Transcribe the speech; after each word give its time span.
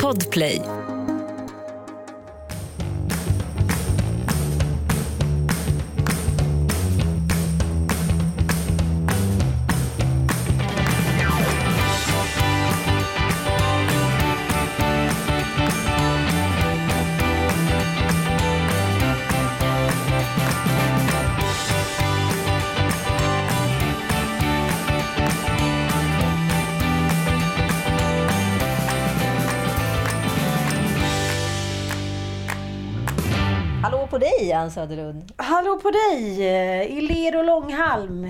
Podplay. 0.00 0.81
Dig, 34.42 34.52
Ann 34.52 34.70
Söderlund. 34.70 35.32
Hallå 35.36 35.76
på 35.82 35.90
dig! 35.90 36.46
eh, 36.48 36.82
I 36.82 37.00
ler 37.00 37.36
och 37.38 37.44
långhalm. 37.44 38.26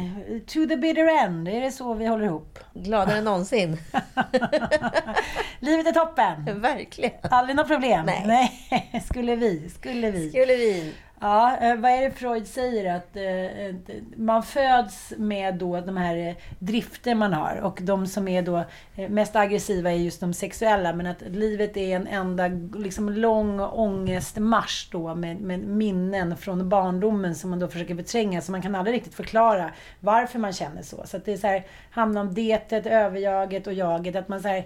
To 0.47 0.67
the 0.69 0.77
bitter 0.77 1.25
end. 1.25 1.49
Är 1.49 1.61
det 1.61 1.71
så 1.73 1.95
vi 1.95 2.07
håller 2.07 2.25
ihop? 2.25 2.59
Gladare 2.75 3.19
än 3.19 3.25
någonsin. 3.25 3.77
Livet 5.61 5.87
är 5.87 5.93
toppen! 5.93 6.61
Verkligen. 6.61 7.13
Aldrig 7.23 7.57
något 7.57 7.69
problem? 7.69 8.07
Nej. 8.07 8.25
Nej. 8.71 9.03
Skulle 9.11 9.37
vi? 9.37 9.69
Skulle 9.69 10.11
vi? 10.11 10.29
Skulle 10.31 10.57
vi... 10.57 10.95
Ja, 11.23 11.57
eh, 11.57 11.77
vad 11.77 11.91
är 11.91 12.01
det 12.01 12.11
Freud 12.11 12.47
säger? 12.47 12.95
Att 12.95 13.17
eh, 13.17 13.67
eh, 13.67 13.75
man 14.17 14.43
föds 14.43 15.13
med 15.17 15.55
då 15.55 15.81
de 15.81 15.97
här 15.97 16.37
drifter 16.59 17.15
man 17.15 17.33
har. 17.33 17.61
Och 17.63 17.79
de 17.83 18.07
som 18.07 18.29
är 18.29 18.43
då 18.43 18.65
mest 19.09 19.37
aggressiva 19.37 19.91
är 19.91 19.97
just 19.97 20.21
de 20.21 20.35
sexuella. 20.35 20.93
Men 20.93 21.07
att 21.07 21.23
livet 21.23 21.77
är 21.77 21.97
en 21.97 22.07
enda 22.07 22.49
liksom, 22.75 23.09
lång 23.09 23.61
ångestmarsch 23.61 24.89
då 24.93 25.15
med, 25.15 25.41
med 25.41 25.61
minnen 25.61 26.37
från 26.37 26.69
barndomen 26.69 27.35
som 27.35 27.51
man 27.51 27.59
då 27.59 27.69
försöker 27.69 27.97
förtränga. 27.97 28.41
Så 28.41 28.53
man 28.53 28.63
kan 28.63 28.75
aldrig 28.75 28.97
riktigt 28.97 29.15
förklara 29.15 29.71
varför 30.01 30.39
man 30.39 30.53
känner 30.53 30.83
så. 30.83 31.03
Så 31.07 31.17
att 31.17 31.25
det 31.25 31.33
är 31.33 31.37
så 31.37 31.47
här, 31.47 31.67
handlar 31.91 32.21
om 32.21 32.35
detet, 32.35 32.87
överjaget 32.87 33.67
och 33.67 33.73
jaget. 33.73 34.17
Att 34.17 34.29
man 34.29 34.43
så 34.43 34.49
här, 34.49 34.65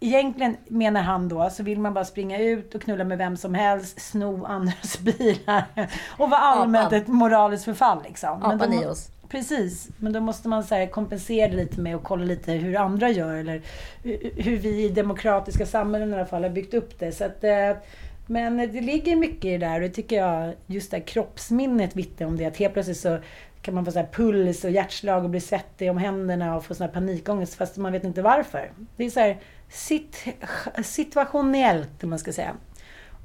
Egentligen 0.00 0.56
menar 0.68 1.02
han 1.02 1.28
då, 1.28 1.50
så 1.50 1.62
vill 1.62 1.80
man 1.80 1.94
bara 1.94 2.04
springa 2.04 2.38
ut 2.38 2.74
och 2.74 2.82
knulla 2.82 3.04
med 3.04 3.18
vem 3.18 3.36
som 3.36 3.54
helst, 3.54 4.00
sno 4.00 4.44
andras 4.44 4.98
bilar 5.00 5.64
och 6.18 6.30
vara 6.30 6.40
allmänt 6.40 6.86
Apan. 6.86 6.98
ett 6.98 7.06
moraliskt 7.08 7.64
förfall. 7.64 8.02
Liksom. 8.04 8.40
Men 8.40 8.50
Apan 8.50 8.72
i 8.72 8.86
oss. 8.86 9.08
Precis, 9.28 9.88
men 9.98 10.12
då 10.12 10.20
måste 10.20 10.48
man 10.48 10.64
så 10.64 10.86
kompensera 10.92 11.48
det 11.48 11.56
lite 11.56 11.80
med 11.80 11.96
att 11.96 12.02
kolla 12.04 12.24
lite 12.24 12.52
hur 12.52 12.76
andra 12.76 13.10
gör 13.10 13.34
eller 13.34 13.62
hu- 14.02 14.42
hur 14.42 14.56
vi 14.56 14.84
i 14.84 14.88
demokratiska 14.88 15.66
samhällen 15.66 16.10
i 16.10 16.14
alla 16.14 16.26
fall 16.26 16.42
har 16.42 16.50
byggt 16.50 16.74
upp 16.74 16.98
det. 16.98 17.12
Så 17.12 17.24
att, 17.24 17.44
eh, 17.44 17.70
men 18.26 18.56
det 18.56 18.80
ligger 18.80 19.16
mycket 19.16 19.44
i 19.44 19.50
det 19.58 19.66
där 19.66 19.74
och 19.74 19.80
det 19.80 19.88
tycker 19.88 20.16
jag, 20.16 20.54
just 20.66 20.90
det 20.90 20.96
här 20.96 21.04
kroppsminnet 21.04 21.96
vittnar 21.96 22.26
om 22.26 22.36
det. 22.36 22.44
Att 22.46 22.56
helt 22.56 22.72
plötsligt 22.72 22.96
så 23.00 23.18
kan 23.62 23.74
man 23.74 23.84
få 23.84 23.90
så 23.90 24.04
puls 24.12 24.64
och 24.64 24.70
hjärtslag 24.70 25.24
och 25.24 25.30
bli 25.30 25.40
svettig 25.40 25.90
om 25.90 25.98
händerna 25.98 26.56
och 26.56 26.64
få 26.64 26.74
sån 26.74 26.86
här 26.86 26.94
panikångest 26.94 27.54
fast 27.54 27.76
man 27.76 27.92
vet 27.92 28.04
inte 28.04 28.22
varför. 28.22 28.70
Det 28.96 29.04
är 29.04 29.10
så 29.10 29.20
här 29.20 29.36
sit, 29.68 30.24
situationellt, 30.84 32.04
om 32.04 32.10
man 32.10 32.18
ska 32.18 32.32
säga. 32.32 32.54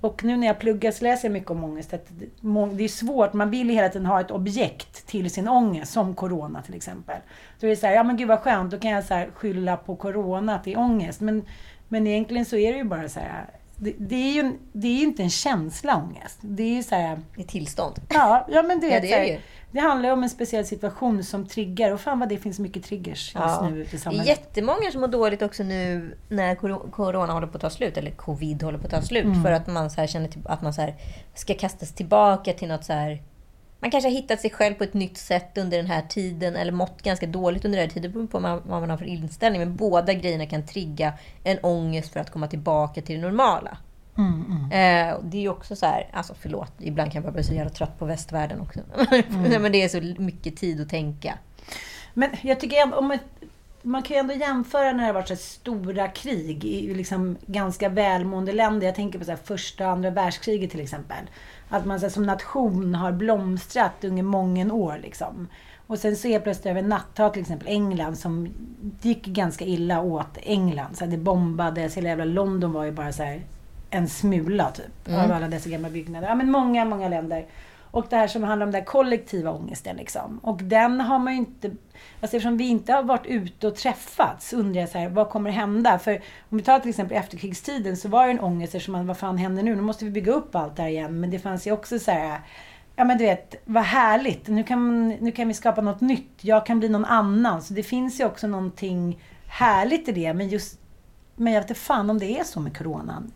Och 0.01 0.23
nu 0.23 0.37
när 0.37 0.47
jag 0.47 0.59
pluggar 0.59 0.91
så 0.91 1.03
läser 1.03 1.27
jag 1.27 1.33
mycket 1.33 1.49
om 1.51 1.63
ångest. 1.63 1.93
Att 1.93 2.05
det- 2.09 2.83
är 2.83 2.87
svårt, 2.87 3.33
man 3.33 3.49
vill 3.49 3.69
ju 3.69 3.75
hela 3.75 3.89
tiden 3.89 4.05
ha 4.05 4.21
ett 4.21 4.31
objekt 4.31 5.07
till 5.07 5.29
sin 5.29 5.47
ångest, 5.47 5.91
som 5.93 6.15
Corona 6.15 6.61
till 6.61 6.75
exempel. 6.75 7.17
Så 7.59 7.65
det 7.65 7.71
är 7.71 7.75
så 7.75 7.87
här, 7.87 7.93
ja 7.93 8.03
men 8.03 8.17
gud 8.17 8.27
vad 8.27 8.39
skönt, 8.39 8.71
då 8.71 8.79
kan 8.79 8.91
jag 8.91 9.03
så 9.03 9.13
här 9.13 9.29
skylla 9.35 9.77
på 9.77 9.95
Corona 9.95 10.59
till 10.59 10.77
ångest. 10.77 11.21
Men, 11.21 11.45
men 11.87 12.07
egentligen 12.07 12.45
så 12.45 12.55
är 12.57 12.71
det 12.71 12.77
ju 12.77 12.83
bara 12.83 13.09
så 13.09 13.19
här, 13.19 13.45
det, 13.79 13.93
det 13.99 14.15
är 14.15 14.33
ju 14.33 14.57
det 14.73 14.87
är 14.87 14.91
ju 14.99 15.03
inte 15.03 15.23
en 15.23 15.29
känsla 15.29 15.95
ångest. 15.97 16.37
Det 16.41 16.63
är 16.63 16.75
ju 16.75 16.83
så 16.83 16.95
här, 16.95 17.19
I 17.37 17.43
tillstånd. 17.43 17.95
ja, 18.09 18.47
ja 18.49 18.63
men 18.63 18.79
du 18.79 18.87
Ja, 18.87 18.93
vet, 18.93 19.01
det 19.01 19.07
så 19.07 19.13
är 19.13 19.17
här, 19.19 19.25
det 19.25 19.31
ju. 19.31 19.39
det 19.71 19.79
handlar 19.79 20.09
om 20.11 20.23
en 20.23 20.29
speciell 20.29 20.65
situation 20.65 21.23
som 21.23 21.47
triggar. 21.47 21.91
Och 21.91 22.01
fan 22.01 22.19
vad 22.19 22.29
det 22.29 22.37
finns 22.37 22.59
mycket 22.59 22.83
triggers 22.83 23.35
just 23.35 23.35
Ja. 23.35 23.69
nu 23.71 23.81
ute 23.81 23.89
i 23.89 23.91
Det 23.91 23.95
är 23.97 23.99
samhället. 23.99 24.27
jättemånga 24.27 24.91
som 24.91 25.01
mår 25.01 25.07
dåligt 25.07 25.41
också 25.41 25.63
nu 25.63 26.17
när 26.29 26.55
coro- 26.55 26.91
corona 26.91 27.33
håller 27.33 27.47
på 27.47 27.57
att 27.57 27.61
ta 27.61 27.69
slut, 27.69 27.97
eller 27.97 28.11
covid 28.11 28.63
håller 28.63 28.77
på 28.79 28.85
att 28.85 28.91
ta 28.91 29.01
slut. 29.01 29.43
För 29.43 29.51
att 29.51 29.67
man 29.67 29.89
så 29.89 30.07
känner 30.07 30.27
till, 30.27 30.41
att 30.45 30.61
man 30.61 30.73
så 30.73 30.87
ska 31.35 31.53
kastas 31.53 31.91
tillbaka 31.93 32.53
till 32.53 32.67
något 32.67 32.85
så. 32.85 32.93
Man 33.79 33.91
kanske 33.91 34.09
har 34.09 34.15
hittat 34.15 34.41
sig 34.41 34.49
själv 34.49 34.73
på 34.73 34.83
ett 34.83 34.93
nytt 34.93 35.17
sätt 35.17 35.57
under 35.57 35.77
den 35.77 35.87
här 35.87 36.01
tiden, 36.01 36.55
eller 36.55 36.71
mått 36.71 37.01
ganska 37.01 37.27
dåligt 37.27 37.65
under 37.65 37.79
den 37.79 37.87
här 37.87 37.93
tiden, 37.93 38.11
beroende 38.11 38.31
på 38.31 38.39
vad 38.39 38.81
man 38.81 38.89
har 38.89 38.97
för 38.97 39.05
inställning. 39.05 39.61
Men 39.61 39.75
båda 39.75 40.13
grejerna 40.13 40.45
kan 40.45 40.65
trigga 40.65 41.13
en 41.43 41.57
ångest 41.63 42.13
för 42.13 42.19
att 42.19 42.31
komma 42.31 42.47
tillbaka 42.47 43.01
till 43.01 43.15
det 43.15 43.21
normala. 43.21 43.77
Eh, 44.71 45.13
och 45.13 45.25
det 45.25 45.37
är 45.37 45.41
ju 45.41 45.49
också 45.49 45.75
så 45.75 45.85
här, 45.85 46.09
alltså 46.13 46.35
förlåt, 46.39 46.71
ibland 46.79 47.11
kan 47.11 47.23
jag 47.23 47.31
bara 47.31 47.33
bli 47.33 47.43
så 47.43 47.53
jävla 47.53 47.69
trött 47.69 47.99
på 47.99 48.05
västvärlden 48.05 48.61
också. 48.61 48.79
men 49.59 49.71
det 49.71 49.83
är 49.83 49.89
så 49.89 50.21
mycket 50.21 50.57
tid 50.57 50.81
att 50.81 50.89
tänka. 50.89 51.37
Men 52.13 52.29
jag 52.41 52.59
tycker 52.59 52.97
om 52.97 53.11
ett, 53.11 53.21
man 53.81 54.03
kan 54.03 54.15
ju 54.15 54.19
ändå 54.19 54.33
jämföra 54.33 54.91
när 54.91 54.99
det 54.99 55.05
har 55.05 55.13
varit 55.13 55.27
så 55.27 55.35
stora 55.35 56.07
krig 56.07 56.65
i 56.65 56.93
liksom 56.93 57.37
ganska 57.45 57.89
välmående 57.89 58.53
länder. 58.53 58.87
Jag 58.87 58.95
tänker 58.95 59.19
på 59.19 59.25
så 59.25 59.35
första 59.43 59.85
och 59.85 59.91
andra 59.91 60.09
världskriget 60.09 60.71
till 60.71 60.81
exempel. 60.81 61.29
Att 61.69 61.85
man 61.85 61.99
här, 61.99 62.09
som 62.09 62.23
nation 62.23 62.95
har 62.95 63.11
blomstrat 63.11 64.03
under 64.03 64.23
många 64.23 64.73
år. 64.73 64.99
Liksom. 65.01 65.47
Och 65.87 65.99
sen 65.99 66.15
så 66.15 66.27
är 66.27 66.39
plötsligt 66.39 66.65
över 66.65 66.81
natt, 66.81 67.15
ta 67.15 67.29
till 67.29 67.41
exempel 67.41 67.67
England 67.67 68.15
som 68.17 68.47
gick 69.01 69.25
ganska 69.25 69.65
illa 69.65 70.01
åt 70.01 70.37
England. 70.41 70.97
Så 70.97 71.05
här, 71.05 71.11
det 71.11 71.17
bombades, 71.17 71.97
hela 71.97 72.09
jävla 72.09 72.25
London 72.25 72.71
var 72.71 72.83
ju 72.83 72.91
bara 72.91 73.11
så 73.11 73.23
här 73.23 73.41
en 73.89 74.07
smula 74.07 74.71
typ. 74.71 75.09
Av 75.09 75.31
alla 75.31 75.47
dessa 75.47 75.69
gamla 75.69 75.89
byggnader. 75.89 76.27
Ja 76.27 76.35
men 76.35 76.51
många, 76.51 76.85
många 76.85 77.09
länder. 77.09 77.45
Och 77.91 78.05
det 78.09 78.15
här 78.15 78.27
som 78.27 78.43
handlar 78.43 78.65
om 78.65 78.71
den 78.71 78.85
kollektiva 78.85 79.51
ångesten. 79.51 79.95
Liksom. 79.95 80.39
Och 80.43 80.63
den 80.63 81.01
har 81.01 81.19
man 81.19 81.33
ju 81.33 81.39
inte... 81.39 81.67
Alltså 82.21 82.37
eftersom 82.37 82.57
vi 82.57 82.67
inte 82.67 82.93
har 82.93 83.03
varit 83.03 83.25
ute 83.25 83.67
och 83.67 83.75
träffats 83.75 84.53
undrar 84.53 84.81
jag 84.81 84.89
så 84.89 84.97
här, 84.97 85.09
vad 85.09 85.29
kommer 85.29 85.49
hända? 85.49 85.99
För 85.99 86.21
om 86.49 86.57
vi 86.57 86.63
tar 86.63 86.79
till 86.79 86.89
exempel 86.89 87.17
efterkrigstiden 87.17 87.97
så 87.97 88.09
var 88.09 88.25
det 88.25 88.31
en 88.31 88.39
ångest 88.39 88.75
eftersom 88.75 88.91
man, 88.91 89.07
vad 89.07 89.17
fan 89.17 89.37
händer 89.37 89.63
nu? 89.63 89.75
Nu 89.75 89.81
måste 89.81 90.05
vi 90.05 90.11
bygga 90.11 90.31
upp 90.31 90.55
allt 90.55 90.75
det 90.75 90.81
här 90.81 90.89
igen. 90.89 91.19
Men 91.19 91.31
det 91.31 91.39
fanns 91.39 91.67
ju 91.67 91.71
också 91.71 91.99
så 91.99 92.11
här, 92.11 92.41
ja 92.95 93.05
men 93.05 93.17
du 93.17 93.23
vet, 93.23 93.55
vad 93.65 93.83
härligt. 93.83 94.47
Nu 94.47 94.63
kan, 94.63 95.09
nu 95.09 95.31
kan 95.31 95.47
vi 95.47 95.53
skapa 95.53 95.81
något 95.81 96.01
nytt. 96.01 96.31
Jag 96.41 96.65
kan 96.65 96.79
bli 96.79 96.89
någon 96.89 97.05
annan. 97.05 97.61
Så 97.61 97.73
det 97.73 97.83
finns 97.83 98.19
ju 98.19 98.25
också 98.25 98.47
någonting 98.47 99.23
härligt 99.47 100.07
i 100.07 100.11
det. 100.11 100.33
Men 100.33 100.49
just, 100.49 100.79
men 101.35 101.53
jag 101.53 101.61
vet 101.61 101.69
inte 101.69 101.81
fan 101.81 102.09
om 102.09 102.19
det 102.19 102.39
är 102.39 102.43
så 102.43 102.59
med 102.59 102.77
coronan 102.77 103.31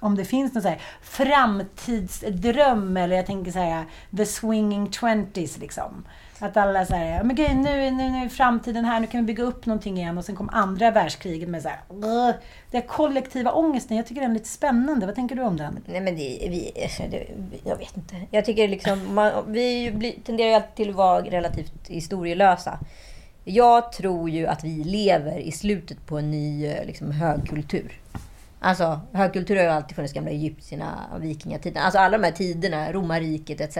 om 0.00 0.16
det 0.16 0.24
finns 0.24 0.54
någon 0.54 0.62
så 0.62 0.68
här 0.68 0.80
framtidsdröm 1.02 2.96
eller 2.96 3.16
jag 3.16 3.26
tänker 3.26 3.52
så 3.52 3.58
här 3.58 3.84
the 4.16 4.26
swinging 4.26 4.90
twenties 4.90 5.58
liksom. 5.58 6.04
Att 6.38 6.56
alla 6.56 6.86
så 6.86 6.94
här, 6.94 7.22
men 7.22 7.36
gud, 7.36 7.56
nu, 7.56 7.90
nu, 7.90 8.10
nu 8.10 8.24
är 8.24 8.28
framtiden 8.28 8.84
här, 8.84 9.00
nu 9.00 9.06
kan 9.06 9.20
vi 9.20 9.26
bygga 9.26 9.44
upp 9.44 9.66
någonting 9.66 9.98
igen 9.98 10.18
och 10.18 10.24
sen 10.24 10.36
kom 10.36 10.48
andra 10.52 10.90
världskriget 10.90 11.48
med 11.48 11.62
så 11.62 11.68
här, 11.68 11.80
"Ugh." 11.88 12.34
den 12.70 12.82
kollektiva 12.82 13.52
ångesten, 13.52 13.96
jag 13.96 14.06
tycker 14.06 14.20
den 14.20 14.30
är 14.30 14.34
lite 14.34 14.48
spännande. 14.48 15.06
Vad 15.06 15.14
tänker 15.14 15.36
du 15.36 15.42
om 15.42 15.56
den? 15.56 15.78
Nej 15.86 16.00
men 16.00 16.16
det, 16.16 16.46
vi, 16.50 16.72
det, 17.10 17.26
jag 17.64 17.76
vet 17.76 17.96
inte. 17.96 18.16
Jag 18.30 18.44
tycker 18.44 18.68
liksom, 18.68 19.14
man, 19.14 19.32
vi 19.46 19.90
blir, 19.90 20.14
tenderar 20.24 20.48
ju 20.48 20.54
alltid 20.54 20.74
till 20.74 20.90
att 20.90 20.96
vara 20.96 21.22
relativt 21.22 21.88
historielösa. 21.88 22.78
Jag 23.44 23.92
tror 23.92 24.30
ju 24.30 24.46
att 24.46 24.64
vi 24.64 24.84
lever 24.84 25.38
i 25.38 25.52
slutet 25.52 26.06
på 26.06 26.18
en 26.18 26.30
ny 26.30 26.66
eh, 26.66 26.84
liksom, 26.84 27.10
högkultur. 27.10 28.00
Alltså, 28.60 29.00
högkultur 29.12 29.56
har 29.56 29.62
ju 29.62 29.68
alltid 29.68 29.96
funnits 29.96 30.14
gamla 30.14 30.30
egyptierna 30.30 31.10
och 31.14 31.24
vikingatiden. 31.24 31.82
Alltså 31.82 31.98
alla 31.98 32.18
de 32.18 32.24
här 32.24 32.32
tiderna, 32.32 32.92
romarriket 32.92 33.60
etc. 33.60 33.76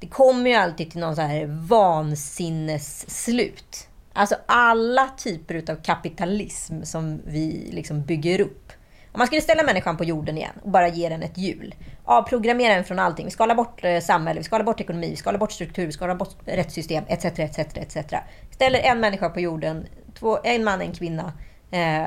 Det 0.00 0.06
kommer 0.06 0.50
ju 0.50 0.56
alltid 0.56 0.90
till 0.90 1.00
någon 1.00 1.16
så 1.16 1.22
här 1.22 1.46
vansinnesslut. 1.46 3.88
Alltså 4.12 4.36
alla 4.46 5.08
typer 5.08 5.72
av 5.72 5.76
kapitalism 5.76 6.82
som 6.82 7.20
vi 7.24 7.70
liksom 7.72 8.02
bygger 8.02 8.40
upp. 8.40 8.72
Om 9.12 9.18
man 9.18 9.26
skulle 9.26 9.42
ställa 9.42 9.62
människan 9.62 9.96
på 9.96 10.04
jorden 10.04 10.38
igen 10.38 10.54
och 10.62 10.70
bara 10.70 10.88
ge 10.88 11.08
den 11.08 11.22
ett 11.22 11.38
hjul. 11.38 11.74
Avprogrammera 12.04 12.74
den 12.74 12.84
från 12.84 12.98
allting. 12.98 13.24
Vi 13.24 13.30
skalar 13.30 13.54
bort 13.54 13.84
eh, 13.84 14.00
samhälle, 14.00 14.40
vi 14.40 14.44
skalar 14.44 14.64
bort 14.64 14.80
ekonomi, 14.80 15.10
vi 15.10 15.16
skalar 15.16 15.38
bort 15.38 15.52
struktur, 15.52 15.86
vi 15.86 15.92
skalar 15.92 16.14
bort 16.14 16.36
rättssystem 16.44 17.04
etc. 17.08 17.24
etc, 17.24 17.58
etc. 17.58 17.96
Ställer 18.50 18.78
en 18.78 19.00
människa 19.00 19.28
på 19.28 19.40
jorden, 19.40 19.86
två, 20.18 20.38
en 20.44 20.64
man, 20.64 20.80
en 20.80 20.92
kvinna. 20.92 21.32
Eh, 21.70 22.06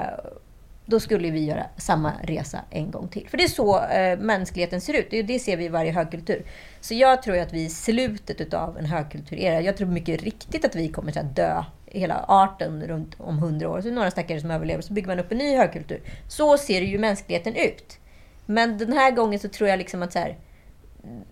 då 0.85 0.99
skulle 0.99 1.29
vi 1.29 1.45
göra 1.45 1.65
samma 1.77 2.13
resa 2.23 2.59
en 2.69 2.91
gång 2.91 3.07
till. 3.07 3.29
För 3.29 3.37
det 3.37 3.43
är 3.43 3.47
så 3.47 3.83
eh, 3.83 4.19
mänskligheten 4.19 4.81
ser 4.81 4.93
ut. 4.93 5.07
Det, 5.09 5.21
det 5.21 5.39
ser 5.39 5.57
vi 5.57 5.65
i 5.65 5.69
varje 5.69 5.91
högkultur. 5.91 6.45
Så 6.81 6.93
jag 6.93 7.23
tror 7.23 7.37
att 7.37 7.53
vi 7.53 7.61
är 7.61 7.65
i 7.65 7.69
slutet 7.69 8.53
av 8.53 8.77
en 8.77 8.85
högkulturera. 8.85 9.61
Jag 9.61 9.77
tror 9.77 9.87
mycket 9.87 10.23
riktigt 10.23 10.65
att 10.65 10.75
vi 10.75 10.87
kommer 10.87 11.17
att 11.17 11.35
dö, 11.35 11.63
hela 11.85 12.25
arten, 12.27 12.83
runt 12.87 13.15
om 13.19 13.37
hundra 13.37 13.69
år. 13.69 13.81
Så 13.81 13.87
är 13.87 13.91
det 13.91 13.95
några 13.95 14.11
stackare 14.11 14.41
som 14.41 14.51
överlever, 14.51 14.81
så 14.81 14.93
bygger 14.93 15.07
man 15.07 15.19
upp 15.19 15.31
en 15.31 15.37
ny 15.37 15.57
högkultur. 15.57 16.01
Så 16.27 16.57
ser 16.57 16.81
ju 16.81 16.99
mänskligheten 16.99 17.55
ut. 17.55 17.99
Men 18.45 18.77
den 18.77 18.93
här 18.93 19.11
gången 19.11 19.39
så 19.39 19.47
tror 19.47 19.69
jag 19.69 19.77
liksom 19.79 20.03
att 20.03 20.13
så 20.13 20.19
här, 20.19 20.37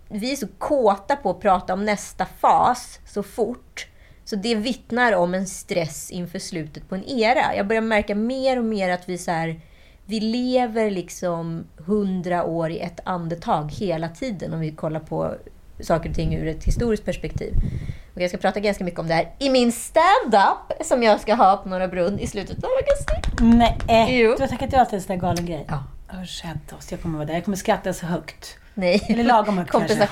vi 0.09 0.31
är 0.31 0.35
så 0.35 0.47
kåta 0.47 1.15
på 1.15 1.29
att 1.29 1.39
prata 1.39 1.73
om 1.73 1.85
nästa 1.85 2.25
fas 2.25 2.99
så 3.05 3.23
fort. 3.23 3.87
Så 4.25 4.35
det 4.35 4.55
vittnar 4.55 5.13
om 5.13 5.33
en 5.33 5.47
stress 5.47 6.11
inför 6.11 6.39
slutet 6.39 6.89
på 6.89 6.95
en 6.95 7.03
era. 7.09 7.55
Jag 7.55 7.67
börjar 7.67 7.81
märka 7.81 8.15
mer 8.15 8.57
och 8.59 8.65
mer 8.65 8.89
att 8.89 9.09
vi 9.09 9.17
så 9.17 9.31
här, 9.31 9.59
vi 10.05 10.19
lever 10.19 10.91
liksom 10.91 11.63
hundra 11.77 12.43
år 12.43 12.69
i 12.69 12.79
ett 12.79 12.99
andetag 13.03 13.71
hela 13.71 14.09
tiden 14.09 14.53
om 14.53 14.59
vi 14.59 14.71
kollar 14.71 14.99
på 14.99 15.35
saker 15.79 16.09
och 16.09 16.15
ting 16.15 16.35
ur 16.35 16.47
ett 16.47 16.63
historiskt 16.63 17.05
perspektiv. 17.05 17.53
Och 18.15 18.21
jag 18.21 18.29
ska 18.29 18.37
prata 18.37 18.59
ganska 18.59 18.83
mycket 18.83 18.99
om 18.99 19.07
det 19.07 19.13
här 19.13 19.29
i 19.39 19.49
min 19.49 19.71
stand-up 19.71 20.85
som 20.85 21.03
jag 21.03 21.19
ska 21.21 21.33
ha 21.35 21.57
på 21.57 21.69
Norra 21.69 21.87
Brunn 21.87 22.19
i 22.19 22.27
slutet 22.27 22.63
av 22.63 22.69
augusti. 22.69 23.47
Nej, 23.57 23.77
Jo. 24.21 24.33
du 24.37 24.41
har 24.43 24.47
tackat 24.47 24.69
ja 24.73 24.85
till 24.85 24.95
en 24.95 25.01
sån 25.01 25.15
där 25.15 25.21
galen 25.21 25.45
grej? 25.45 25.65
Ja. 25.67 25.83
Rädda 26.43 26.75
oss, 26.77 26.91
jag 26.91 27.01
kommer 27.01 27.17
vara 27.17 27.27
där. 27.27 27.33
Jag 27.33 27.43
kommer 27.45 27.57
skratta 27.57 27.93
så 27.93 28.05
högt. 28.05 28.57
Nej, 28.73 29.01
Eller 29.09 29.23
lagom 29.23 29.57
högt 29.57 29.71
kanske. 29.87 30.07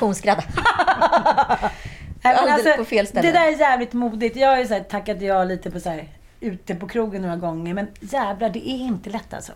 Alldeles 2.22 2.78
på 2.78 2.86
fel 2.86 3.08
ställe. 3.08 3.28
Det 3.28 3.34
där 3.34 3.48
är 3.48 3.60
jävligt 3.60 3.94
modigt. 3.94 4.36
Jag 4.36 4.48
har 4.50 4.58
ju 4.58 4.68
så 4.68 4.74
här, 4.74 4.82
tackat 4.82 5.22
ja 5.22 5.44
lite 5.44 5.72
på 5.72 5.80
så 5.80 5.90
här, 5.90 6.08
ute 6.40 6.76
på 6.76 6.88
krogen 6.88 7.22
några 7.22 7.36
gånger. 7.36 7.74
Men 7.74 7.88
jävlar, 8.00 8.50
det 8.50 8.70
är 8.70 8.78
inte 8.78 9.10
lätt 9.10 9.34
alltså. 9.34 9.52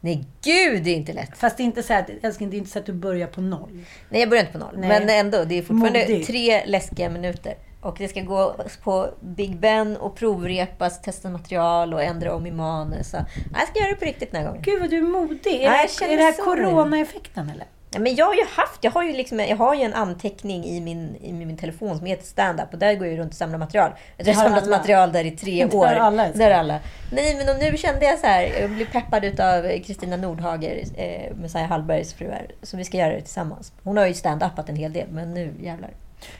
Nej, 0.00 0.24
gud 0.44 0.82
det 0.82 0.90
är 0.90 0.96
inte 0.96 1.12
lätt. 1.12 1.38
Fast 1.38 1.56
det 1.56 1.62
är 1.62 1.64
inte 1.64 1.82
så 1.82 1.94
att, 1.94 2.10
älskling, 2.22 2.50
det 2.50 2.56
är 2.56 2.58
inte 2.58 2.70
så 2.70 2.78
att 2.78 2.86
du 2.86 2.92
börjar 2.92 3.26
på 3.26 3.40
noll. 3.40 3.84
Nej, 4.08 4.20
jag 4.20 4.30
börjar 4.30 4.42
inte 4.44 4.58
på 4.58 4.64
noll. 4.64 4.74
Nej. 4.78 4.88
Men 4.88 5.10
ändå, 5.10 5.44
det 5.44 5.58
är 5.58 5.62
fortfarande 5.62 5.98
Modigt. 6.00 6.26
tre 6.26 6.66
läskiga 6.66 7.10
minuter. 7.10 7.54
Och 7.80 7.96
det 7.98 8.08
ska 8.08 8.20
gå 8.20 8.56
på 8.82 9.08
Big 9.20 9.58
Ben 9.58 9.96
och 9.96 10.16
provrepas, 10.16 11.02
testa 11.02 11.30
material 11.30 11.94
och 11.94 12.02
ändra 12.02 12.34
om 12.34 12.46
i 12.46 12.50
manus. 12.50 13.10
Så, 13.10 13.16
jag 13.52 13.68
ska 13.68 13.78
göra 13.78 13.90
det 13.90 13.96
på 13.96 14.04
riktigt 14.04 14.32
den 14.32 14.40
här 14.40 14.48
gången. 14.48 14.62
Gud 14.64 14.80
vad 14.80 14.90
du 14.90 14.98
är 14.98 15.02
modig. 15.02 15.54
Är, 15.54 15.64
Ja, 15.64 15.76
jag 16.00 16.08
det, 16.08 16.14
är 16.14 16.16
det 16.16 16.22
här 16.24 16.44
coronaeffekten 16.44 17.50
eller? 17.50 17.66
Ja, 17.96 18.00
men 18.00 18.14
jag 18.14 18.26
har 18.26 18.34
ju 18.34 18.44
haft, 18.56 18.84
jag 18.84 18.90
har 18.90 19.02
ju, 19.02 19.12
liksom, 19.12 19.40
jag 19.40 19.56
har 19.56 19.74
ju 19.74 19.82
en 19.82 19.94
anteckning 19.94 20.64
i 20.64 20.80
min, 20.80 21.16
i 21.20 21.32
min 21.32 21.56
telefon 21.56 21.98
som 21.98 22.06
heter 22.06 22.24
stand-up 22.24 22.72
och 22.72 22.78
där 22.78 22.94
går 22.94 23.06
jag 23.06 23.18
runt 23.18 23.30
och 23.30 23.36
samlar 23.36 23.58
material. 23.58 23.92
Jag 24.16 24.26
har 24.26 24.32
samlat 24.32 24.62
alla. 24.62 24.76
material 24.76 25.12
där 25.12 25.24
i 25.24 25.30
tre 25.30 25.64
år. 25.72 25.86
har 25.86 25.94
alla. 25.94 26.28
Där 26.28 26.50
alla. 26.50 26.80
Nej, 27.12 27.36
men 27.36 27.48
och 27.48 27.62
nu 27.62 27.76
kände 27.76 28.04
jag 28.04 28.18
så 28.18 28.26
här, 28.26 28.52
jag 28.60 28.70
blev 28.70 28.86
peppad 28.86 29.24
utav 29.24 29.78
Kristina 29.78 30.16
Nordhager, 30.16 30.82
eh, 30.96 31.36
Messiah 31.36 31.68
Hallbergs 31.68 32.14
fru 32.14 32.30
här, 32.30 32.50
så 32.62 32.76
vi 32.76 32.84
ska 32.84 32.96
göra 32.96 33.12
det 33.12 33.20
tillsammans. 33.20 33.72
Hon 33.82 33.96
har 33.96 34.06
ju 34.06 34.14
stand-upat 34.14 34.68
en 34.68 34.76
hel 34.76 34.92
del, 34.92 35.08
men 35.10 35.34
nu 35.34 35.54
jävlar. 35.60 35.90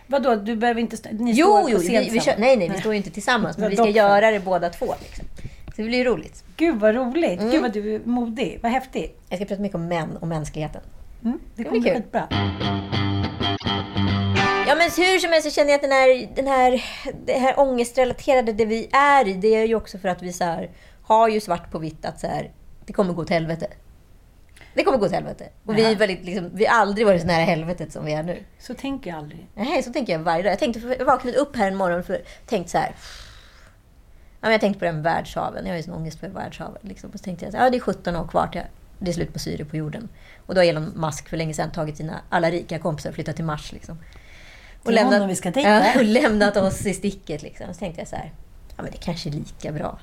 Vadå, 0.06 0.34
du 0.34 0.56
behöver 0.56 0.80
inte... 0.80 0.96
Ni 1.10 1.32
Jo, 1.32 1.46
står 1.46 1.70
jo 1.70 1.78
vi, 1.78 2.10
vi 2.10 2.20
kör, 2.20 2.34
nej, 2.38 2.56
nej, 2.56 2.68
vi 2.68 2.80
står 2.80 2.92
ju 2.92 2.96
inte 2.96 3.10
tillsammans, 3.10 3.58
men 3.58 3.70
vi 3.70 3.76
ska 3.76 3.88
göra 3.88 4.30
det 4.30 4.40
båda 4.40 4.68
två. 4.68 4.94
Liksom. 5.00 5.24
Så 5.66 5.82
det 5.82 5.82
blir 5.82 5.98
ju 5.98 6.04
roligt. 6.04 6.44
Gud 6.56 6.80
vad 6.80 6.94
roligt. 6.94 7.40
Mm. 7.40 7.52
Gud 7.52 7.62
vad 7.62 7.72
du 7.72 7.94
är 7.94 8.00
modig. 8.04 8.58
Vad 8.62 8.72
häftigt. 8.72 9.20
Jag 9.28 9.38
ska 9.38 9.44
prata 9.46 9.62
mycket 9.62 9.74
om 9.74 9.88
män 9.88 10.16
och 10.16 10.28
mänskligheten. 10.28 10.82
Mm, 11.24 11.40
det 11.54 11.64
kommer 11.64 11.80
bli 11.80 11.90
skitbra. 11.90 12.28
Ja 14.68 14.74
men 14.74 14.90
hur 14.96 15.18
som 15.18 15.32
helst 15.32 15.48
så 15.48 15.54
känner 15.54 15.70
jag 15.70 15.76
att 15.76 15.82
den 15.82 15.92
här, 15.92 16.34
den 16.34 16.46
här, 16.46 16.84
det 17.26 17.32
här 17.32 17.60
ångestrelaterade, 17.60 18.52
det 18.52 18.64
vi 18.64 18.88
är 18.92 19.28
i, 19.28 19.32
det 19.32 19.54
är 19.54 19.64
ju 19.64 19.74
också 19.74 19.98
för 19.98 20.08
att 20.08 20.22
vi 20.22 20.32
så 20.32 20.44
här, 20.44 20.70
har 21.02 21.28
ju 21.28 21.40
svart 21.40 21.70
på 21.70 21.78
vitt 21.78 22.04
att 22.04 22.20
så 22.20 22.26
här, 22.26 22.50
det 22.86 22.92
kommer 22.92 23.12
gå 23.12 23.22
åt 23.22 23.30
helvete. 23.30 23.66
Det 24.74 24.84
kommer 24.84 24.98
gå 24.98 25.06
åt 25.06 25.12
helvete. 25.12 25.48
Och 25.64 25.78
vi, 25.78 25.84
är 25.84 25.96
väldigt, 25.96 26.24
liksom, 26.24 26.50
vi 26.54 26.66
har 26.66 26.80
aldrig 26.80 27.06
varit 27.06 27.20
så 27.20 27.26
nära 27.26 27.44
helvetet 27.44 27.92
som 27.92 28.04
vi 28.04 28.12
är 28.12 28.22
nu. 28.22 28.42
Så 28.58 28.74
tänker 28.74 29.10
jag 29.10 29.18
aldrig. 29.18 29.46
Nej, 29.54 29.82
så 29.82 29.92
tänker 29.92 30.12
jag 30.12 30.20
varje 30.20 30.42
dag. 30.42 30.52
Jag, 30.52 30.58
tänkte, 30.58 30.96
jag 30.98 31.06
vaknade 31.06 31.38
upp 31.38 31.56
här 31.56 31.68
en 31.68 31.76
morgon 31.76 31.98
och 31.98 32.06
tänkte 32.46 32.70
så 32.70 32.78
här. 32.78 32.94
Ja, 34.40 34.48
men 34.48 34.52
jag 34.52 34.60
tänkte 34.60 34.86
på 34.86 34.92
med 34.92 35.02
världshaven. 35.02 35.64
Jag 35.64 35.72
har 35.72 35.76
ju 35.76 35.82
sån 35.82 35.94
ångest 35.94 36.20
för 36.20 36.28
världshaven. 36.28 36.80
Liksom. 36.80 37.10
Och 37.10 37.18
så 37.18 37.24
tänkte 37.24 37.44
jag 37.44 37.52
här, 37.52 37.64
ja, 37.64 37.70
det 37.70 37.76
är 37.76 37.80
17 37.80 38.16
år 38.16 38.28
kvar 38.28 38.46
till 38.46 38.62
det 38.98 39.10
är 39.10 39.12
slut 39.12 39.32
på 39.32 39.38
syre 39.38 39.64
på 39.64 39.76
jorden. 39.76 40.08
Och 40.46 40.54
då 40.54 40.60
har 40.60 40.66
Elon 40.66 40.92
Musk 40.96 41.28
för 41.28 41.36
länge 41.36 41.54
sedan 41.54 41.72
tagit 41.72 41.96
sina 41.96 42.20
alla 42.28 42.50
rika 42.50 42.78
kompisar 42.78 43.10
och 43.10 43.14
flyttat 43.14 43.36
till 43.36 43.44
Mars. 43.44 43.72
Liksom. 43.72 43.98
Och, 44.82 44.92
honom 44.92 45.28
vi 45.28 45.36
ska 45.36 45.60
ja, 45.60 45.94
och 45.96 46.04
lämnat 46.04 46.56
oss 46.56 46.86
i 46.86 46.94
sticket. 46.94 47.42
Liksom. 47.42 47.66
Så 47.74 47.78
tänkte 47.78 48.00
jag 48.00 48.08
så 48.08 48.16
här, 48.16 48.32
ja 48.76 48.82
men 48.82 48.92
det 48.92 48.98
kanske 48.98 49.28
är 49.28 49.32
lika 49.32 49.72
bra. 49.72 49.98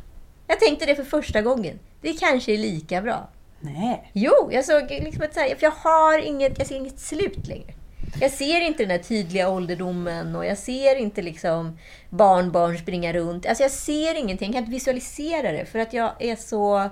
Jag 0.47 0.59
tänkte 0.59 0.85
det 0.85 0.95
för 0.95 1.03
första 1.03 1.41
gången. 1.41 1.79
Det 2.01 2.13
kanske 2.13 2.53
är 2.53 2.57
lika 2.57 3.01
bra. 3.01 3.29
Nej. 3.59 4.09
Jo, 4.13 4.49
jag 4.51 4.65
såg 4.65 4.89
liksom 4.89 5.21
ett 5.21 5.33
så 5.33 5.39
här, 5.39 5.55
för 5.55 5.63
jag 5.63 5.71
har 5.71 6.17
inget, 6.17 6.57
jag 6.57 6.67
ser 6.67 6.75
inget 6.75 6.99
slut 6.99 7.47
längre. 7.47 7.73
Jag 8.19 8.31
ser 8.31 8.61
inte 8.61 8.83
den 8.83 8.91
här 8.91 8.97
tydliga 8.97 9.49
ålderdomen 9.49 10.35
och 10.35 10.45
jag 10.45 10.57
ser 10.57 10.95
inte 10.95 11.21
liksom 11.21 11.77
barnbarn 12.09 12.77
springa 12.77 13.13
runt. 13.13 13.45
Alltså 13.45 13.63
jag 13.63 13.71
ser 13.71 14.15
ingenting, 14.15 14.47
jag 14.47 14.53
kan 14.53 14.63
inte 14.63 14.71
visualisera 14.71 15.51
det 15.51 15.65
för 15.65 15.79
att 15.79 15.93
jag 15.93 16.11
är 16.19 16.35
så... 16.35 16.89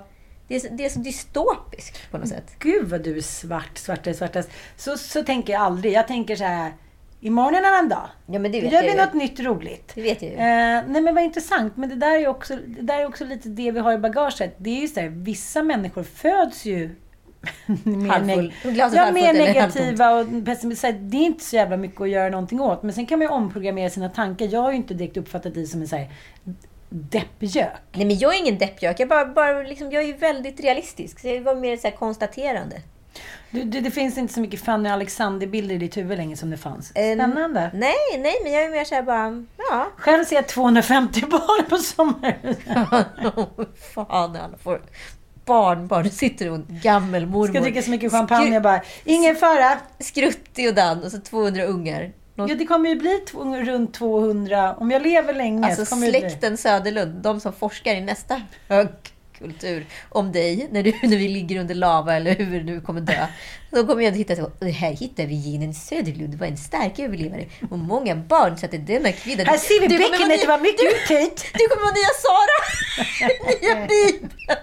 Det 0.52 0.56
är 0.56 0.60
så, 0.60 0.68
det 0.74 0.84
är 0.84 0.88
så 0.88 0.98
dystopiskt 0.98 2.10
på 2.10 2.18
något 2.18 2.28
sätt. 2.28 2.44
Gud 2.58 2.88
vad 2.88 3.02
du 3.04 3.16
är 3.16 3.20
svart, 3.20 3.78
svartare, 3.78 4.14
svartast. 4.14 4.50
Så, 4.76 4.96
så 4.98 5.22
tänker 5.24 5.52
jag 5.52 5.62
aldrig. 5.62 5.92
Jag 5.92 6.08
tänker 6.08 6.36
så 6.36 6.44
här. 6.44 6.72
Imorgon 7.20 7.54
är 7.54 7.58
en 7.58 7.64
annan 7.64 7.88
dag. 7.88 8.08
Ja, 8.26 8.38
men 8.38 8.52
det 8.52 8.60
vet 8.60 8.72
gör 8.72 8.82
vi 8.82 8.94
något 8.94 9.14
nytt 9.14 9.40
roligt. 9.40 9.92
Det 9.94 10.02
vet 10.02 10.22
jag 10.22 10.30
ju. 10.30 10.36
Eh, 10.36 10.82
nej 10.88 11.00
men 11.02 11.14
vad 11.14 11.24
intressant. 11.24 11.76
Men 11.76 11.88
det 11.88 11.94
där 11.94 12.18
är 12.18 12.28
också, 12.28 12.56
det 12.66 12.82
där 12.82 12.98
är 13.00 13.06
också 13.06 13.24
lite 13.24 13.48
det 13.48 13.70
vi 13.70 13.80
har 13.80 13.92
i 13.92 13.98
bagaget. 13.98 14.54
Det 14.58 14.70
är 14.70 14.80
ju 14.80 14.88
så 14.88 15.00
här, 15.00 15.08
vissa 15.08 15.62
människor 15.62 16.02
föds 16.02 16.64
ju 16.64 16.90
mer, 17.84 18.10
neg- 18.20 18.52
ja, 18.96 19.12
mer 19.12 19.32
negativa 19.32 20.10
och 20.10 20.44
pessimistiska. 20.44 20.92
Det 20.92 21.16
är 21.16 21.24
inte 21.26 21.44
så 21.44 21.56
jävla 21.56 21.76
mycket 21.76 22.00
att 22.00 22.08
göra 22.08 22.28
någonting 22.30 22.60
åt. 22.60 22.82
Men 22.82 22.92
sen 22.92 23.06
kan 23.06 23.18
man 23.18 23.28
ju 23.28 23.32
omprogrammera 23.34 23.90
sina 23.90 24.08
tankar. 24.08 24.48
Jag 24.50 24.60
har 24.60 24.70
ju 24.70 24.76
inte 24.76 24.94
direkt 24.94 25.16
uppfattat 25.16 25.54
dig 25.54 25.66
som 25.66 25.80
en 25.80 25.88
så 25.88 25.96
här 25.96 26.10
deppgök. 26.92 27.72
Nej 27.92 28.06
men 28.06 28.18
jag 28.18 28.34
är 28.34 28.38
ingen 28.38 28.58
deppgök, 28.58 29.00
jag, 29.00 29.08
bara, 29.08 29.26
bara 29.26 29.62
liksom, 29.62 29.90
jag 29.90 30.02
är 30.02 30.06
ju 30.06 30.12
väldigt 30.16 30.60
realistisk. 30.60 31.20
Så 31.20 31.28
jag 31.28 31.40
var 31.40 31.54
mer 31.54 31.76
så 31.76 31.88
här 31.88 31.96
konstaterande. 31.96 32.76
Du, 33.50 33.62
du, 33.64 33.80
det 33.80 33.90
finns 33.90 34.18
inte 34.18 34.34
så 34.34 34.40
mycket 34.40 34.60
Fanny 34.64 34.88
Alexander-bilder 34.88 35.74
i 35.74 35.78
ditt 35.78 35.96
huvud 35.96 36.18
längre 36.18 36.36
som 36.36 36.50
det 36.50 36.56
fanns. 36.56 36.90
Eh, 36.90 37.14
Spännande. 37.14 37.70
Nej, 37.74 37.94
nej, 38.18 38.34
men 38.42 38.52
jag 38.52 38.62
är 38.64 38.70
mer 38.70 38.84
såhär 38.84 39.02
bara, 39.02 39.44
ja. 39.70 39.86
Själv 39.96 40.24
ser 40.24 40.36
jag 40.36 40.48
250 40.48 41.20
barn 41.20 41.68
på 41.68 41.76
sommaren. 41.76 42.56
Fan, 43.94 44.06
alla 44.08 44.58
får 44.62 44.82
barnbarn. 45.44 46.10
sitter 46.10 46.50
och 46.50 46.56
en 46.56 46.66
gammelmormor. 46.68 47.46
Ska 47.46 47.60
dricka 47.60 47.82
så 47.82 47.90
mycket 47.90 48.12
champagne 48.12 48.46
Skru- 48.50 48.56
och 48.56 48.62
bara, 48.62 48.80
ingen 49.04 49.36
fara. 49.36 49.78
Skruttig 49.98 50.68
och 50.68 50.74
Dan 50.74 51.02
och 51.04 51.10
så 51.10 51.18
200 51.20 51.64
ungar. 51.64 52.12
Någon, 52.34 52.48
Ja, 52.48 52.54
det 52.54 52.64
kommer 52.66 52.88
ju 52.88 52.96
bli 52.96 53.20
runt 53.64 53.94
200. 53.94 54.74
Om 54.76 54.90
jag 54.90 55.02
lever 55.02 55.34
länge 55.34 55.66
alltså 55.66 55.84
så 55.84 55.90
kommer 55.90 56.06
det 56.06 56.10
bli... 56.12 56.20
släkten 56.20 56.56
Söderlund, 56.56 57.14
de 57.22 57.40
som 57.40 57.52
forskar 57.52 57.94
i 57.94 58.00
nästa 58.00 58.42
högkultur 58.68 59.86
om 60.08 60.32
dig, 60.32 60.68
när, 60.70 60.82
du, 60.82 60.90
när 61.02 61.16
vi 61.16 61.28
ligger 61.28 61.60
under 61.60 61.74
lava 61.74 62.14
eller 62.16 62.34
hur 62.34 62.60
du 62.60 62.80
kommer 62.80 63.00
dö. 63.00 63.26
Då 63.70 63.86
kommer 63.86 64.02
jag 64.02 64.12
att 64.12 64.18
hitta 64.18 64.36
så, 64.36 64.50
"Och 64.60 64.66
här 64.66 64.92
hittar 64.92 65.26
vi 65.26 65.34
genen 65.34 65.74
Söderlund, 65.74 66.30
det 66.30 66.36
var 66.36 66.46
en 66.46 66.56
stark 66.56 66.98
överlevare. 66.98 67.46
Och 67.70 67.78
många 67.78 68.16
barn 68.16 68.56
satte 68.58 68.78
denna 68.78 69.12
kvinna... 69.12 69.44
Här 69.44 69.56
ser 69.58 69.80
vi 69.80 69.86
Du 69.86 69.98
bäckenet, 69.98 70.40
det 70.40 70.46
var 70.46 70.58
mycket 70.58 70.80
du, 70.80 70.88
uthöjt. 71.14 71.44
du 71.54 71.68
kommer 71.68 71.82
vara 71.82 71.94
nya 71.94 72.12
Sara! 72.24 72.58
nya 73.76 73.86
Bibeln! 73.86 74.30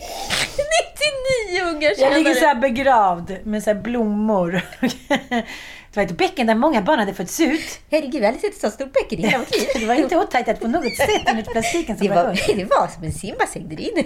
99 0.00 1.62
ungar 1.70 1.94
Jag 1.98 2.14
ligger 2.14 2.34
så 2.34 2.40
senare. 2.40 2.54
här 2.54 2.60
begravd 2.60 3.36
med 3.44 3.62
så 3.62 3.70
här 3.70 3.80
blommor. 3.82 4.62
Det 5.92 5.96
var 5.96 6.02
ett 6.02 6.18
bäcken 6.18 6.46
där 6.46 6.54
många 6.54 6.82
barn 6.82 6.98
hade 6.98 7.14
fötts 7.14 7.40
ut. 7.40 7.78
Herregud, 7.90 8.14
jag 8.22 8.24
aldrig 8.24 8.40
sett 8.40 8.54
ett 8.54 8.60
så 8.60 8.70
stort 8.70 8.92
bäcken 8.92 9.18
i 9.18 9.26
hela 9.26 9.38
mitt 9.38 9.50
liv. 9.56 9.68
Det 9.74 9.86
var 9.86 9.94
inte 9.94 10.16
åttajtat 10.16 10.60
på 10.60 10.68
något 10.68 10.96
sätt 10.96 11.22
enligt 11.26 11.52
plastiken 11.52 11.98
som 11.98 12.06
Det 12.06 12.14
var 12.14 12.24
var, 12.24 12.54
det 12.56 12.64
var 12.64 12.88
som 12.94 13.04
en 13.04 13.12
simbassäng 13.12 13.68
där 13.68 13.80
inne. 13.80 14.04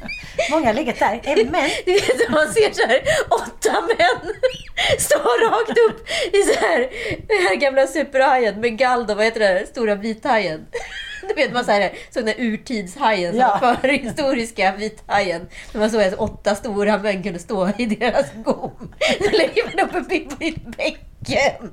Många 0.50 0.66
har 0.66 0.74
legat 0.74 0.98
där. 0.98 1.20
Män. 1.50 1.70
Du 1.84 1.92
vet, 1.92 2.28
man 2.30 2.52
ser 2.52 2.72
så 2.72 2.86
här 2.86 3.00
åtta 3.30 3.80
män 3.80 4.32
Står 4.98 5.50
rakt 5.50 5.70
upp 5.70 6.08
i 6.34 6.42
så 6.42 6.60
här, 6.60 6.78
den 7.28 7.46
här 7.48 7.54
gamla 7.54 7.86
superhajen 7.86 8.60
med 8.60 8.78
Galdo, 8.78 9.14
vad 9.14 9.24
heter 9.24 9.40
det, 9.40 9.66
stora 9.66 9.94
vithajen. 9.94 10.66
Du 11.28 11.34
vet 11.34 11.52
man 11.52 11.64
så 11.64 11.70
här, 11.70 11.90
så 12.10 12.18
den 12.20 12.26
där 12.26 12.34
urtidshajen, 12.38 13.36
Ja. 13.36 13.76
förhistoriska 13.80 14.74
vithajen. 14.78 15.48
När 15.72 15.80
man 15.80 15.90
såg 15.90 16.02
att 16.02 16.14
åtta 16.14 16.54
stora 16.54 16.98
män 16.98 17.22
kunde 17.22 17.38
stå 17.38 17.70
i 17.78 17.86
deras 17.86 18.26
gom. 18.44 18.94
Då 19.20 19.30
lägger 19.38 19.76
man 19.76 19.88
upp 19.88 19.94
en 19.94 20.04
bild 20.04 20.30
på 20.30 20.36
ditt 20.36 20.76
bäcken. 20.76 21.70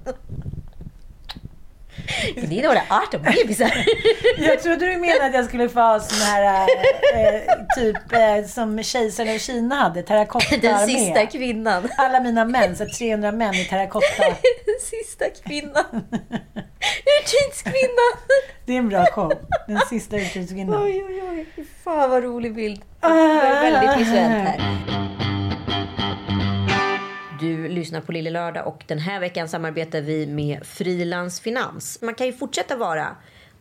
Det 2.35 2.59
är 2.59 2.63
några 2.63 2.81
18 2.89 3.21
bebisar. 3.21 3.85
Jag 4.37 4.61
trodde 4.63 4.85
du 4.85 4.97
menade 4.97 5.25
att 5.25 5.33
jag 5.33 5.45
skulle 5.45 5.69
få 5.69 5.79
ha 5.79 5.99
sån 5.99 6.17
här, 6.21 6.67
eh, 7.15 7.41
typ 7.77 8.13
eh, 8.13 8.45
som 8.47 8.83
kejsaren 8.83 9.33
av 9.35 9.37
Kina 9.37 9.75
hade, 9.75 10.03
terrakotta 10.03 10.57
Den 10.57 10.87
sista 10.87 11.25
kvinnan. 11.25 11.89
Alla 11.97 12.19
mina 12.19 12.45
män, 12.45 12.75
så 12.75 12.85
300 12.97 13.31
män 13.31 13.53
i 13.53 13.65
terrakotta. 13.65 14.23
Den 14.65 14.79
sista 14.81 15.25
kvinnan. 15.47 16.03
Urtidskvinnan. 17.21 18.13
Det 18.65 18.73
är 18.73 18.77
en 18.77 18.89
bra 18.89 19.05
show. 19.05 19.33
Den 19.67 19.79
sista 19.89 20.17
uttryckskvinnan. 20.17 20.83
Oj, 20.83 21.03
oj, 21.07 21.21
oj. 21.29 21.65
Fan 21.83 22.09
vad 22.09 22.23
rolig 22.23 22.55
bild. 22.55 22.81
Det 23.01 23.07
var 23.07 23.61
väldigt 23.71 24.07
visuellt 24.07 24.47
här. 24.47 24.59
Du 27.39 27.67
lyssnar 27.67 28.01
på 28.01 28.11
Lille 28.11 28.29
Lördag 28.29 28.67
och 28.67 28.83
den 28.87 28.99
här 28.99 29.19
veckan 29.19 29.49
samarbetar 29.49 30.01
vi 30.01 30.27
med 30.27 30.65
Frilans 30.65 31.39
Finans. 31.41 32.01
Man 32.01 32.15
kan 32.15 32.27
ju 32.27 32.33
fortsätta 32.33 32.75
vara 32.75 33.07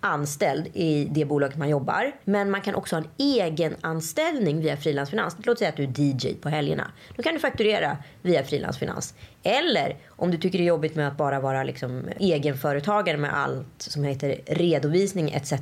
anställd 0.01 0.67
i 0.75 1.05
det 1.11 1.25
bolaget 1.25 1.57
man 1.57 1.69
jobbar. 1.69 2.13
Men 2.25 2.51
man 2.51 2.61
kan 2.61 2.75
också 2.75 2.97
ha 2.97 3.03
en 3.03 3.09
egen 3.19 3.77
anställning 3.81 4.61
via 4.61 4.77
Frilans 4.77 5.11
Finans. 5.11 5.37
Låt 5.45 5.59
säga 5.59 5.69
att 5.69 5.77
du 5.77 5.85
är 5.85 5.93
DJ 5.99 6.35
på 6.35 6.49
helgerna. 6.49 6.91
Då 7.17 7.23
kan 7.23 7.35
du 7.35 7.41
fakturera 7.41 7.97
via 8.23 8.45
Frilans 8.45 8.79
Finans. 8.79 9.15
Eller 9.43 9.97
om 10.09 10.31
du 10.31 10.39
tycker 10.39 10.59
det 10.59 10.65
är 10.65 10.67
jobbigt 10.69 10.97
med 10.97 11.09
att 11.09 11.17
bara 11.17 11.41
vara 11.41 11.63
liksom 11.63 12.09
egenföretagare 12.19 13.17
med 13.17 13.35
allt 13.35 13.67
som 13.79 14.05
heter 14.05 14.41
redovisning 14.47 15.31
etc. 15.31 15.53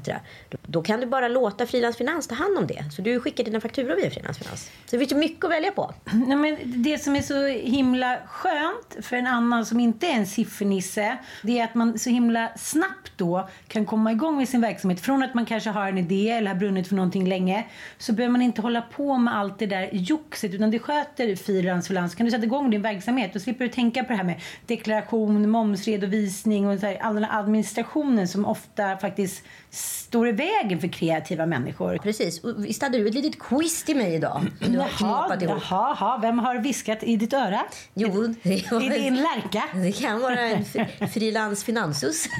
Då, 0.63 0.83
kan 0.83 1.01
du 1.01 1.07
bara 1.07 1.29
låta 1.29 1.67
Frilans 1.67 1.97
Finans 1.97 2.27
ta 2.27 2.35
hand 2.35 2.59
om 2.59 2.67
det. 2.67 2.85
Så 2.93 3.03
du 3.03 3.21
skickar 3.21 3.45
dina 3.45 3.61
fakturor 3.61 3.97
via 3.97 4.11
Frilans 4.11 4.39
Finans. 4.39 4.71
Så 4.87 4.97
det 4.97 4.99
finns 4.99 5.13
ju 5.13 5.17
mycket 5.17 5.45
att 5.45 5.51
välja 5.51 5.73
på. 5.73 5.95
Nej, 6.13 6.37
men 6.37 6.57
det 6.83 6.99
som 6.99 7.17
är 7.17 7.23
så 7.23 7.47
himla 7.47 8.19
skönt 8.27 9.07
för 9.07 9.17
en 9.17 9.27
annan 9.27 9.67
som 9.67 9.81
inte 9.81 10.07
är 10.07 10.13
en 10.13 10.27
siffernisse, 10.27 11.19
det 11.43 11.59
är 11.59 11.65
att 11.65 11.75
man 11.75 11.99
så 11.99 12.11
himla 12.11 12.51
snabbt 12.57 13.13
då 13.17 13.49
kan 13.69 13.87
komma 13.87 14.13
igång 14.13 14.37
med 14.37 14.49
sin 14.49 14.61
verksamhet. 14.61 15.01
Från 15.01 15.23
att 15.23 15.35
man 15.35 15.47
kanske 15.47 15.71
har 15.71 15.89
en 15.89 15.99
idé 15.99 16.31
eller 16.31 16.51
har 16.51 16.59
brunnit 16.59 16.89
för 16.89 16.95
någonting 16.95 17.29
länge, 17.29 17.67
så 17.99 18.13
behöver 18.13 18.33
man 18.33 18.43
inte 18.43 18.63
hålla 18.63 18.83
på 18.83 19.19
med 19.19 19.37
allt 19.37 19.59
det 19.59 19.67
där 19.67 19.89
joxet, 19.93 20.55
utan 20.55 20.71
det 20.71 20.79
sköter 20.79 21.37
Frilans 21.37 21.89
Finans. 21.89 22.15
Kan 22.15 22.27
du 22.27 22.31
sätta 22.31 22.45
igång 22.45 22.71
din 22.71 22.83
verksamhet, 22.83 23.31
då 23.33 23.41
slipper 23.41 23.65
du 23.65 23.70
tänka 23.73 24.05
på 24.05 24.09
det 24.09 24.17
här 24.17 24.25
med 24.25 24.41
deklaration, 24.67 25.50
momsredovisning 25.50 26.69
och 26.69 26.79
så 26.79 26.87
här, 26.87 26.99
all 27.00 27.15
den 27.15 27.25
här 27.25 27.41
administrationen 27.41 28.29
som 28.29 28.45
ofta 28.45 28.97
faktiskt 28.97 29.45
står 29.71 30.29
i 30.29 30.33
vägen 30.33 30.81
för 30.81 30.89
kreativa 30.89 31.47
människor. 31.47 31.99
Precis. 31.99 32.45
Och 32.45 32.65
visst 32.65 32.83
hade 32.83 32.99
du 32.99 33.09
ett 33.09 33.15
litet 33.15 33.39
quiz 33.39 33.85
till 33.85 33.97
mig 33.97 34.15
idag? 34.15 34.47
Du 34.61 34.79
har 34.79 34.89
Jaha, 35.00 35.35
ihop. 35.41 35.43
jaha, 35.71 35.97
jaha, 36.00 36.19
vem 36.23 36.39
har 36.39 36.59
viskat 36.59 37.03
i 37.03 37.17
ditt 37.17 37.33
öra? 37.33 37.61
Jo, 37.95 38.35
det 38.43 38.71
var 38.73 38.83
I 38.83 38.89
din 38.89 39.17
lärka? 39.17 39.62
Det 39.75 39.93
kan 39.93 40.21
vara 40.21 40.41
en 40.41 40.65
fri- 40.65 41.09
frilans 41.12 41.65
finansus. 41.65 42.29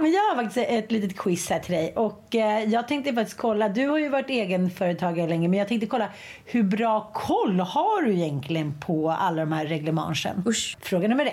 Men 0.00 0.12
jag 0.12 0.20
har 0.22 0.34
faktiskt 0.42 0.66
ett 0.70 0.92
litet 0.92 1.16
quiz 1.16 1.50
här 1.50 1.58
till 1.58 1.74
dig. 1.74 1.92
Och 1.96 2.34
eh, 2.34 2.64
jag 2.64 2.88
tänkte 2.88 3.12
faktiskt 3.14 3.36
kolla, 3.38 3.68
du 3.68 3.86
har 3.88 3.98
ju 3.98 4.08
varit 4.08 4.30
egenföretagare 4.30 5.28
länge, 5.28 5.48
men 5.48 5.58
jag 5.58 5.68
tänkte 5.68 5.86
kolla 5.86 6.08
hur 6.44 6.62
bra 6.62 7.10
koll 7.14 7.60
har 7.60 8.02
du 8.02 8.12
egentligen 8.12 8.80
på 8.80 9.10
alla 9.10 9.40
de 9.44 9.52
här 9.52 9.66
reglemangen? 9.66 10.42
Usch. 10.46 10.76
Fråga 10.80 11.08
nummer 11.08 11.26
ett. 11.26 11.32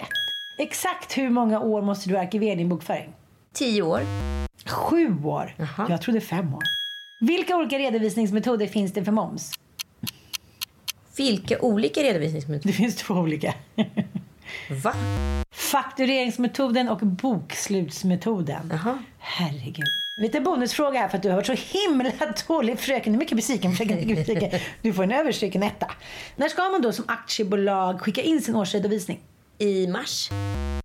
Exakt 0.57 1.17
hur 1.17 1.29
många 1.29 1.59
år 1.59 1.81
måste 1.81 2.09
du 2.09 2.17
arkivera 2.17 2.55
din 2.55 2.69
bokföring? 2.69 3.13
Tio 3.53 3.81
år. 3.81 4.01
Sju 4.65 5.23
år. 5.23 5.55
Jaha. 5.57 5.87
Jag 5.89 6.01
trodde 6.01 6.21
fem 6.21 6.53
år. 6.53 6.63
Vilka 7.19 7.55
olika 7.55 7.79
redovisningsmetoder 7.79 8.67
finns 8.67 8.93
det 8.93 9.05
för 9.05 9.11
moms? 9.11 9.51
Vilka 11.17 11.59
olika 11.59 12.03
redovisningsmetoder? 12.03 12.67
Det 12.67 12.73
finns 12.73 12.95
två 12.95 13.13
olika. 13.13 13.53
Va? 14.83 14.93
Faktureringsmetoden 15.51 16.89
och 16.89 16.99
bokslutsmetoden. 16.99 18.69
Jaha. 18.71 18.97
Herregud. 19.19 19.85
Lite 20.21 20.41
bonusfråga 20.41 20.99
här 20.99 21.07
för 21.07 21.17
att 21.17 21.23
du 21.23 21.29
har 21.29 21.35
varit 21.35 21.45
så 21.45 21.77
himla 21.79 22.11
dålig 22.47 22.79
fröken. 22.79 23.13
Du 23.13 23.17
är 23.17 23.19
mycket 23.19 23.35
besviken, 23.35 23.73
fröken. 23.73 23.95
mycket 24.07 24.17
besviken. 24.17 24.59
Du 24.81 24.93
får 24.93 25.03
en 25.03 25.11
överstryken 25.11 25.63
etta. 25.63 25.91
När 26.35 26.49
ska 26.49 26.69
man 26.69 26.81
då 26.81 26.91
som 26.91 27.05
aktiebolag 27.07 28.01
skicka 28.01 28.21
in 28.21 28.41
sin 28.41 28.55
årsredovisning? 28.55 29.19
I 29.57 29.87
mars? 29.87 30.29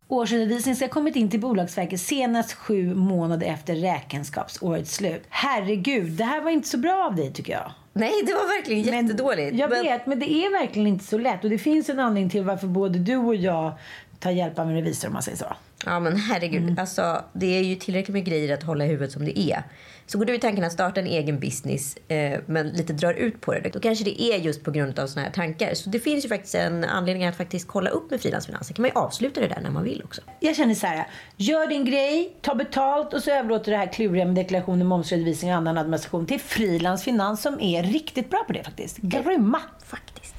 Årsredovisning 0.09 0.77
ska 0.77 0.85
ha 0.85 0.91
kommit 0.91 1.17
in 1.17 1.31
till 1.31 1.41
Bolagsverket 1.41 2.01
senast 2.01 2.53
sju 2.53 2.95
månader 2.95 3.47
efter 3.47 3.75
räkenskapsårets 3.75 4.95
slut. 4.95 5.23
Herregud, 5.29 6.11
det 6.13 6.25
här 6.25 6.41
var 6.41 6.51
inte 6.51 6.69
så 6.69 6.79
bra 6.79 7.05
av 7.07 7.15
dig 7.17 7.33
tycker 7.33 7.53
jag. 7.53 7.73
Nej, 7.93 8.13
det 8.27 8.33
var 8.33 8.57
verkligen 8.59 8.87
Men- 8.95 9.07
jättedåligt. 9.07 9.57
Jag 9.57 9.71
Men- 9.71 9.83
vet, 9.83 10.07
men 10.07 10.19
det 10.21 10.31
är 10.31 10.51
verkligen 10.61 10.87
inte 10.89 11.05
så 11.05 11.19
lätt. 11.19 11.45
Och 11.45 11.51
det 11.51 11.59
finns 11.59 11.89
en 11.89 12.01
anledning 12.01 12.31
till 12.31 12.43
varför 12.45 12.67
både 12.67 12.99
du 12.99 13.17
och 13.17 13.35
jag 13.37 13.73
tar 14.19 14.31
hjälp 14.31 14.59
av 14.59 14.69
en 14.69 14.75
revisor 14.75 15.09
om 15.09 15.13
man 15.15 15.23
säger 15.23 15.39
så. 15.39 15.55
Ja 15.87 16.01
men 16.01 16.17
herregud, 16.17 16.63
Mm. 16.63 16.79
alltså, 16.79 17.23
det 17.33 17.47
är 17.59 17.63
ju 17.63 17.75
tillräckligt 17.75 18.13
med 18.13 18.25
grejer 18.25 18.55
att 18.55 18.63
hålla 18.63 18.85
i 18.85 18.89
huvudet 18.89 19.13
som 19.13 19.25
det 19.25 19.39
är. 19.41 19.63
Så 20.09 20.19
går 20.19 20.25
du 20.25 20.35
i 20.35 20.39
tanken 20.39 20.65
att 20.65 20.73
starta 20.73 21.01
en 21.01 21.07
egen 21.07 21.41
business 21.41 21.97
eh, 22.09 22.41
men 22.47 22.69
lite 22.69 22.93
drar 22.93 23.13
ut 23.13 23.41
på 23.41 23.53
det, 23.53 23.71
då 23.73 23.81
kanske 23.81 24.05
det 24.05 24.23
är 24.23 24.39
just 24.39 24.65
på 24.65 24.71
grund 24.71 24.99
av 24.99 25.07
såna 25.07 25.25
här 25.25 25.33
tankar. 25.33 25.75
Så 25.75 25.91
det 25.91 26.01
finns 26.01 26.25
ju 26.25 26.29
faktiskt 26.29 26.55
en 26.55 26.85
anledning 26.85 27.25
att 27.25 27.37
faktiskt 27.37 27.69
kolla 27.69 27.91
upp 27.91 28.11
med 28.11 28.21
frilansfinanser. 28.21 28.75
kan 28.75 28.83
man 28.83 28.91
ju 28.91 28.97
avsluta 28.97 29.41
det 29.41 29.49
där 29.49 29.61
när 29.63 29.71
man 29.71 29.85
vill 29.85 30.03
också. 30.05 30.23
Jag 30.41 30.57
känner 30.57 30.75
så 30.75 30.87
här, 30.87 31.07
gör 31.37 31.67
din 31.67 31.85
grej, 31.85 32.37
ta 32.43 32.55
betalt 32.55 33.15
och 33.15 33.23
så 33.23 33.31
överlåter 33.31 33.73
det 33.73 33.79
här 33.79 33.93
kluriga 33.93 34.25
med 34.25 34.35
deklarationer, 34.35 34.85
momsredovisning 34.85 35.51
och 35.51 35.57
annan 35.57 35.79
administration 35.79 36.27
till 36.27 36.41
frilansfinans 36.41 37.43
som 37.43 37.61
är 37.61 37.83
riktigt 37.83 38.31
bra 38.31 38.45
på 38.47 38.53
det 38.53 38.65
faktiskt. 38.65 38.97
Grymma! 38.97 39.61
Faktiskt. 39.85 40.35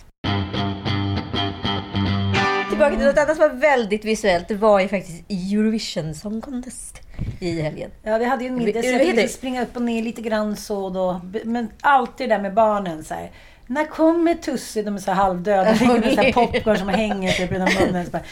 Tillbaka 2.70 2.96
till 2.96 3.06
något 3.06 3.18
annat 3.18 3.38
som 3.38 3.50
var 3.50 3.56
väldigt 3.56 4.06
visuellt. 4.06 4.48
Det 4.48 4.56
var 4.56 4.80
ju 4.80 4.88
faktiskt 4.88 5.24
Eurovision 5.30 6.16
Song 6.16 6.42
Contest 6.42 7.07
i 7.40 7.62
helgen. 7.62 7.92
Ja, 8.04 8.18
vi 8.18 8.26
hade 8.26 8.44
ju 8.44 8.48
en 8.48 8.56
middag 8.56 8.82
så 8.82 8.90
jag 8.90 9.16
fick 9.16 9.32
springa 9.32 9.64
upp 9.64 9.76
och 9.76 9.82
ner 9.82 10.02
lite 10.02 10.22
grann 10.22 10.56
så 10.56 10.90
då. 10.90 11.22
Men 11.44 11.70
alltid 11.82 12.30
det 12.30 12.36
där 12.36 12.42
med 12.42 12.54
barnen 12.54 13.04
så 13.04 13.14
här. 13.14 13.32
När 13.68 13.86
kommer 13.86 14.34
Tussi? 14.34 14.84
De 14.84 14.96
är 14.96 15.00
så 15.00 15.12
halvdöda. 15.12 15.74
De 15.74 15.86
med 15.86 16.14
så 16.14 16.22
här 16.22 16.32
popcorn 16.34 16.78
som 16.78 16.90
hänger 16.90 17.32
typ 17.32 17.52
genom 17.52 17.70
munnen. 17.80 18.06
Så 18.06 18.12
bara, 18.12 18.24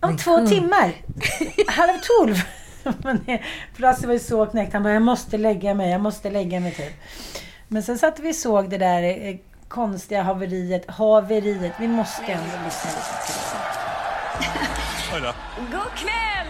Om 0.00 0.16
två 0.16 0.46
timmar. 0.46 0.92
Halv 1.66 1.98
tolv. 2.02 2.36
Frasse 3.76 4.06
var 4.06 4.14
ju 4.14 4.20
så 4.20 4.46
knäckt. 4.46 4.72
Han 4.72 4.82
bara, 4.82 4.92
jag 4.92 5.02
måste 5.02 5.38
lägga 5.38 5.74
mig, 5.74 5.90
jag 5.90 6.00
måste 6.00 6.30
lägga 6.30 6.60
mig 6.60 6.72
typ. 6.72 6.92
Men 7.68 7.82
sen 7.82 7.98
satt 7.98 8.20
vi 8.20 8.30
och 8.30 8.36
såg 8.36 8.70
det 8.70 8.78
där 8.78 9.02
eh, 9.02 9.36
konstiga 9.68 10.22
haveriet. 10.22 10.90
Haveriet. 10.90 11.72
Vi 11.80 11.88
måste 11.88 12.32
ändå 12.32 12.44
lyssna 12.64 12.90
lite 12.90 13.26
till 13.26 13.34
det. 13.34 13.53
Oj 15.14 15.20
då. 15.20 15.32
God 15.72 15.90
kväll! 15.96 16.46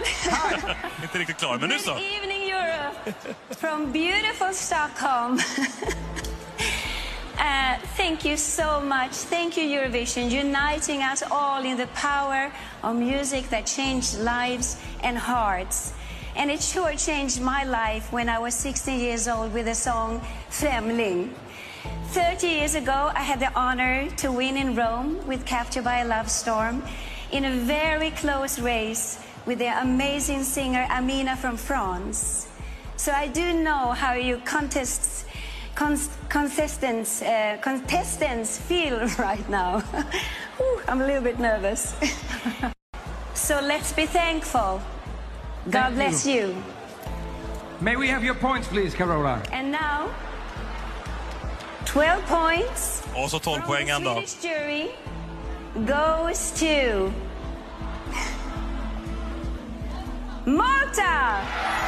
Inte 1.02 1.18
riktigt 1.18 1.36
klar, 1.36 1.58
men 1.58 1.68
nu 1.68 1.78
så. 1.78 1.92
Good 1.92 2.02
evening 2.02 2.50
Europe 2.50 3.12
from 3.50 3.92
beautiful 3.92 4.54
Stockholm. 4.54 5.40
Uh, 7.36 7.76
thank 7.96 8.24
you 8.24 8.36
so 8.36 8.80
much. 8.80 9.10
Thank 9.10 9.56
you, 9.56 9.64
Eurovision, 9.64 10.30
uniting 10.30 11.02
us 11.12 11.22
all 11.30 11.64
in 11.64 11.76
the 11.76 11.86
power 11.94 12.50
of 12.82 12.96
music 12.96 13.50
that 13.50 13.66
changed 13.66 14.18
lives 14.18 14.76
and 15.02 15.18
hearts. 15.18 15.92
And 16.36 16.50
it 16.50 16.62
sure 16.62 16.94
changed 16.94 17.42
my 17.42 17.64
life 17.64 18.12
when 18.12 18.28
I 18.28 18.38
was 18.38 18.54
16 18.54 19.00
years 19.00 19.28
old 19.28 19.52
with 19.52 19.66
the 19.66 19.74
song 19.74 20.20
Främling. 20.50 21.28
30 22.12 22.46
years 22.46 22.74
ago, 22.74 23.10
I 23.14 23.22
had 23.22 23.40
the 23.40 23.52
honor 23.54 24.08
to 24.16 24.32
win 24.32 24.56
in 24.56 24.74
Rome 24.74 25.26
with 25.26 25.44
Captured 25.44 25.84
by 25.84 25.98
a 25.98 26.06
Love 26.06 26.30
Storm 26.30 26.82
in 27.32 27.44
a 27.44 27.50
very 27.50 28.10
close 28.10 28.58
race 28.58 29.18
with 29.46 29.58
the 29.58 29.80
amazing 29.82 30.42
singer 30.44 30.86
Amina 30.90 31.36
from 31.36 31.56
France. 31.56 32.48
So 32.96 33.12
I 33.12 33.28
do 33.28 33.52
know 33.52 33.92
how 33.92 34.14
you 34.14 34.40
contests, 34.44 35.24
con- 35.74 35.98
contestants, 36.28 37.22
uh, 37.22 37.58
contestants 37.60 38.58
feel 38.58 38.98
right 39.18 39.48
now. 39.48 39.82
Ooh, 40.60 40.80
I'm 40.88 41.00
a 41.00 41.06
little 41.06 41.22
bit 41.22 41.38
nervous. 41.38 41.94
so 43.34 43.60
let's 43.60 43.92
be 43.92 44.06
thankful. 44.06 44.80
God 45.70 45.72
Thank 45.72 45.94
bless 45.94 46.26
you. 46.26 46.34
you. 46.34 46.62
May 47.80 47.96
we 47.96 48.08
have 48.08 48.24
your 48.24 48.34
points, 48.34 48.68
please, 48.68 48.94
Carola? 48.94 49.42
And 49.52 49.72
now, 49.72 50.08
12 51.86 52.22
points. 52.26 53.02
Och 53.14 53.30
så 53.30 53.38
12 53.38 53.60
from 53.60 53.66
poäng 53.66 53.90
goes 55.74 56.52
to 56.52 57.10
Malta. 60.44 61.40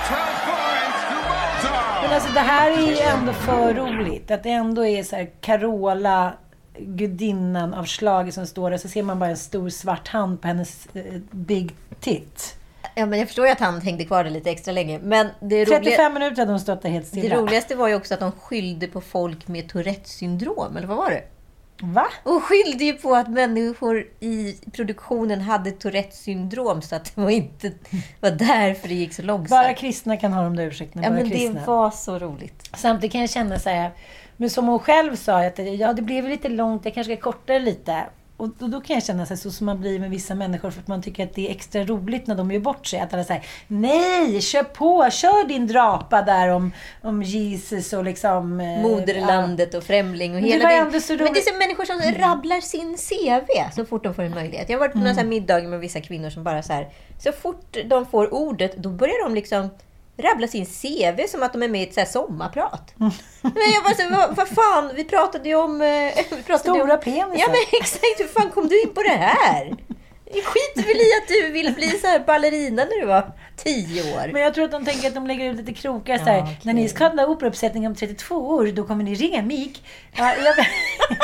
12 0.08 0.18
points 0.46 1.00
to 1.08 1.14
Malta! 1.28 2.02
Men 2.02 2.12
alltså 2.12 2.32
det 2.32 2.40
här 2.40 2.70
är 2.70 2.90
ju 2.90 2.98
ändå 2.98 3.32
för 3.32 3.74
roligt. 3.74 4.30
Att 4.30 4.42
det 4.42 4.50
ändå 4.50 4.86
är 4.86 5.02
så 5.02 5.16
här 5.16 5.30
Carola 5.40 6.32
gudinnan 6.78 7.74
av 7.74 7.84
slaget 7.84 8.34
som 8.34 8.46
står 8.46 8.70
där. 8.70 8.78
Så 8.78 8.88
ser 8.88 9.02
man 9.02 9.18
bara 9.18 9.30
en 9.30 9.36
stor 9.36 9.68
svart 9.68 10.08
hand 10.08 10.40
på 10.40 10.48
hennes 10.48 10.86
eh, 10.94 11.02
big 11.30 11.74
tit. 12.00 12.56
Ja, 12.94 13.06
men 13.06 13.18
jag 13.18 13.28
förstår 13.28 13.46
ju 13.46 13.52
att 13.52 13.60
han 13.60 13.80
hängde 13.80 14.04
kvar 14.04 14.24
där 14.24 14.30
lite 14.30 14.50
extra 14.50 14.72
länge. 14.72 14.98
Men 14.98 15.28
det, 15.40 15.66
35 15.66 15.82
roliga, 15.82 16.08
minuter 16.08 16.42
hade 16.42 16.52
hon 16.52 16.60
stått 16.60 16.82
där 16.82 16.90
helt 16.90 17.12
det 17.12 17.18
stilla. 17.18 17.36
roligaste 17.36 17.74
var 17.74 17.88
ju 17.88 17.94
också 17.94 18.14
att 18.14 18.20
de 18.20 18.32
skyllde 18.32 18.86
på 18.86 19.00
folk 19.00 19.48
med 19.48 19.68
Tourettes 19.68 20.12
syndrom. 20.12 20.76
Eller 20.76 20.86
vad 20.86 20.96
var 20.96 21.10
det? 21.10 21.22
Va? 21.82 22.06
Och 22.22 22.42
skyllde 22.42 22.84
ju 22.84 22.92
på 22.92 23.14
att 23.14 23.28
människor 23.28 24.06
i 24.20 24.56
produktionen 24.72 25.40
hade 25.40 25.70
Tourettes 25.70 26.20
syndrom. 26.20 26.82
Så 26.82 26.96
att 26.96 27.04
det 27.04 27.20
var 27.20 27.30
inte 27.30 27.72
var 28.20 28.30
därför 28.30 28.88
det 28.88 28.94
gick 28.94 29.14
så 29.14 29.22
långsamt. 29.22 29.50
Bara 29.50 29.74
kristna 29.74 30.16
kan 30.16 30.32
ha 30.32 30.42
de 30.42 30.56
där 30.56 30.66
ursäkterna. 30.66 31.04
ja, 31.04 31.10
men 31.10 31.30
kristna. 31.30 31.60
det 31.60 31.66
var 31.66 31.90
så 31.90 32.18
roligt. 32.18 32.70
Samtidigt 32.76 33.12
kan 33.12 33.20
jag 33.20 33.30
känna 33.30 33.58
så 33.58 33.70
här, 33.70 33.90
men 34.36 34.50
som 34.50 34.66
hon 34.66 34.78
själv 34.78 35.16
sa, 35.16 35.46
att 35.46 35.58
ja, 35.58 35.92
det 35.92 36.02
blev 36.02 36.28
lite 36.28 36.48
långt, 36.48 36.84
jag 36.84 36.94
kanske 36.94 37.16
ska 37.16 37.22
korta 37.22 37.52
det 37.52 37.58
lite. 37.58 38.04
Och 38.36 38.48
då, 38.58 38.66
då 38.66 38.80
kan 38.80 38.94
jag 38.94 39.04
känna 39.04 39.26
så, 39.26 39.36
så 39.36 39.50
som 39.50 39.66
man 39.66 39.80
blir 39.80 40.00
med 40.00 40.10
vissa 40.10 40.34
människor 40.34 40.70
för 40.70 40.80
att 40.80 40.88
man 40.88 41.02
tycker 41.02 41.24
att 41.24 41.34
det 41.34 41.46
är 41.46 41.50
extra 41.50 41.84
roligt 41.84 42.26
när 42.26 42.34
de 42.34 42.50
gör 42.50 42.60
bort 42.60 42.86
sig. 42.86 43.00
Att 43.00 43.14
alla 43.14 43.24
säger 43.24 43.46
nej, 43.66 44.40
kör 44.40 44.62
på, 44.62 45.08
kör 45.10 45.48
din 45.48 45.66
drapa 45.66 46.22
där 46.22 46.48
om, 46.48 46.72
om 47.02 47.22
Jesus 47.22 47.92
och 47.92 48.04
liksom... 48.04 48.60
eh, 48.60 48.82
Moderlandet 48.82 49.74
och 49.74 49.84
främling 49.84 50.34
och 50.34 50.42
det 50.42 50.48
hela 50.48 50.72
ändå 50.72 51.00
så 51.00 51.12
Men 51.12 51.32
det 51.32 51.38
är 51.38 51.50
som 51.50 51.58
människor 51.58 51.84
som 51.84 52.22
rabblar 52.22 52.60
sin 52.60 52.96
CV 52.96 53.74
så 53.76 53.84
fort 53.84 54.04
de 54.04 54.14
får 54.14 54.22
en 54.22 54.34
möjlighet. 54.34 54.68
Jag 54.68 54.76
har 54.76 54.80
varit 54.80 54.92
på 54.92 54.98
några 54.98 55.14
så 55.14 55.20
här 55.20 55.26
middagar 55.26 55.68
med 55.68 55.80
vissa 55.80 56.00
kvinnor 56.00 56.30
som 56.30 56.44
bara 56.44 56.62
så 56.62 56.72
här, 56.72 56.88
så 57.18 57.32
fort 57.32 57.76
de 57.84 58.06
får 58.06 58.34
ordet, 58.34 58.76
då 58.76 58.88
börjar 58.88 59.24
de 59.28 59.34
liksom 59.34 59.70
rabbla 60.18 60.48
sin 60.48 60.66
CV 60.66 61.26
som 61.28 61.42
att 61.42 61.52
de 61.52 61.62
är 61.62 61.68
med 61.68 61.80
i 61.80 61.84
ett 61.88 61.94
så 61.94 62.00
här 62.00 62.06
sommarprat. 62.06 62.94
Men 63.42 63.70
jag 63.74 63.84
bara 63.84 63.94
så, 63.94 64.08
vad, 64.10 64.36
vad 64.36 64.48
fan, 64.48 64.90
vi 64.94 65.04
pratade 65.04 65.48
ju 65.48 65.54
om... 65.54 65.82
eh, 65.82 65.86
Vi 66.36 66.42
pratade 66.46 66.58
Stora 66.58 66.94
om, 66.94 67.00
penisar. 67.00 67.34
Ja 67.38 67.46
men 67.48 67.56
exakt, 67.80 68.20
hur 68.20 68.28
fan 68.40 68.50
kom 68.50 68.68
du 68.68 68.82
in 68.82 68.94
på 68.94 69.02
det 69.02 69.08
här? 69.08 69.76
Det 70.32 70.42
skiter 70.42 70.82
väl 70.82 70.96
i 70.96 71.10
att 71.22 71.28
du 71.28 71.52
ville 71.52 71.70
bli 71.70 71.88
så 71.88 72.06
här 72.06 72.20
ballerina 72.26 72.84
när 72.84 73.00
du 73.00 73.06
var 73.06 73.32
tio 73.56 74.14
år. 74.16 74.32
Men 74.32 74.42
jag 74.42 74.54
tror 74.54 74.64
att 74.64 74.70
de 74.70 74.84
tänker 74.84 75.08
att 75.08 75.14
de 75.14 75.26
lägger 75.26 75.50
ut 75.50 75.56
lite 75.56 75.72
krokar 75.72 76.18
så 76.18 76.24
här. 76.24 76.42
okej. 76.42 76.60
När 76.62 76.72
ni 76.72 76.88
ska 76.88 77.08
ha 77.08 77.26
operauppsättning 77.26 77.86
om 77.86 77.94
32 77.94 78.34
år, 78.34 78.66
då 78.66 78.84
kommer 78.84 79.04
ni 79.04 79.14
ringa 79.14 79.42
mig. 79.42 79.72
Ja, 80.16 80.34
jag, 80.44 80.66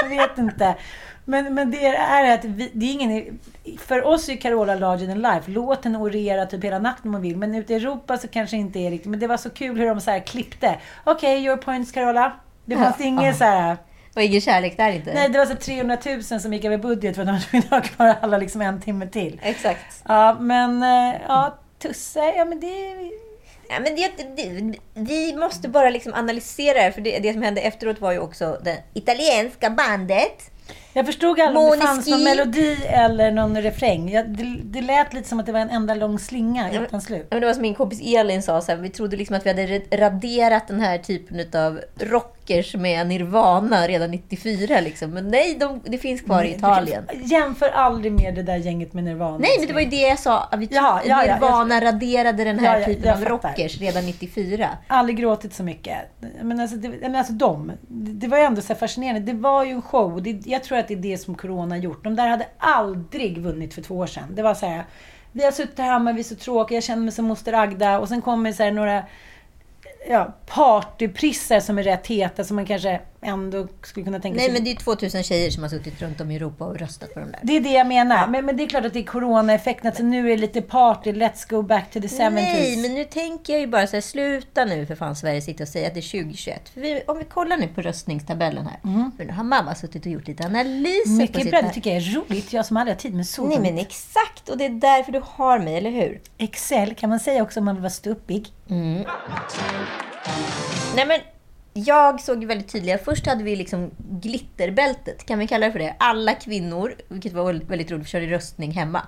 jag 0.02 0.08
vet 0.08 0.38
inte. 0.38 0.74
Men, 1.24 1.54
men 1.54 1.70
det 1.70 1.86
är 1.86 2.34
att 2.34 2.44
vi, 2.44 2.70
det 2.74 2.86
är 2.86 2.92
ingen... 2.92 3.38
För 3.78 4.04
oss 4.06 4.28
är 4.28 4.36
Carola 4.36 4.74
larger 4.74 5.06
than 5.06 5.22
life. 5.22 5.50
Låt 5.50 5.84
henne 5.84 5.98
orera 5.98 6.46
typ 6.46 6.64
hela 6.64 6.78
natten 6.78 7.08
om 7.08 7.12
hon 7.14 7.22
vill. 7.22 7.36
Men 7.36 7.54
ute 7.54 7.72
i 7.72 7.76
Europa 7.76 8.18
så 8.18 8.28
kanske 8.28 8.56
inte 8.56 8.78
är 8.78 8.90
riktigt. 8.90 9.10
Men 9.10 9.20
det 9.20 9.26
var 9.26 9.36
så 9.36 9.50
kul 9.50 9.78
hur 9.78 9.86
de 9.86 10.00
så 10.00 10.10
här 10.10 10.18
klippte. 10.20 10.78
Okej, 11.04 11.44
your 11.44 11.56
points 11.56 11.92
Carola. 11.92 12.32
Det 12.64 12.76
fanns 12.76 12.96
Ja. 12.98 13.04
ingen 13.06 13.34
så 13.34 13.44
här... 13.44 13.76
Och 14.16 14.22
ingen 14.22 14.40
kärlek 14.40 14.76
där 14.76 14.90
inte. 14.92 15.14
Nej, 15.14 15.28
det 15.28 15.38
var 15.38 15.46
så 15.46 15.54
300 15.56 15.96
000 16.30 16.40
som 16.40 16.52
gick 16.52 16.64
över 16.64 16.78
budget 16.78 17.14
för 17.14 17.22
att 17.22 17.28
de 17.28 17.32
var 17.32 17.40
tvungna 17.40 17.66
att 17.76 17.86
ha 17.86 17.94
kvar 17.94 18.14
alla 18.20 18.38
liksom 18.38 18.60
en 18.62 18.80
timme 18.80 19.06
till. 19.06 19.40
Exakt. 19.42 20.02
Ja, 20.08 20.36
men... 20.40 20.82
eh, 20.82 21.20
Ja, 21.28 21.58
Tusse, 21.78 22.32
ja 22.36 22.44
men 22.44 22.60
det... 22.60 22.94
Ja, 23.68 23.80
men 23.80 23.96
det, 23.96 24.10
det, 24.36 24.78
vi 24.94 25.36
måste 25.36 25.68
bara 25.68 25.90
liksom 25.90 26.14
analysera 26.14 26.82
det, 26.84 26.92
för 26.92 27.00
det, 27.00 27.18
det 27.18 27.32
som 27.32 27.42
hände 27.42 27.60
efteråt 27.60 28.00
var 28.00 28.12
ju 28.12 28.18
också 28.18 28.58
det 28.64 28.82
italienska 28.94 29.70
bandet. 29.70 30.50
Jag 30.94 31.06
förstod 31.06 31.40
aldrig 31.40 31.64
om 31.66 31.70
det 31.78 31.86
fanns 31.86 32.08
någon 32.08 32.24
melodi 32.24 32.76
eller 32.86 33.30
någon 33.30 33.62
refräng. 33.62 34.10
Jag, 34.10 34.28
det, 34.28 34.56
det 34.64 34.80
lät 34.80 35.12
lite 35.12 35.28
som 35.28 35.40
att 35.40 35.46
det 35.46 35.52
var 35.52 35.60
en 35.60 35.70
enda 35.70 35.94
lång 35.94 36.18
slinga 36.18 36.72
utan 36.72 37.00
slut. 37.00 37.26
Men 37.30 37.40
Det 37.40 37.46
var 37.46 37.52
som 37.54 37.62
min 37.62 37.74
kompis 37.74 38.00
Elin 38.04 38.42
sa, 38.42 38.60
så 38.60 38.72
här, 38.72 38.78
vi 38.78 38.88
trodde 38.90 39.16
liksom 39.16 39.36
att 39.36 39.46
vi 39.46 39.50
hade 39.50 39.66
ra- 39.66 39.96
raderat 39.96 40.68
den 40.68 40.80
här 40.80 40.98
typen 40.98 41.60
av 41.60 41.80
rockers 42.00 42.74
med 42.74 43.06
Nirvana 43.06 43.88
redan 43.88 44.10
94. 44.10 44.80
Liksom. 44.80 45.10
Men 45.10 45.28
nej, 45.28 45.56
de, 45.60 45.80
det 45.84 45.98
finns 45.98 46.20
kvar 46.20 46.44
i 46.44 46.50
Italien. 46.50 47.04
Jämför 47.24 47.68
aldrig 47.68 48.12
med 48.12 48.34
det 48.34 48.42
där 48.42 48.56
gänget 48.56 48.92
med 48.92 49.04
Nirvana. 49.04 49.38
Nej, 49.38 49.50
men 49.58 49.66
det 49.68 49.72
var 49.74 49.80
ju 49.80 49.88
det 49.90 49.96
jag 50.08 50.18
sa. 50.18 50.40
att 50.50 50.58
Vi 50.60 50.68
Ja, 50.70 51.00
ja, 51.06 51.24
ja, 51.26 51.34
Nirvana 51.34 51.80
raderade 51.80 52.44
den 52.44 52.58
här 52.58 52.84
typen 52.84 53.02
jag 53.04 53.16
av 53.16 53.24
rockers 53.24 53.78
redan 53.80 54.06
94. 54.06 54.68
Aldrig 54.86 55.16
gråtit 55.18 55.54
så 55.54 55.62
mycket. 55.62 55.96
Men 56.42 56.60
alltså, 56.60 56.76
det, 56.76 56.88
men 56.88 57.16
alltså 57.16 57.32
de, 57.32 57.72
det 57.88 58.22
det 58.22 58.28
var 58.28 58.38
ju 58.38 58.44
ändå 58.44 58.60
så 58.60 58.74
fascinerande. 58.74 59.32
Det 59.32 59.38
var 59.38 59.64
ju 59.64 59.70
en 59.70 59.82
show. 59.82 60.22
Det, 60.22 60.30
jag 60.46 60.64
tror 60.64 60.78
att 60.82 60.88
det 60.88 60.94
är 60.94 60.98
det 60.98 61.18
som 61.18 61.34
Corona 61.34 61.74
har 61.74 61.82
gjort. 61.82 62.04
De 62.04 62.16
där 62.16 62.28
hade 62.28 62.46
aldrig 62.58 63.38
vunnit 63.38 63.74
för 63.74 63.82
två 63.82 63.96
år 63.96 64.06
sedan. 64.06 64.34
Det 64.34 64.42
var 64.42 64.54
så 64.54 64.66
här, 64.66 64.84
vi 65.32 65.44
har 65.44 65.52
suttit 65.52 65.78
här 65.78 65.92
hemma, 65.92 66.12
vi 66.12 66.20
är 66.20 66.24
så 66.24 66.36
tråkiga, 66.36 66.76
jag 66.76 66.84
känner 66.84 67.02
mig 67.02 67.12
som 67.12 67.24
moster 67.24 67.52
Agda. 67.52 67.98
Och 67.98 68.08
sen 68.08 68.22
kommer 68.22 68.52
så 68.52 68.62
här 68.62 68.72
några 68.72 69.04
ja, 70.08 70.32
partyprissar 70.46 71.60
som 71.60 71.78
är 71.78 71.82
rätt 71.82 72.06
heta, 72.06 72.44
som 72.44 72.56
man 72.56 72.66
kanske 72.66 73.00
ändå 73.22 73.68
skulle 73.82 74.04
kunna 74.04 74.20
tänka 74.20 74.36
Nej, 74.36 74.44
sig. 74.44 74.52
men 74.52 74.64
det 74.64 74.70
är 74.70 74.76
2000 74.76 75.22
tjejer 75.22 75.50
som 75.50 75.62
har 75.62 75.70
suttit 75.70 76.02
runt 76.02 76.20
om 76.20 76.30
i 76.30 76.36
Europa 76.36 76.64
och 76.64 76.78
röstat 76.78 77.14
på 77.14 77.20
de 77.20 77.30
där. 77.30 77.40
Det 77.42 77.56
är 77.56 77.60
det 77.60 77.72
jag 77.72 77.86
menar. 77.86 78.26
Men, 78.26 78.46
men 78.46 78.56
det 78.56 78.62
är 78.62 78.68
klart 78.68 78.84
att 78.84 78.92
det 78.92 78.98
är 78.98 79.04
coronaeffekten. 79.04 79.86
Alltså 79.88 80.02
nu 80.02 80.26
är 80.26 80.36
det 80.36 80.40
lite 80.40 80.62
party, 80.62 81.12
let's 81.12 81.50
go 81.50 81.62
back 81.62 81.90
to 81.90 82.00
the 82.00 82.06
70s. 82.06 82.30
Nej, 82.30 82.76
men 82.82 82.94
nu 82.94 83.04
tänker 83.04 83.52
jag 83.52 83.60
ju 83.60 83.66
bara 83.66 83.86
så 83.86 83.96
här, 83.96 84.00
sluta 84.00 84.64
nu 84.64 84.86
för 84.86 84.94
fan 84.94 85.16
Sverige 85.16 85.40
sitter 85.42 85.64
och 85.64 85.68
säger 85.68 85.88
att 85.88 85.94
det 85.94 86.00
är 86.00 86.22
2021. 86.22 86.68
För 86.68 86.80
vi, 86.80 87.02
om 87.06 87.18
vi 87.18 87.24
kollar 87.24 87.56
nu 87.56 87.68
på 87.68 87.82
röstningstabellen 87.82 88.66
här. 88.66 89.10
För 89.16 89.24
nu 89.24 89.32
har 89.32 89.44
mamma 89.44 89.74
suttit 89.74 90.06
och 90.06 90.12
gjort 90.12 90.28
lite 90.28 90.44
analyser 90.44 91.04
på 91.04 91.10
Mycket 91.10 91.42
sitt 91.42 91.50
bra, 91.50 91.62
det 91.62 91.70
tycker 91.70 91.90
jag 91.90 92.02
är 92.02 92.14
roligt. 92.14 92.52
Jag 92.52 92.66
som 92.66 92.76
aldrig 92.76 92.96
har 92.96 93.00
tid 93.00 93.14
med 93.14 93.26
sådant. 93.26 93.60
Nej, 93.60 93.72
men 93.72 93.80
exakt. 93.80 94.48
Och 94.48 94.58
det 94.58 94.64
är 94.64 94.70
därför 94.70 95.12
du 95.12 95.22
har 95.24 95.58
mig, 95.58 95.76
eller 95.76 95.90
hur? 95.90 96.20
Excel 96.38 96.94
kan 96.94 97.10
man 97.10 97.20
säga 97.20 97.42
också 97.42 97.60
om 97.60 97.64
man 97.64 97.74
vill 97.74 97.82
vara 97.82 97.90
ståuppig. 97.90 98.48
Nej, 100.96 101.06
men 101.06 101.20
jag 101.74 102.20
såg 102.20 102.44
väldigt 102.44 102.72
tydligt. 102.72 103.04
Först 103.04 103.26
hade 103.26 103.44
vi 103.44 103.56
liksom 103.56 103.90
glitterbältet, 103.98 105.26
kan 105.26 105.38
vi 105.38 105.46
kalla 105.46 105.66
det 105.66 105.72
för 105.72 105.78
det? 105.78 105.94
Alla 105.98 106.34
kvinnor, 106.34 106.94
vilket 107.08 107.32
var 107.32 107.44
väldigt, 107.44 107.90
roligt, 107.90 108.06
vi 108.06 108.10
körde 108.10 108.26
röstning 108.26 108.70
hemma. 108.70 109.02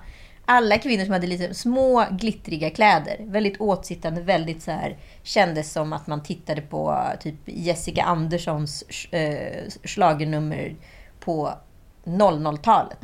Alla 0.45 0.77
kvinnor 0.77 1.03
som 1.03 1.13
hade 1.13 1.27
lite 1.27 1.53
små 1.53 2.05
glittriga 2.11 2.69
kläder, 2.69 3.17
väldigt 3.19 3.61
åtsittande, 3.61 4.21
väldigt 4.21 4.63
så 4.63 4.71
här, 4.71 4.97
kändes 5.23 5.71
som 5.71 5.93
att 5.93 6.07
man 6.07 6.23
tittade 6.23 6.61
på 6.61 7.03
typ 7.19 7.35
Jessica 7.45 8.03
Anderssons 8.03 8.83
äh, 9.11 9.71
schlagernummer 9.83 10.75
på 11.19 11.53
00-talet. 12.05 12.97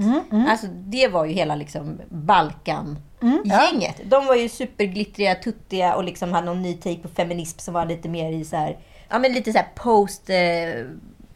Alltså 0.49 0.67
det 0.67 1.07
var 1.07 1.25
ju 1.25 1.33
hela 1.33 1.55
liksom 1.55 2.01
Balkan-gänget. 2.09 4.01
De 4.03 4.25
var 4.25 4.35
ju 4.35 4.49
superglittriga, 4.49 5.35
tuttiga 5.35 5.95
och 5.95 6.03
liksom 6.03 6.31
hade 6.31 6.45
någon 6.45 6.61
ny 6.61 6.73
take 6.73 6.97
på 7.01 7.07
feminism 7.07 7.59
som 7.59 7.73
var 7.73 7.85
lite 7.85 8.09
mer 8.09 8.31
i 8.31 8.45
så 8.45 8.55
här, 8.55 8.77
ja 9.11 9.19
men 9.19 9.33
lite 9.33 9.51
så 9.51 9.57
här 9.57 9.67
post 9.75 10.29
eh, 10.29 10.37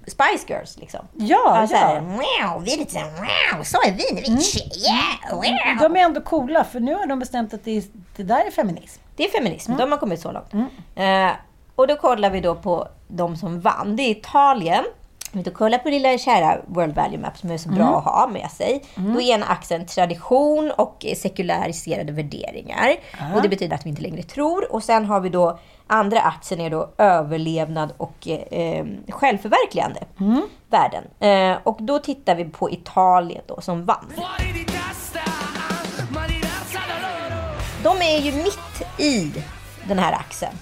Spice 0.08 0.46
Girls 0.54 0.78
liksom. 0.78 1.08
Ja, 1.14 1.50
Alltså, 1.58 1.76
ja. 1.76 1.82
här, 1.82 2.00
wow, 2.02 2.64
vi 2.64 2.74
är 2.74 2.78
lite 2.78 2.92
så 2.92 3.00
här, 3.00 3.12
wow, 3.56 3.64
så 3.64 3.78
är 3.78 3.92
vi 3.92 4.22
vi 4.22 4.34
är 4.34 4.38
tjejer. 4.42 5.32
Wow. 5.32 5.78
De 5.82 5.96
är 6.00 6.06
ändå 6.06 6.22
coola, 6.22 6.64
för 6.64 6.80
nu 6.80 6.94
har 6.96 7.08
de 7.08 7.20
bestämt 7.20 7.54
att 7.54 7.64
det, 7.64 7.78
är, 7.78 7.84
det 8.16 8.24
där 8.24 8.46
är 8.48 8.52
feminism. 8.52 9.02
Det 9.16 9.26
är 9.26 9.30
feminism, 9.30 9.76
de 9.78 9.92
har 9.92 9.98
kommit 9.98 10.20
så 10.22 10.32
långt. 10.32 10.54
Eh, 10.96 11.32
och 11.76 11.88
då 11.88 11.96
kollar 11.96 12.30
vi 12.30 12.42
då 12.42 12.56
på 12.56 12.88
de 13.08 13.38
som 13.38 13.62
vann. 13.62 13.96
Det 13.96 14.04
är 14.04 14.12
Italien. 14.12 14.84
Om 15.36 15.40
vi 15.44 15.50
då 15.50 15.56
kollar 15.56 15.78
på 15.78 15.90
lilla 15.90 16.18
kära 16.18 16.58
World 16.68 16.96
Value 16.96 17.18
Map 17.20 17.38
som 17.38 17.52
är 17.52 17.58
så 17.58 17.70
bra 17.70 17.98
att 17.98 18.04
ha 18.04 18.28
med 18.28 18.52
sig. 18.52 18.84
Då 18.96 19.22
är 19.22 19.34
ena 19.36 19.46
axeln 19.46 19.86
tradition 19.86 20.72
och 20.78 21.06
sekulariserade 21.18 22.12
värderingar. 22.12 22.96
Och 23.36 23.42
det 23.42 23.50
betyder 23.50 23.76
att 23.76 23.86
vi 23.86 23.90
inte 23.90 24.02
längre 24.02 24.24
tror. 24.24 24.74
Och 24.74 24.84
sen 24.84 25.06
har 25.06 25.20
vi 25.20 25.30
då 25.30 25.60
andra 25.88 26.22
axeln 26.22 26.62
är 26.62 26.70
då 26.70 26.90
överlevnad 26.98 27.94
och 27.98 28.28
eh, 28.28 28.86
självförverkligande 29.10 30.04
värden. 30.70 31.04
Eh, 31.20 31.58
och 31.64 31.78
då 31.80 32.00
tittar 32.00 32.36
vi 32.36 32.46
på 32.46 32.72
Italien 32.72 33.44
då 33.48 33.62
som 33.62 33.86
vann. 33.86 34.14
De 37.84 37.98
är 37.98 38.18
ju 38.20 38.32
mitt 38.32 39.00
i 39.00 39.34
den 39.88 40.00
här 40.00 40.14
axeln. 40.14 40.58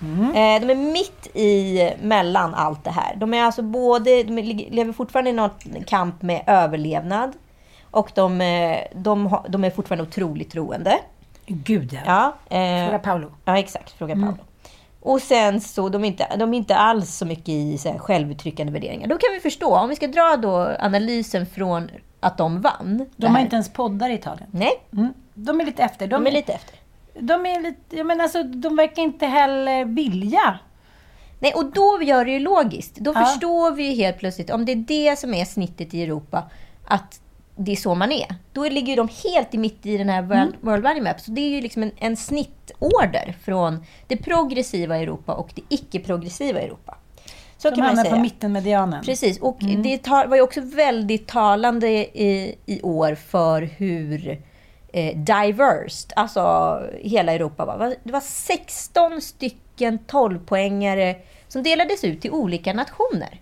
Eh, 0.00 0.60
De 0.66 0.70
är 0.70 0.92
mitt 0.92 1.36
i 1.36 1.90
mellan 2.02 2.54
allt 2.54 2.84
det 2.84 2.90
här. 2.90 3.16
De 3.16 3.34
är 3.34 3.42
alltså 3.42 3.62
både, 3.62 4.22
de 4.22 4.42
lever 4.70 4.92
fortfarande 4.92 5.30
i 5.30 5.32
någon 5.32 5.50
kamp 5.86 6.22
med 6.22 6.42
överlevnad. 6.46 7.32
Och 7.90 8.10
de, 8.14 8.40
eh, 8.40 8.78
de, 8.94 9.38
de 9.48 9.64
är 9.64 9.70
fortfarande 9.70 10.02
otroligt 10.02 10.50
troende. 10.52 10.98
Gud 11.46 11.92
ja. 11.92 12.34
Ja, 12.50 12.56
eh, 12.58 12.84
Fråga 12.86 12.98
Paolo. 12.98 13.32
Ja, 13.44 13.58
exakt. 13.58 13.90
Fråga 13.98 14.14
Paolo. 14.14 14.36
Och 15.00 15.20
sen 15.22 15.60
så, 15.60 15.88
de 15.88 16.04
är 16.04 16.08
inte, 16.08 16.36
de 16.36 16.54
är 16.54 16.58
inte 16.58 16.76
alls 16.76 17.16
så 17.16 17.26
mycket 17.26 17.48
i 17.48 17.78
så 17.78 17.88
här, 17.92 17.98
självuttryckande 17.98 18.72
värderingar. 18.72 19.08
Då 19.08 19.18
kan 19.18 19.32
vi 19.34 19.40
förstå, 19.40 19.76
om 19.76 19.88
vi 19.88 19.96
ska 19.96 20.06
dra 20.06 20.36
då 20.36 20.76
analysen 20.80 21.46
från 21.46 21.90
att 22.20 22.38
de 22.38 22.60
vann. 22.60 23.06
De 23.16 23.26
har 23.34 23.40
inte 23.40 23.56
ens 23.56 23.72
poddar 23.72 24.10
i 24.10 24.14
Italien. 24.14 24.48
Nej, 24.52 24.72
Mm. 24.92 25.12
De 25.34 25.60
är 25.60 25.64
lite 25.64 25.82
efter. 25.82 26.06
De, 26.06 26.24
de 26.24 26.26
är 26.26 26.30
lite 26.34 26.52
efter. 26.52 26.77
De 27.20 27.46
är 27.46 27.60
lite... 27.60 27.96
Jag 27.96 28.06
menar, 28.06 28.22
alltså, 28.22 28.42
de 28.42 28.76
verkar 28.76 29.02
inte 29.02 29.26
heller 29.26 29.84
vilja. 29.84 30.58
Nej, 31.40 31.52
och 31.54 31.72
då 31.72 31.98
gör 32.02 32.24
det 32.24 32.30
ju 32.30 32.38
logiskt. 32.38 32.96
Då 32.96 33.12
Ja. 33.14 33.24
förstår 33.24 33.70
vi 33.72 33.82
ju 33.82 33.94
helt 33.94 34.18
plötsligt, 34.18 34.50
om 34.50 34.64
det 34.64 34.72
är 34.72 34.76
det 34.76 35.18
som 35.18 35.34
är 35.34 35.44
snittet 35.44 35.94
i 35.94 36.02
Europa, 36.02 36.50
att 36.84 37.20
det 37.56 37.72
är 37.72 37.76
så 37.76 37.94
man 37.94 38.12
är. 38.12 38.34
Då 38.52 38.68
ligger 38.68 38.88
ju 38.88 38.96
de 38.96 39.08
helt 39.24 39.54
i 39.54 39.58
mitt 39.58 39.86
i 39.86 39.96
den 39.96 40.08
här 40.08 40.22
World, 40.22 40.54
World 40.60 40.82
Value 40.82 41.02
Map. 41.02 41.20
Så 41.20 41.30
det 41.30 41.40
är 41.40 41.48
ju 41.48 41.60
liksom 41.60 41.82
en, 41.82 41.90
en 41.96 42.16
snittorder 42.16 43.36
från 43.44 43.84
det 44.06 44.16
progressiva 44.16 44.96
Europa 44.96 45.32
och 45.34 45.50
det 45.54 45.62
icke-progressiva 45.68 46.60
Europa. 46.60 46.96
Så 47.58 47.70
De 47.70 47.76
kan 47.76 47.84
man 47.84 47.96
säga. 47.96 48.14
på 48.14 48.20
mittenmedianen. 48.20 49.04
Precis, 49.04 49.38
och 49.40 49.62
Mm. 49.62 49.82
det 49.82 50.08
var 50.08 50.36
ju 50.36 50.42
också 50.42 50.60
väldigt 50.60 51.26
talande 51.26 51.88
i, 51.88 52.54
i 52.66 52.82
år 52.82 53.14
för 53.14 53.62
hur 53.62 54.42
eh, 54.98 55.16
diverse, 55.16 56.08
alltså 56.16 56.82
hela 57.00 57.32
Europa 57.32 57.64
var. 57.64 57.94
Det 58.02 58.12
var 58.12 58.20
16 58.20 59.20
stycken 59.20 59.98
12-poängare 59.98 61.14
som 61.48 61.62
delades 61.62 62.04
ut 62.04 62.20
till 62.20 62.30
olika 62.30 62.72
nationer. 62.72 63.40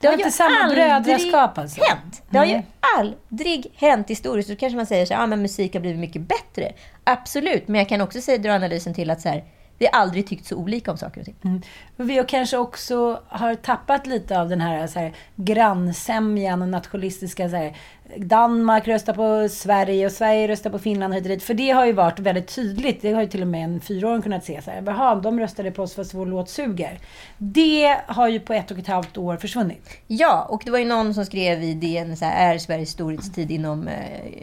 Det 0.00 0.06
var 0.06 0.12
har 0.12 0.18
inte 0.18 0.30
samma 0.30 0.68
brödraskap 0.68 1.58
alltså? 1.58 1.80
hänt. 1.84 2.22
Det 2.30 2.38
har 2.38 2.44
ju 2.44 2.62
aldrig 2.98 3.72
hänt 3.76 4.10
historiskt. 4.10 4.48
Så 4.48 4.56
kanske 4.56 4.76
man 4.76 4.86
säger 4.86 5.06
så 5.06 5.14
här, 5.14 5.22
ah, 5.22 5.26
men 5.26 5.42
musik 5.42 5.74
har 5.74 5.80
blivit 5.80 6.00
mycket 6.00 6.22
bättre. 6.22 6.72
Absolut, 7.04 7.68
men 7.68 7.78
jag 7.78 7.88
kan 7.88 8.00
också 8.00 8.20
säga, 8.20 8.38
dra 8.38 8.52
analysen 8.52 8.94
till 8.94 9.10
att 9.10 9.20
så 9.20 9.28
här, 9.28 9.44
vi 9.78 9.86
har 9.92 10.00
aldrig 10.00 10.26
tyckt 10.26 10.46
så 10.46 10.56
olika 10.56 10.90
om 10.90 10.96
saker 10.96 11.20
och 11.20 11.24
ting. 11.24 11.36
Mm. 11.44 11.62
Vi 11.96 12.16
har 12.16 12.28
kanske 12.28 12.56
också 12.56 13.22
har 13.28 13.54
tappat 13.54 14.06
lite 14.06 14.40
av 14.40 14.48
den 14.48 14.60
här, 14.60 14.86
så 14.86 14.98
här 14.98 15.12
grannsämjan 15.36 16.62
och 16.62 16.68
nationalistiska 16.68 17.48
så 17.48 17.56
här, 17.56 17.76
Danmark 18.16 18.88
röstar 18.88 19.12
på 19.14 19.48
Sverige 19.48 20.06
och 20.06 20.12
Sverige 20.12 20.48
röstar 20.48 20.70
på 20.70 20.78
Finland 20.78 21.14
hit 21.14 21.22
och 21.22 21.28
dit. 21.28 21.42
För 21.42 21.54
det 21.54 21.70
har 21.70 21.86
ju 21.86 21.92
varit 21.92 22.18
väldigt 22.18 22.54
tydligt. 22.54 23.02
Det 23.02 23.12
har 23.12 23.22
ju 23.22 23.28
till 23.28 23.42
och 23.42 23.48
med 23.48 23.64
en 23.64 23.80
fyraåring 23.80 24.22
kunnat 24.22 24.44
se. 24.44 24.62
Så 24.62 24.70
här, 24.70 24.82
Jaha, 24.86 25.14
de 25.14 25.40
röstade 25.40 25.70
på 25.70 25.82
oss 25.82 25.94
fast 25.94 26.14
vår 26.14 26.26
låt 26.26 26.50
suger. 26.50 26.98
Det 27.38 27.96
har 28.06 28.28
ju 28.28 28.40
på 28.40 28.52
ett 28.52 28.70
och 28.70 28.78
ett 28.78 28.86
halvt 28.86 29.16
år 29.16 29.36
försvunnit. 29.36 29.88
Ja, 30.06 30.46
och 30.50 30.62
det 30.64 30.70
var 30.70 30.78
ju 30.78 30.84
någon 30.84 31.14
som 31.14 31.26
skrev 31.26 31.62
i 31.62 31.74
DN 31.74 32.16
så 32.16 32.24
här, 32.24 32.54
är 32.54 32.58
Sveriges 32.58 32.90
storhetstid 32.90 33.50
inom 33.50 33.88
eh, 33.88 33.94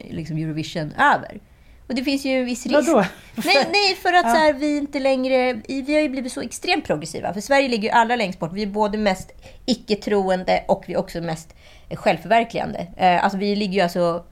liksom 0.09 0.37
Eurovision 0.37 0.93
över? 0.99 1.39
Och 1.87 1.95
det 1.95 2.03
finns 2.03 2.25
ju 2.25 2.39
en 2.39 2.45
viss 2.45 2.65
risk. 2.65 2.87
Vadå? 2.87 3.05
Nej, 3.35 3.67
nej, 3.71 3.95
för 3.95 4.13
att 4.13 4.31
så 4.31 4.37
här, 4.37 4.53
vi 4.53 4.77
inte 4.77 4.99
längre... 4.99 5.61
Vi 5.67 5.93
har 5.93 6.01
ju 6.01 6.09
blivit 6.09 6.33
så 6.33 6.41
extremt 6.41 6.85
progressiva. 6.85 7.33
För 7.33 7.41
Sverige 7.41 7.67
ligger 7.67 7.83
ju 7.83 7.89
allra 7.89 8.15
längst 8.15 8.39
bort. 8.39 8.53
Vi 8.53 8.61
är 8.63 8.67
både 8.67 8.97
mest 8.97 9.31
icke-troende 9.65 10.63
och 10.67 10.83
vi 10.87 10.93
är 10.93 10.97
också 10.97 11.21
mest 11.21 11.53
självförverkligande. 11.95 12.87
Eh, 12.97 13.23
alltså 13.23 13.37
vi 13.37 13.55
ligger 13.55 13.73
ju 13.73 13.81
alltså 13.81 14.23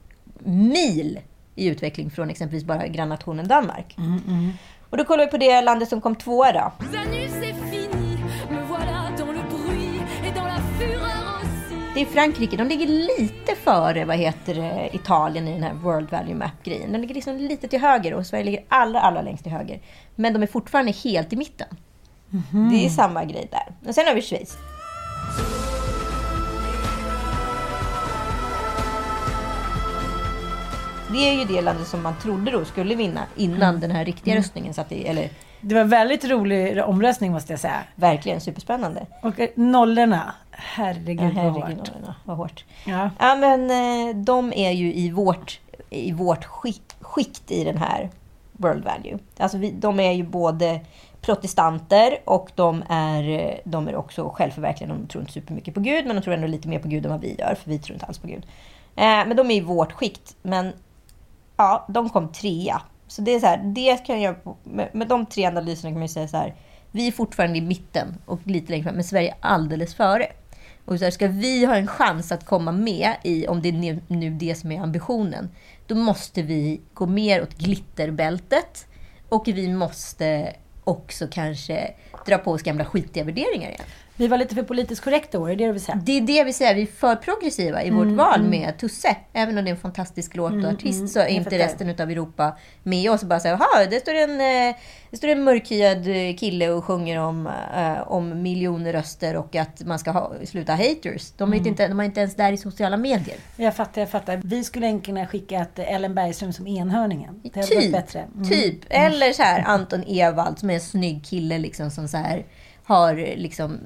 mil 0.44 1.20
i 1.54 1.66
utveckling 1.66 2.10
från 2.10 2.30
exempelvis 2.30 2.64
bara 2.64 2.86
grannnationen 2.86 3.48
Danmark. 3.48 3.94
Mm, 3.98 4.52
Och 4.90 4.96
då 4.96 5.04
kollar 5.04 5.24
vi 5.24 5.30
på 5.30 5.36
det 5.36 5.60
landet 5.60 5.88
som 5.88 6.00
kom 6.00 6.14
tvåa 6.14 6.52
då. 6.52 6.72
Det 11.94 12.00
är 12.00 12.06
Frankrike. 12.06 12.56
De 12.56 12.68
ligger 12.68 12.86
lite 12.86 13.54
före 13.64 14.04
vad 14.04 14.16
heter 14.16 14.88
Italien 14.94 15.48
i 15.48 15.52
den 15.52 15.62
här 15.62 15.74
World 15.74 16.10
Value 16.10 16.34
Map-grejen. 16.34 16.92
De 16.92 16.98
ligger 16.98 17.14
liksom 17.14 17.36
lite 17.36 17.68
till 17.68 17.80
höger 17.80 18.14
och 18.14 18.26
Sverige 18.26 18.44
ligger 18.44 18.64
allra, 18.68 19.00
allra 19.00 19.22
längst 19.22 19.42
till 19.42 19.52
höger. 19.52 19.80
Men 20.14 20.32
de 20.32 20.42
är 20.42 20.46
fortfarande 20.46 20.92
helt 20.92 21.32
i 21.32 21.36
mitten. 21.36 21.68
Det 22.70 22.84
är 22.86 22.88
samma 22.88 23.24
grej 23.24 23.48
där. 23.50 23.88
Och 23.88 23.94
sen 23.94 24.06
har 24.06 24.14
vi 24.14 24.22
Schweiz. 24.22 24.58
Det 31.12 31.28
är 31.28 31.32
ju 31.32 31.44
det 31.44 31.60
landet 31.60 31.86
som 31.88 32.02
man 32.02 32.14
trodde 32.22 32.50
då 32.50 32.64
skulle 32.64 32.94
vinna 32.94 33.20
innan 33.36 33.80
den 33.80 33.90
här 33.90 34.04
riktiga 34.04 34.36
röstningen 34.36 34.74
satt 34.74 34.92
i, 34.92 35.06
eller 35.06 35.28
Det 35.60 35.74
var 35.74 35.82
en 35.82 35.88
väldigt 35.88 36.24
rolig 36.24 36.84
omröstning 36.84 37.32
måste 37.32 37.52
jag 37.52 37.60
säga. 37.60 37.80
verkligen 37.94 38.40
superspännande. 38.40 39.06
Och 39.22 39.40
eh, 39.40 39.48
nollorna. 39.54 40.34
Herregud, 40.50 41.20
Ja, 41.20 41.24
vad 41.24 41.34
herregud, 41.34 41.78
hårt. 41.78 41.92
Norrland, 41.94 42.14
vad 42.24 42.36
hårt. 42.36 42.64
Ja. 42.84 43.10
Ja, 43.18 43.34
men 43.36 43.70
eh, 43.70 44.16
de 44.16 44.52
är 44.52 44.70
ju 44.70 44.94
i 44.94 45.10
vårt, 45.10 45.60
i 45.90 46.12
vårt 46.12 46.44
skikt, 46.44 46.96
skikt 47.00 47.50
i 47.50 47.64
den 47.64 47.76
här 47.78 48.10
World 48.52 48.84
Value. 48.84 49.18
Alltså 49.38 49.58
vi, 49.58 49.70
de 49.70 50.00
är 50.00 50.12
ju 50.12 50.22
både 50.22 50.80
protestanter 51.20 52.18
och 52.24 52.50
de 52.54 52.84
är, 52.88 53.28
eh, 53.28 53.54
de 53.64 53.88
är 53.88 53.96
också 53.96 54.28
självförverkligande. 54.34 55.02
De 55.02 55.08
tror 55.08 55.22
inte 55.22 55.32
supermycket 55.32 55.74
på 55.74 55.80
Gud, 55.80 56.06
men 56.06 56.16
de 56.16 56.22
tror 56.22 56.34
ändå 56.34 56.46
lite 56.46 56.68
mer 56.68 56.78
på 56.78 56.88
Gud 56.88 57.04
än 57.06 57.12
vad 57.12 57.20
vi 57.20 57.36
gör, 57.38 57.54
för 57.62 57.70
vi 57.70 57.78
tror 57.78 57.94
inte 57.94 58.06
alls 58.06 58.18
på 58.18 58.26
Gud. 58.28 58.46
Eh, 58.96 59.04
men 59.04 59.36
de 59.36 59.50
är 59.50 59.54
i 59.54 59.60
vårt 59.60 59.92
skikt. 59.92 60.36
Men 60.42 60.72
ja, 61.56 61.86
de 61.88 62.10
kom 62.10 62.32
trea. 62.32 62.82
Så 63.06 63.22
det 63.22 63.34
är 63.34 63.40
så 63.40 63.46
här, 63.46 63.58
det 63.58 63.96
kan 63.96 64.20
jag, 64.20 64.36
med, 64.62 64.88
med 64.92 65.08
de 65.08 65.26
tre 65.26 65.44
analyserna 65.44 65.90
kan 65.90 65.98
man 65.98 66.06
ju 66.06 66.08
säga 66.08 66.28
så 66.28 66.36
här. 66.36 66.54
Vi 66.90 67.06
är 67.08 67.12
fortfarande 67.12 67.58
i 67.58 67.60
mitten 67.60 68.14
och 68.26 68.40
lite 68.44 68.70
längre 68.70 68.84
fram, 68.84 68.94
men 68.94 69.04
Sverige 69.04 69.28
är 69.28 69.36
alldeles 69.40 69.94
före. 69.94 70.26
Och 70.84 70.98
så 70.98 71.04
här, 71.04 71.10
ska 71.10 71.28
vi 71.28 71.64
ha 71.64 71.76
en 71.76 71.86
chans 71.86 72.32
att 72.32 72.46
komma 72.46 72.72
med 72.72 73.14
i, 73.22 73.46
om 73.46 73.62
det 73.62 73.68
är 73.68 73.72
nu, 73.72 74.02
nu 74.08 74.30
det 74.30 74.54
som 74.54 74.72
är 74.72 74.80
ambitionen, 74.80 75.50
då 75.86 75.94
måste 75.94 76.42
vi 76.42 76.80
gå 76.94 77.06
mer 77.06 77.42
åt 77.42 77.54
glitterbältet 77.54 78.86
och 79.28 79.48
vi 79.48 79.68
måste 79.68 80.56
också 80.84 81.26
kanske 81.30 81.94
dra 82.26 82.38
på 82.38 82.52
oss 82.52 82.62
gamla 82.62 82.84
skitiga 82.84 83.24
värderingar 83.24 83.68
igen. 83.68 83.84
Vi 84.18 84.28
var 84.28 84.38
lite 84.38 84.54
för 84.54 84.62
politiskt 84.62 85.04
korrekta 85.04 85.38
i 85.38 85.40
år, 85.40 85.50
är 85.50 85.56
det 85.56 85.64
det 85.64 85.66
du 85.66 85.72
vill 85.72 85.82
säga? 85.82 86.00
Det 86.04 86.12
är 86.12 86.20
det 86.20 86.44
vi 86.44 86.52
säger, 86.52 86.74
vi 86.74 86.82
är 86.82 86.86
för 86.86 87.16
progressiva 87.16 87.82
i 87.82 87.90
vårt 87.90 88.06
val 88.06 88.42
med 88.42 88.78
Tusse. 88.78 89.16
Även 89.32 89.58
om 89.58 89.64
det 89.64 89.70
är 89.70 89.72
en 89.72 89.80
fantastisk 89.80 90.36
låt 90.36 90.52
och 90.52 90.72
artist 90.72 91.08
så 91.08 91.20
är 91.20 91.26
inte 91.26 91.58
resten 91.58 91.90
av 91.90 92.10
Europa 92.10 92.56
med 92.82 93.10
oss. 93.10 93.22
Och 93.22 93.28
bara 93.28 93.40
säger, 93.40 93.56
jaha, 93.56 93.86
det 93.90 94.00
står 94.00 94.14
en, 94.14 94.30
eh, 94.30 94.76
det 95.10 95.16
står 95.16 95.28
en 95.28 95.44
mörkhyad 95.44 96.08
eh, 96.08 96.36
kille 96.36 96.70
och 96.70 96.84
sjunger 96.84 97.18
om, 97.18 97.46
eh, 97.76 98.12
om 98.12 98.42
miljoner 98.42 98.92
röster 98.92 99.36
och 99.36 99.56
att 99.56 99.84
man 99.84 99.98
ska 99.98 100.10
ha, 100.10 100.32
sluta 100.44 100.74
ha 100.74 100.88
haters. 100.88 101.30
De 101.36 101.52
är, 101.52 101.66
inte, 101.66 101.88
de 101.88 102.00
är 102.00 102.04
inte 102.04 102.20
ens 102.20 102.36
där 102.36 102.52
i 102.52 102.56
sociala 102.56 102.96
medier. 102.96 103.36
Jag 103.56 103.76
fattar, 103.76 104.00
jag 104.00 104.10
fattar. 104.10 104.40
Vi 104.44 104.64
skulle 104.64 104.86
egentligen 104.86 105.18
ha 105.18 105.26
skickat 105.26 105.78
Ellen 105.78 106.14
Bergström 106.14 106.52
som 106.52 106.66
enhörningen. 106.66 107.40
Det 107.42 107.60
hade 107.60 107.74
varit 107.74 107.84
Typ. 107.84 107.92
bättre. 107.92 108.24
Mm. 108.34 108.48
typ. 108.48 108.78
Eller 108.88 109.32
så 109.32 109.42
här 109.42 109.62
Anton 109.66 110.04
Ewald 110.06 110.58
som 110.58 110.70
är 110.70 110.74
en 110.74 110.80
snygg 110.80 111.24
kille 111.24 111.58
liksom 111.58 111.90
som 111.90 112.08
så 112.08 112.16
här 112.16 112.44
har 112.86 113.14
liksom 113.36 113.78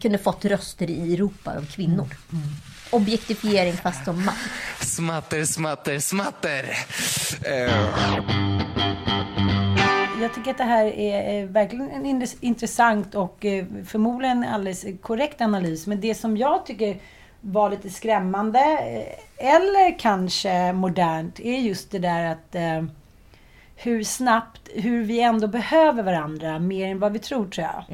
kunde 0.00 0.18
fått 0.18 0.44
röster 0.44 0.90
i 0.90 1.14
Europa 1.14 1.56
av 1.56 1.66
kvinnor. 1.66 2.06
Mm. 2.32 2.44
Objektifiering 2.90 3.72
fast 3.72 4.04
som 4.04 4.24
man. 4.24 4.34
Smatter, 4.80 5.44
smatter, 5.44 5.98
smatter. 5.98 6.64
Eh, 7.44 7.74
Jag 10.20 10.34
tycker 10.34 10.50
att 10.50 10.58
det 10.58 10.64
här 10.64 10.86
är 10.86 11.42
eh, 11.42 11.48
verkligen 11.48 11.90
en 11.90 12.06
in- 12.06 12.26
intressant 12.40 13.14
och 13.14 13.44
eh, 13.44 13.64
förmodligen 13.86 14.44
en 14.44 14.54
alldeles 14.54 14.84
korrekt 15.02 15.40
analys. 15.40 15.86
Men 15.86 16.00
det 16.00 16.14
som 16.14 16.36
jag 16.36 16.66
tycker 16.66 16.96
var 17.40 17.70
lite 17.70 17.90
skrämmande, 17.90 18.58
eller 19.36 19.98
kanske 19.98 20.72
modernt, 20.72 21.40
är 21.40 21.58
just 21.58 21.90
det 21.90 21.98
där 21.98 22.24
att 22.32 22.54
eh, 22.54 22.84
hur 23.80 24.02
snabbt, 24.02 24.68
hur 24.74 25.04
vi 25.04 25.20
ändå 25.20 25.46
behöver 25.46 26.02
varandra 26.02 26.58
mer 26.58 26.90
än 26.90 26.98
vad 26.98 27.12
vi 27.12 27.18
tror 27.18 27.46
tror 27.46 27.66
jag. 27.66 27.84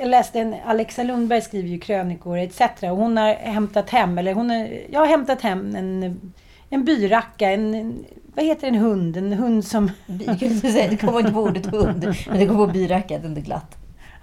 Jag 0.00 0.08
läste 0.08 0.40
en, 0.40 0.54
Alexa 0.66 1.02
Lundberg 1.02 1.42
skriver 1.42 1.68
ju 1.68 1.78
krönikor 1.78 2.38
etc. 2.38 2.60
Och 2.82 2.88
hon 2.88 3.16
har 3.16 3.34
hämtat 3.34 3.90
hem, 3.90 4.18
eller 4.18 4.34
hon 4.34 4.50
har, 4.50 4.68
jag 4.90 5.00
har 5.00 5.06
hämtat 5.06 5.40
hem 5.40 5.76
en, 5.76 6.20
en 6.68 6.84
byracka, 6.84 7.50
en, 7.50 7.74
en, 7.74 8.04
vad 8.34 8.44
heter 8.44 8.68
en 8.68 8.74
hund? 8.74 9.16
En 9.16 9.32
hund 9.32 9.64
som... 9.64 9.90
Det 10.90 11.00
kommer 11.00 11.20
inte 11.20 11.32
på 11.32 11.40
ordet 11.40 11.66
hund, 11.66 12.14
men 12.28 12.38
det 12.38 12.46
kommer 12.46 12.66
på 12.66 12.72
byracka, 12.72 13.18
det 13.18 13.26
är 13.26 13.28
inte 13.28 13.40
glatt. 13.40 13.79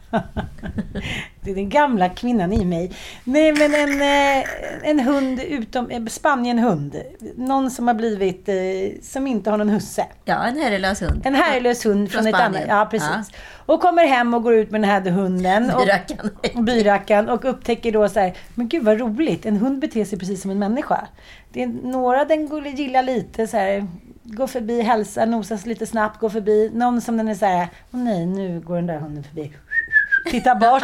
Det 1.41 1.51
är 1.51 1.55
den 1.55 1.69
gamla 1.69 2.09
kvinnan 2.09 2.53
i 2.53 2.65
mig. 2.65 2.91
Nej, 3.23 3.53
men 3.53 3.73
en, 3.75 4.01
eh, 4.01 4.45
en 4.89 4.99
hund 4.99 5.39
utom... 5.39 5.89
eh, 5.89 6.05
Spanienhund. 6.05 6.95
Någon 7.35 7.71
som 7.71 7.87
har 7.87 7.93
blivit... 7.95 8.49
eh, 8.49 8.55
Som 9.01 9.27
inte 9.27 9.49
har 9.49 9.57
någon 9.57 9.69
husse. 9.69 10.05
Ja, 10.25 10.43
en 10.43 10.57
herrelös 10.57 11.01
hund. 11.01 11.21
En 11.25 11.35
härlös 11.35 11.85
hund 11.85 12.11
från, 12.11 12.23
Från 12.23 12.33
ett 12.33 12.41
annat... 12.41 12.61
Ja, 12.67 12.87
precis. 12.91 13.31
Och 13.65 13.81
kommer 13.81 14.07
hem 14.07 14.33
och 14.33 14.43
går 14.43 14.53
ut 14.53 14.71
med 14.71 14.81
den 14.81 14.89
här 14.89 15.01
hunden. 15.11 15.71
Och, 15.71 15.81
Byrackan. 15.85 16.29
och 16.55 16.63
byrackan. 16.63 17.29
Och 17.29 17.45
upptäcker 17.45 17.91
då 17.91 18.09
så 18.09 18.19
här, 18.19 18.33
men 18.55 18.67
gud 18.67 18.83
vad 18.83 18.99
roligt. 18.99 19.45
En 19.45 19.57
hund 19.57 19.79
beter 19.79 20.05
sig 20.05 20.19
precis 20.19 20.41
som 20.41 20.51
en 20.51 20.59
människa. 20.59 21.07
Det 21.53 21.63
är 21.63 21.67
några 21.67 22.25
den 22.25 22.49
går- 22.49 22.67
gillar 22.67 23.03
lite 23.03 23.47
så 23.47 23.57
här. 23.57 23.87
Gå 24.23 24.47
förbi, 24.47 24.81
hälsa, 24.81 25.25
nosas 25.25 25.65
lite 25.65 25.85
snabbt, 25.85 26.19
gå 26.19 26.29
förbi. 26.29 26.71
Någon 26.73 27.01
som 27.01 27.17
den 27.17 27.27
är 27.27 27.35
så 27.35 27.45
här, 27.45 27.67
åh 27.91 27.99
nej, 27.99 28.25
nu 28.25 28.59
går 28.59 28.75
den 28.75 28.87
där 28.87 28.97
hunden 28.99 29.23
förbi. 29.23 29.51
Titta 30.31 30.55
bort. 30.55 30.83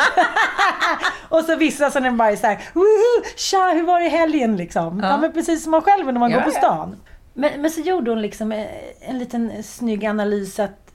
och 1.29 1.43
så 1.43 1.55
vissa 1.55 1.91
som 1.91 2.17
bara 2.17 2.31
är 2.31 2.35
så 2.35 2.47
här, 2.47 2.63
woho, 2.73 3.35
tja, 3.35 3.71
hur 3.73 3.83
var 3.83 3.99
det 3.99 4.05
i 4.05 4.09
helgen 4.09 4.57
liksom? 4.57 4.99
Ja, 4.99 5.17
men 5.17 5.33
precis 5.33 5.63
som 5.63 5.71
man 5.71 5.81
själv 5.81 6.05
när 6.05 6.13
man 6.19 6.31
Ja, 6.31 6.37
går 6.37 6.43
på 6.43 6.51
ja. 6.53 6.59
stan. 6.59 6.95
Men, 7.33 7.61
men 7.61 7.71
så 7.71 7.81
gjorde 7.81 8.11
hon 8.11 8.21
liksom 8.21 8.51
eh, 8.51 8.67
en 9.01 9.19
liten 9.19 9.63
snygg 9.63 10.05
analys 10.05 10.59
att, 10.59 10.91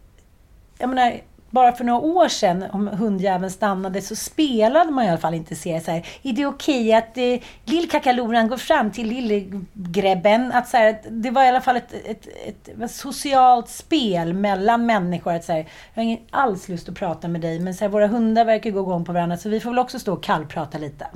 jag 0.79 0.89
menar, 0.89 1.21
bara 1.51 1.73
för 1.73 1.85
några 1.85 2.01
år 2.01 2.29
sedan, 2.29 2.65
om 2.73 2.89
hundjäveln 2.89 3.51
stannade, 3.51 4.03
så 4.03 4.17
spelade 4.17 4.91
man 4.91 5.05
i 5.05 5.09
alla 5.09 5.19
fall 5.19 5.35
inte 5.35 5.55
se 5.55 5.81
så 5.81 5.91
här, 5.91 6.07
är 6.23 6.33
det 6.33 6.47
okej 6.47 6.93
att 6.95 7.19
eh, 7.19 7.39
lillkakaloran 7.65 8.49
går 8.49 8.57
fram 8.57 8.91
till 8.91 9.09
lillgräbben? 9.09 10.53
Att 10.53 10.69
så 10.69 10.77
här, 10.77 10.91
att 10.91 11.03
det 11.11 11.31
var 11.31 11.45
i 11.45 11.49
alla 11.49 11.61
fall 11.61 11.77
ett, 11.77 11.93
ett, 12.05 12.27
ett, 12.47 12.81
ett 12.83 12.91
socialt 12.91 13.69
spel 13.69 14.33
mellan 14.35 14.87
människor. 14.87 15.33
Att 15.33 15.45
så 15.45 15.53
här, 15.53 15.59
jag 15.95 16.03
har 16.03 16.03
ingen 16.03 16.21
alls 16.31 16.69
lust 16.69 16.89
att 16.89 16.95
prata 16.95 17.29
med 17.29 17.41
dig, 17.41 17.61
men 17.61 17.75
så 17.75 17.85
här, 17.85 17.89
våra 17.89 18.07
hundar 18.07 18.45
verkar 18.45 18.71
gå 18.71 18.81
igång 18.81 19.05
på 19.05 19.13
varandra, 19.13 19.37
så 19.37 19.49
vi 19.49 19.61
får 19.61 19.71
väl 19.71 19.79
också 19.79 19.99
stå 19.99 20.13
och 20.13 20.23
kallprata 20.23 20.79
lite. 20.79 21.07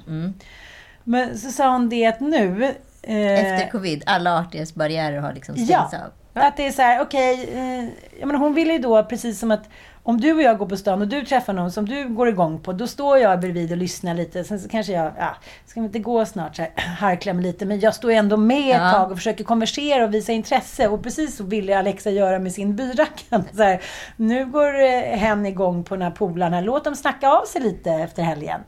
Men 1.05 1.39
så 1.39 1.51
sa 1.51 1.73
hon 1.73 1.89
det 1.89 2.07
att 2.07 2.21
nu... 2.21 2.65
eh, 3.03 3.17
Efter 3.17 3.71
covid, 3.71 4.03
alla 4.07 4.39
artighetsbarriärer 4.39 5.19
har 5.19 5.33
liksom 5.33 5.55
stängts 5.55 5.71
Ja. 5.93 5.99
av. 6.05 6.13
Att 6.35 6.57
det 6.57 6.67
är 6.67 6.73
så 6.73 6.83
här, 6.83 7.01
okej, 7.03 7.49
eh, 7.55 7.85
jag 8.21 8.27
menar 8.27 8.39
hon 8.39 8.55
ville 8.55 8.73
ju 8.73 8.79
då, 8.79 9.05
precis 9.05 9.39
som 9.41 9.51
att 9.51 9.69
om 10.05 10.21
du 10.21 10.33
och 10.33 10.43
jag 10.43 10.59
går 10.59 10.67
på 10.67 10.77
stan 10.77 11.03
och 11.03 11.09
du 11.09 11.25
träffar 11.25 11.53
någon 11.53 11.73
som 11.73 11.89
du 11.89 12.09
går 12.09 12.29
igång 12.29 12.61
på, 12.61 12.73
då 12.73 12.87
står 12.87 13.19
jag 13.19 13.41
bredvid 13.41 13.71
och 13.71 13.77
lyssnar 13.77 14.15
lite. 14.15 14.45
Sen 14.45 14.61
så 14.61 14.69
kanske 14.69 14.93
jag, 14.93 15.13
ja, 15.19 15.37
ska 15.67 15.81
vi 15.81 15.87
inte 15.87 15.99
gå 15.99 16.25
snart 16.27 16.57
så 16.57 16.63
här, 16.63 16.71
harkla 16.99 17.33
mig 17.33 17.43
lite, 17.43 17.67
men 17.67 17.81
jag 17.81 17.95
står 17.95 18.11
ändå 18.11 18.37
med 18.37 18.71
ett 18.77 18.83
Ja. 18.83 18.93
tag 18.93 19.11
och 19.11 19.17
försöker 19.17 19.45
konversera 19.45 20.05
och 20.05 20.15
visa 20.15 20.33
intresse. 20.33 20.89
Och 20.89 21.03
precis 21.03 21.37
så 21.37 21.45
ville 21.45 21.79
Alexa 21.79 22.11
göra 22.11 22.39
med 22.39 22.53
sin 22.53 22.77
byrackan. 22.77 23.45
Så 23.57 23.63
här, 23.63 23.83
nu 24.17 24.47
går 24.47 24.81
eh, 24.83 24.89
hen 25.01 25.47
igång 25.47 25.85
på 25.85 25.95
den 25.95 26.03
här 26.03 26.11
polarna, 26.11 26.61
låt 26.61 26.85
dem 26.85 26.97
snacka 26.97 27.29
av 27.29 27.45
sig 27.45 27.61
lite 27.63 27.91
efter 27.91 28.23
helgen. 28.23 28.61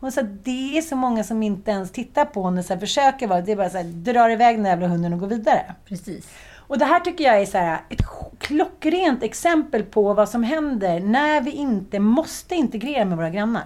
Så 0.00 0.20
här, 0.20 0.36
det 0.42 0.78
är 0.78 0.82
så 0.82 0.96
många 0.96 1.24
som 1.24 1.42
inte 1.42 1.70
ens 1.70 1.92
tittar 1.92 2.24
på 2.24 2.44
henne, 2.44 2.62
så 2.62 2.72
här, 2.72 2.80
försöker 2.80 3.26
vara, 3.26 3.40
det 3.40 3.52
är 3.52 3.56
bara 3.56 3.70
så 3.70 3.76
här, 3.76 3.84
drar 3.84 4.30
iväg 4.30 4.56
den 4.56 4.64
jävla 4.66 4.86
hunden 4.86 5.12
och 5.12 5.18
går 5.20 5.26
vidare. 5.26 5.74
Precis. 5.88 6.28
Och 6.66 6.78
det 6.78 6.84
här 6.84 7.00
tycker 7.00 7.24
jag 7.24 7.40
är 7.40 7.46
så 7.46 7.58
här, 7.58 7.80
ett 7.88 8.00
klockrent 8.38 9.22
exempel 9.22 9.82
på 9.82 10.14
vad 10.14 10.28
som 10.28 10.42
händer 10.42 11.00
när 11.00 11.40
vi 11.40 11.50
inte 11.50 11.98
måste 11.98 12.54
integrera 12.54 13.04
med 13.04 13.16
våra 13.16 13.30
grannar. 13.30 13.64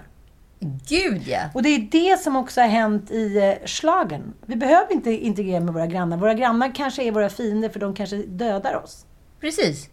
Gud 0.88 1.22
ja! 1.26 1.40
Och 1.54 1.62
det 1.62 1.68
är 1.68 1.78
det 1.78 2.20
som 2.20 2.36
också 2.36 2.60
har 2.60 2.68
hänt 2.68 3.10
i 3.10 3.38
eh, 3.38 3.66
slagen. 3.66 4.34
Vi 4.46 4.56
behöver 4.56 4.92
inte 4.92 5.10
integrera 5.10 5.60
med 5.60 5.74
våra 5.74 5.86
grannar. 5.86 6.16
Våra 6.16 6.34
grannar 6.34 6.74
kanske 6.74 7.02
är 7.02 7.12
våra 7.12 7.28
fiender 7.28 7.68
för 7.68 7.80
de 7.80 7.94
kanske 7.94 8.16
dödar 8.16 8.74
oss. 8.74 9.06
Precis. 9.40 9.88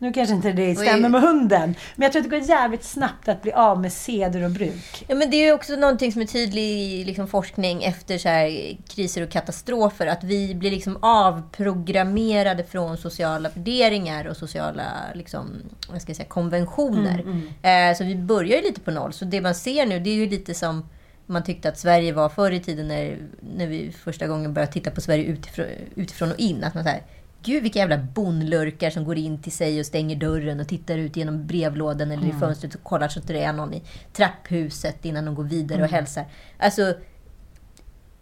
Nu 0.00 0.12
kanske 0.12 0.34
inte 0.34 0.52
det 0.52 0.74
stämmer 0.74 1.08
med 1.08 1.20
hunden. 1.20 1.74
Men 1.96 2.02
jag 2.02 2.12
tror 2.12 2.22
att 2.22 2.30
det 2.30 2.38
går 2.38 2.48
jävligt 2.48 2.84
snabbt 2.84 3.28
att 3.28 3.42
bli 3.42 3.52
av 3.52 3.80
med 3.80 3.92
seder 3.92 4.44
och 4.44 4.50
bruk. 4.50 5.04
Ja, 5.08 5.14
men 5.14 5.30
det 5.30 5.36
är 5.36 5.52
också 5.52 5.76
någonting 5.76 6.12
som 6.12 6.22
är 6.22 6.26
tydlig 6.26 6.62
i 6.62 7.04
liksom, 7.04 7.28
forskning 7.28 7.84
efter 7.84 8.18
så 8.18 8.28
här, 8.28 8.76
kriser 8.88 9.22
och 9.22 9.30
katastrofer. 9.30 10.06
Att 10.06 10.24
vi 10.24 10.54
blir 10.54 10.70
liksom 10.70 10.98
avprogrammerade 11.00 12.64
från 12.64 12.96
sociala 12.96 13.48
värderingar 13.48 14.24
och 14.24 14.36
sociala 14.36 14.84
liksom, 15.14 15.46
vad 15.88 16.02
ska 16.02 16.10
jag 16.10 16.16
säga, 16.16 16.28
konventioner. 16.28 17.24
Eh, 17.62 17.96
så 17.96 18.04
vi 18.04 18.16
börjar 18.16 18.56
ju 18.56 18.62
lite 18.62 18.80
på 18.80 18.90
noll. 18.90 19.12
Så 19.12 19.24
det 19.24 19.40
man 19.40 19.54
ser 19.54 19.86
nu, 19.86 20.00
det 20.00 20.10
är 20.10 20.14
ju 20.14 20.28
lite 20.28 20.54
som 20.54 20.88
man 21.26 21.44
tyckte 21.44 21.68
att 21.68 21.78
Sverige 21.78 22.12
var 22.12 22.28
förr 22.28 22.50
i 22.50 22.60
tiden 22.60 22.88
när, 22.88 23.18
när 23.40 23.66
vi 23.66 23.92
första 23.92 24.26
gången 24.26 24.54
började 24.54 24.72
titta 24.72 24.90
på 24.90 25.00
Sverige 25.00 25.24
utifrån, 25.24 25.66
utifrån 25.94 26.32
och 26.32 26.38
in. 26.38 26.64
Att 26.64 26.74
man 26.74 26.84
säger 26.84 27.02
Gud 27.42 27.62
vilka 27.62 27.78
jävla 27.78 27.98
bonlurkar 27.98 28.90
som 28.90 29.04
går 29.04 29.18
in 29.18 29.38
till 29.42 29.52
sig 29.52 29.80
och 29.80 29.86
stänger 29.86 30.16
dörren 30.16 30.60
och 30.60 30.68
tittar 30.68 30.98
ut 30.98 31.16
genom 31.16 31.46
brevlådan 31.46 32.10
eller 32.10 32.22
i 32.22 32.28
Mm. 32.28 32.40
fönstret 32.40 32.74
och 32.74 32.82
kollar 32.82 33.08
så 33.08 33.20
att 33.20 33.26
det 33.26 33.42
är 33.42 33.52
någon 33.52 33.74
i 33.74 33.82
trapphuset 34.12 35.04
innan 35.04 35.24
de 35.24 35.34
går 35.34 35.44
vidare 35.44 35.78
och 35.82 35.88
Mm. 35.88 35.94
hälsar. 35.94 36.24
Alltså, 36.58 36.94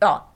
ja. 0.01 0.27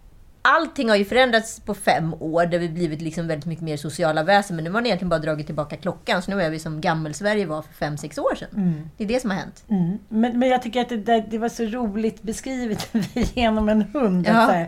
Allting 0.42 0.88
har 0.88 0.96
ju 0.96 1.04
förändrats 1.04 1.60
på 1.60 1.74
fem 1.74 2.14
år 2.20 2.46
där 2.46 2.58
vi 2.58 2.68
blivit 2.68 3.00
liksom 3.02 3.26
väldigt 3.26 3.46
mycket 3.46 3.64
mer 3.64 3.76
sociala 3.76 4.22
väsen. 4.22 4.56
Men 4.56 4.64
nu 4.64 4.70
har 4.70 4.72
man 4.72 4.86
egentligen 4.86 5.08
bara 5.08 5.20
dragit 5.20 5.46
tillbaka 5.46 5.76
klockan. 5.76 6.22
Så 6.22 6.30
nu 6.30 6.42
är 6.42 6.50
vi 6.50 6.58
som 6.58 6.80
gammel-Sverige 6.80 7.46
var 7.46 7.62
för 7.62 7.74
fem, 7.74 7.96
sex 7.96 8.18
år 8.18 8.34
sedan. 8.34 8.48
Mm. 8.56 8.90
Det 8.96 9.04
är 9.04 9.08
det 9.08 9.20
som 9.20 9.30
har 9.30 9.36
hänt. 9.38 9.64
Mm. 9.68 9.98
Men, 10.08 10.38
men 10.38 10.48
jag 10.48 10.62
tycker 10.62 10.80
att 10.80 10.88
det, 10.88 10.96
det, 10.96 11.24
det 11.30 11.38
var 11.38 11.48
så 11.48 11.62
roligt 11.64 12.22
beskrivet 12.22 12.88
genom 13.36 13.68
en 13.68 13.82
hund. 13.82 14.26
Ja. 14.28 14.66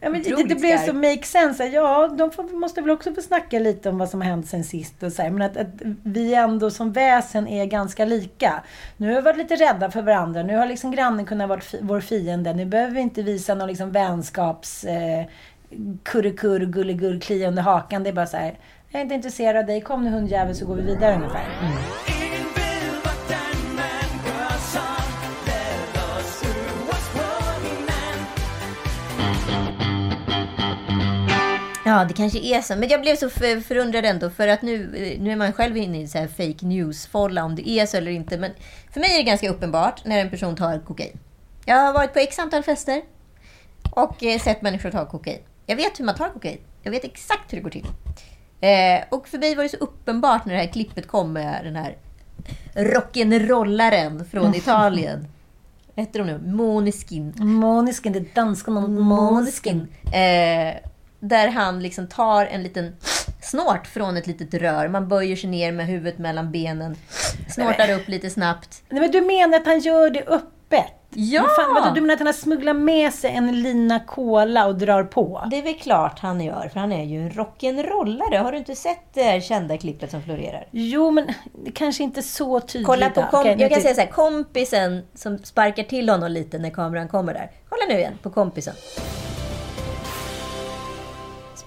Ja, 0.00 0.10
men 0.10 0.22
det, 0.22 0.48
det 0.48 0.54
blev 0.54 0.86
så 0.86 0.92
make 0.92 1.22
sense. 1.22 1.66
Ja, 1.66 2.08
de 2.08 2.30
får, 2.30 2.60
måste 2.60 2.80
väl 2.80 2.90
också 2.90 3.14
få 3.14 3.22
snacka 3.22 3.58
lite 3.58 3.88
om 3.88 3.98
vad 3.98 4.08
som 4.10 4.20
har 4.20 4.28
hänt 4.28 4.48
sen 4.48 4.64
sist. 4.64 5.02
Och 5.02 5.12
så 5.12 5.22
här, 5.22 5.30
men 5.30 5.42
att, 5.42 5.56
att 5.56 5.66
vi 6.02 6.34
ändå 6.34 6.70
som 6.70 6.92
väsen 6.92 7.48
är 7.48 7.64
ganska 7.66 8.04
lika. 8.04 8.62
Nu 8.96 9.08
har 9.08 9.14
vi 9.14 9.20
varit 9.20 9.38
lite 9.38 9.56
rädda 9.56 9.90
för 9.90 10.02
varandra. 10.02 10.42
Nu 10.42 10.56
har 10.56 10.66
liksom 10.66 10.90
grannen 10.90 11.26
kunnat 11.26 11.48
vara 11.48 11.60
fi, 11.60 11.78
vår 11.82 12.00
fiende. 12.00 12.52
Nu 12.52 12.64
behöver 12.64 12.94
vi 12.94 13.00
inte 13.00 13.22
visa 13.22 13.54
någon 13.54 13.68
liksom 13.68 13.92
vänskaps... 13.92 14.84
Eh, 14.84 15.24
kurrekurr, 16.02 16.60
gulligull, 16.60 17.20
klia 17.20 17.48
under 17.48 17.62
hakan. 17.62 18.02
Det 18.02 18.10
är 18.10 18.14
bara 18.14 18.26
så 18.26 18.36
här. 18.36 18.58
Jag 18.88 19.00
är 19.00 19.02
inte 19.02 19.14
intresserad 19.14 19.56
av 19.56 19.66
dig. 19.66 19.80
Kom 19.80 20.04
nu 20.04 20.10
hundjävel 20.10 20.54
så 20.54 20.66
går 20.66 20.74
vi 20.74 20.82
vidare 20.82 21.14
ungefär. 21.14 21.46
Ja, 31.90 32.04
det 32.04 32.14
kanske 32.14 32.38
är 32.38 32.60
så. 32.62 32.76
Men 32.76 32.88
jag 32.88 33.00
blev 33.00 33.16
så 33.16 33.30
för- 33.30 33.60
förundrad 33.60 34.04
ändå. 34.04 34.30
För 34.30 34.48
att 34.48 34.62
nu, 34.62 34.86
nu 35.20 35.32
är 35.32 35.36
man 35.36 35.52
själv 35.52 35.76
inne 35.76 36.02
i 36.02 36.06
så 36.08 36.18
här 36.18 36.26
fake 36.26 36.66
news-folla 36.66 37.44
om 37.44 37.54
det 37.56 37.68
är 37.68 37.86
så 37.86 37.96
eller 37.96 38.10
inte. 38.10 38.38
Men 38.38 38.50
för 38.92 39.00
mig 39.00 39.12
är 39.12 39.16
det 39.18 39.22
ganska 39.22 39.50
uppenbart 39.50 40.04
när 40.04 40.18
en 40.18 40.30
person 40.30 40.56
tar 40.56 40.78
kokain. 40.78 41.18
Jag 41.64 41.76
har 41.76 41.92
varit 41.92 42.12
på 42.12 42.18
x 42.18 42.38
antal 42.38 42.62
fester 42.62 43.02
och 43.90 44.22
eh, 44.22 44.38
sett 44.40 44.62
människor 44.62 44.90
ta 44.90 45.06
kokain. 45.06 45.38
Jag 45.66 45.76
vet 45.76 46.00
hur 46.00 46.04
man 46.04 46.14
tar 46.14 46.28
kokain. 46.28 46.58
Jag 46.82 46.90
vet 46.90 47.04
exakt 47.04 47.52
hur 47.52 47.56
det 47.56 47.62
går 47.62 47.70
till. 47.70 47.86
Eh, 48.60 49.04
och 49.08 49.28
för 49.28 49.38
mig 49.38 49.54
var 49.54 49.62
det 49.62 49.68
så 49.68 49.76
uppenbart 49.76 50.44
när 50.44 50.54
det 50.54 50.60
här 50.60 50.66
klippet 50.72 51.06
kom 51.08 51.32
med 51.32 51.60
den 51.64 51.76
här 51.76 51.96
rock'n'rollaren 52.74 54.24
från 54.24 54.54
Italien. 54.54 55.28
Vad 55.94 56.06
heter 56.06 56.18
de 56.18 56.24
nu? 56.26 56.38
Måneskin. 56.52 57.34
Måneskin, 57.36 58.12
det 58.12 58.34
danska 58.34 58.70
namnet 58.70 59.02
Måneskin. 59.02 59.88
Eh, 60.04 60.74
där 61.20 61.48
han 61.48 61.82
liksom 61.82 62.06
tar 62.08 62.46
en 62.46 62.62
liten 62.62 62.96
snort 63.42 63.86
från 63.86 64.16
ett 64.16 64.26
litet 64.26 64.54
rör. 64.54 64.88
Man 64.88 65.08
böjer 65.08 65.36
sig 65.36 65.50
ner 65.50 65.72
med 65.72 65.86
huvudet 65.86 66.18
mellan 66.18 66.52
benen. 66.52 66.96
Snortar 67.48 67.90
upp 67.92 68.08
lite 68.08 68.30
snabbt. 68.30 68.82
Nej, 68.88 69.00
men 69.00 69.10
du 69.10 69.20
menar 69.20 69.58
att 69.58 69.66
han 69.66 69.78
gör 69.80 70.10
det 70.10 70.22
öppet? 70.26 70.86
Ja! 71.14 71.42
Men 71.42 71.50
Fan, 71.56 71.74
vadå, 71.74 71.94
du 71.94 72.00
menar 72.00 72.14
att 72.14 72.20
han 72.20 72.26
har 72.26 72.32
smugglat 72.32 72.76
med 72.76 73.12
sig 73.14 73.30
en 73.30 73.62
lina 73.62 74.00
cola 74.00 74.66
och 74.66 74.78
drar 74.78 75.04
på? 75.04 75.46
Det 75.50 75.58
är 75.58 75.62
väl 75.62 75.74
klart 75.74 76.18
han 76.18 76.40
gör, 76.40 76.68
för 76.72 76.80
han 76.80 76.92
är 76.92 77.04
ju 77.04 77.22
en 77.22 77.30
rock'n'rollare. 77.30 78.42
Har 78.42 78.52
du 78.52 78.58
inte 78.58 78.74
sett 78.76 79.14
det 79.14 79.22
här 79.22 79.40
kända 79.40 79.78
klippet 79.78 80.10
som 80.10 80.22
florerar? 80.22 80.66
Jo, 80.70 81.10
men 81.10 81.26
det 81.64 81.70
kanske 81.70 82.02
inte 82.02 82.22
så 82.22 82.60
tydligt. 82.60 82.86
Kolla 82.86 83.10
på 83.10 83.22
kom- 83.30 83.46
jag 83.46 83.70
kan 83.70 83.80
säga 83.80 83.94
så 83.94 84.00
här, 84.00 84.08
kompisen 84.10 85.02
som 85.14 85.38
sparkar 85.38 85.82
till 85.82 86.08
honom 86.08 86.30
lite 86.32 86.58
när 86.58 86.70
kameran 86.70 87.08
kommer 87.08 87.34
där. 87.34 87.50
Kolla 87.68 87.82
nu 87.88 87.94
igen 87.98 88.18
på 88.22 88.30
kompisen. 88.30 88.74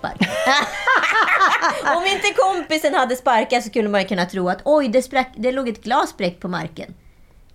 Spark. 0.04 0.30
Om 1.98 2.06
inte 2.06 2.34
kompisen 2.36 2.94
hade 2.96 3.16
sparkat 3.16 3.63
så 3.63 3.70
skulle 3.70 3.89
man 3.89 4.06
kunna 4.06 4.26
tro 4.26 4.50
att 4.50 4.62
oj, 4.66 4.88
det, 4.88 5.02
sprack, 5.02 5.30
det 5.36 5.52
låg 5.52 5.70
ett 5.70 5.84
glas 5.84 6.10
spräckt 6.10 6.39
på 6.42 6.48
marken. 6.48 6.94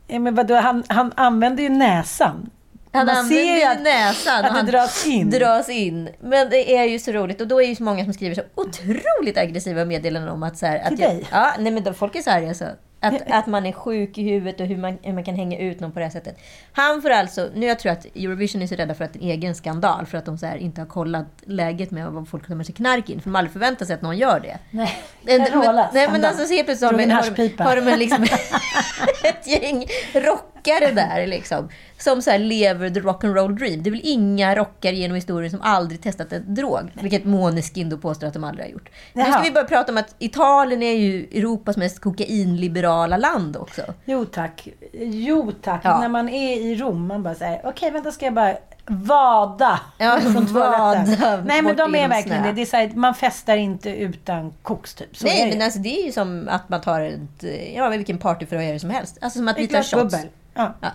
Ja, 0.07 0.19
men 0.19 0.35
vadå, 0.35 0.55
han, 0.55 0.85
han 0.89 1.13
använder 1.17 1.63
ju 1.63 1.69
näsan. 1.69 2.51
Han 2.93 3.07
Man 3.07 3.17
använder 3.17 3.37
ser 3.45 3.57
ju 3.57 3.65
att- 3.65 3.81
näsan. 3.83 4.45
att 4.45 4.51
och 4.51 4.57
han 4.57 4.67
dras 4.67 5.07
in. 5.07 5.31
Dras 5.31 5.69
in. 5.69 6.09
Men 6.21 6.51
det 6.51 6.77
är 6.77 6.85
ju 6.85 6.99
så 6.99 7.13
roligt. 7.13 7.41
Och 7.41 7.47
då 7.49 7.63
är 7.63 7.67
ju 7.67 7.77
så 7.77 7.83
många 7.83 8.05
som 8.05 8.13
skriver 8.13 8.35
så 8.35 8.43
otroligt 8.55 9.39
aggressiva 9.39 9.85
meddelanden 9.85 10.33
om 10.33 10.43
att... 10.43 10.59
Så 10.59 10.67
här, 10.67 10.79
att 10.79 10.89
Till 10.89 11.01
jag, 11.01 11.11
dig? 11.11 11.25
Ja, 11.31 11.53
nej 11.59 11.73
men 11.73 11.83
då, 11.83 11.93
folk 11.93 12.17
är 12.17 12.23
så 12.23 12.31
arga 12.31 12.55
så. 12.55 12.65
Att, 13.01 13.31
att 13.31 13.47
man 13.47 13.67
är 13.67 13.73
sjuk 13.73 14.19
i 14.19 14.23
huvudet 14.23 14.61
och 14.61 14.67
hur 14.67 14.77
man, 14.77 14.99
hur 15.03 15.13
man 15.13 15.25
kan 15.25 15.35
hänga 15.35 15.59
ut 15.59 15.81
någon 15.81 15.93
på 15.93 15.99
det 15.99 16.05
här 16.05 16.13
sättet. 16.13 16.39
Han 16.73 17.03
får 17.03 17.11
alltså... 17.11 17.51
Nu 17.55 17.67
jag 17.67 17.79
tror 17.79 17.93
att 17.93 18.05
Eurovision 18.05 18.63
är 18.63 18.67
så 18.67 18.75
rädda 18.75 18.95
för 18.95 19.05
att 19.05 19.17
en 19.17 19.23
egen 19.23 19.55
skandal. 19.55 20.07
För 20.07 20.19
att 20.19 20.25
de 20.25 20.39
så 20.39 20.47
här, 20.47 20.57
inte 20.57 20.81
har 20.81 20.87
kollat 20.87 21.27
läget 21.45 21.91
med 21.91 22.07
vad 22.07 22.29
folk 22.29 22.47
tar 22.47 22.55
med 22.55 22.67
sig 22.67 22.75
knark 22.75 23.11
in. 23.11 23.21
För 23.21 23.31
de 23.31 23.37
aldrig 23.37 23.53
förväntar 23.53 23.87
sig 23.87 23.95
att 23.95 24.03
någon 24.03 24.19
gör 24.19 24.41
det. 24.41 24.59
Nej, 24.71 24.99
En- 25.27 25.59
men, 25.59 25.87
nej 25.93 26.09
men 26.13 26.25
alltså 26.25 26.45
så 26.47 26.55
helt 26.55 26.67
plötsligt 26.67 26.91
har 26.91 26.99
de, 26.99 27.11
har 27.11 27.49
de, 27.57 27.65
har 27.65 27.77
de 27.91 27.97
liksom 27.97 28.23
ett 29.25 29.47
gäng 29.47 29.87
rockare 30.15 30.93
där 30.93 31.27
liksom. 31.27 31.69
Som 31.99 32.23
så 32.23 32.31
här 32.31 32.39
lever 32.39 32.91
the 32.91 33.01
rock'n'roll 33.01 33.59
dream. 33.59 33.83
Det 33.83 33.89
är 33.89 33.93
väl 33.93 34.01
inga 34.05 34.57
rockare 34.57 34.97
genom 34.97 35.15
historien 35.15 35.51
som 35.51 35.61
aldrig 35.63 36.03
testat 36.03 36.33
en 36.33 36.55
drog. 36.55 36.91
Vilket 36.95 37.25
Måneskin 37.25 37.89
då 37.91 37.99
påstår 37.99 38.27
att 38.27 38.35
de 38.35 38.45
aldrig 38.45 38.67
har 38.67 38.73
gjort. 38.73 38.89
Nu 39.13 39.23
ska 39.23 39.31
Jaha. 39.31 39.43
vi 39.43 39.51
börja 39.51 39.67
prata 39.67 39.93
om 39.93 39.99
att 39.99 40.15
Italien 40.19 40.83
är 40.83 40.93
ju 40.93 41.25
Europas 41.25 41.77
mest 41.77 42.01
kokainliberala 42.01 43.17
land 43.17 43.57
också. 43.57 43.83
Jo 44.05 44.25
tack. 44.25 44.69
Jo 44.93 45.53
tack. 45.63 45.81
Ja. 45.85 46.01
När 46.01 46.09
man 46.09 46.29
är 46.29 46.61
i 46.61 46.77
Rom, 46.77 47.07
man 47.07 47.23
bara 47.23 47.35
säger 47.35 47.61
okej 47.65 47.91
vänta 47.91 48.13
ska 48.13 48.25
jag 48.25 48.35
bara 48.35 48.57
vada 48.87 49.81
Ja, 49.99 50.21
från 50.33 50.47
toaletten. 50.55 51.45
Nej 51.47 51.63
men 51.63 51.77
de 51.77 51.95
är 51.95 52.09
verkligen 52.09 52.39
snö. 52.43 52.49
det. 52.49 52.53
det 52.55 52.63
är 52.63 52.67
så 52.67 52.77
här, 52.77 52.93
man 52.95 53.15
festar 53.15 53.57
inte 53.57 53.91
utan 53.91 54.53
koks 54.63 54.95
typ. 54.95 55.17
Så 55.17 55.27
Nej, 55.27 55.51
men 55.51 55.63
alltså 55.63 55.79
det 55.79 56.01
är 56.01 56.07
ju 56.07 56.13
som 56.13 56.49
att 56.51 56.69
man 56.69 56.81
tar 56.81 57.01
ett, 57.01 57.45
ja, 57.77 57.89
vilken 57.89 58.19
partyförhöjare 58.19 58.79
som 58.79 58.91
helst. 58.91 59.19
Alltså 59.21 59.39
som 59.39 59.49
att 59.49 59.59
vi 59.59 59.67
tar 59.69 59.83
shots. 59.83 59.93
bubbel. 59.93 60.29
Ja. 60.55 60.75
Ja. 60.81 60.89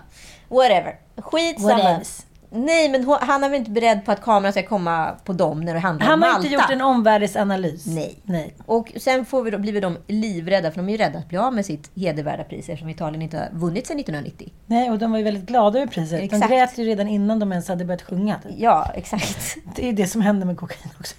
Whatever. 0.48 0.98
Skitsamma. 1.18 1.98
Whatevs. 1.98 2.24
Nej, 2.56 2.88
men 2.88 3.04
hon- 3.04 3.18
han 3.20 3.44
är 3.44 3.48
väl 3.48 3.58
inte 3.58 3.70
beredd 3.70 4.04
på 4.04 4.12
att 4.12 4.22
kameran 4.22 4.52
ska 4.52 4.62
komma 4.62 5.14
på 5.24 5.32
dem 5.32 5.60
när 5.60 5.74
det 5.74 5.80
handlar 5.80 6.06
Han 6.06 6.14
om 6.14 6.22
har 6.22 6.28
Malta. 6.28 6.46
inte 6.46 6.54
gjort 6.54 6.70
en 6.70 6.80
omvärldsanalys. 6.80 7.86
Nej. 7.86 8.18
Nej. 8.22 8.54
Och 8.66 8.92
sen 8.96 9.24
får 9.24 9.42
vi 9.42 9.50
då, 9.50 9.58
blir 9.58 9.72
vi 9.72 9.80
de 9.80 9.98
livrädda, 10.06 10.70
för 10.70 10.76
de 10.76 10.88
är 10.88 10.92
ju 10.92 10.98
rädda 10.98 11.18
att 11.18 11.28
bli 11.28 11.38
av 11.38 11.52
med 11.54 11.66
sitt 11.66 11.90
hedervärda 11.96 12.44
pris 12.44 12.68
eftersom 12.68 12.88
Italien 12.88 13.22
inte 13.22 13.38
har 13.38 13.48
vunnit 13.52 13.86
sedan 13.86 13.98
1990. 14.00 14.52
Nej, 14.66 14.90
och 14.90 14.98
de 14.98 15.10
var 15.10 15.18
ju 15.18 15.24
väldigt 15.24 15.46
glada 15.46 15.78
över 15.78 15.86
priset. 15.92 16.18
De 16.18 16.24
Exakt. 16.24 16.48
grät 16.48 16.78
ju 16.78 16.84
redan 16.84 17.08
innan 17.08 17.38
de 17.38 17.52
ens 17.52 17.68
hade 17.68 17.84
börjat 17.84 18.02
sjunga. 18.02 18.40
Ja, 18.58 18.90
exakt. 18.94 19.56
Det 19.76 19.88
är 19.88 19.92
det 19.92 20.06
som 20.06 20.20
händer 20.20 20.46
med 20.46 20.56
kokain 20.56 20.90
också. 21.00 21.14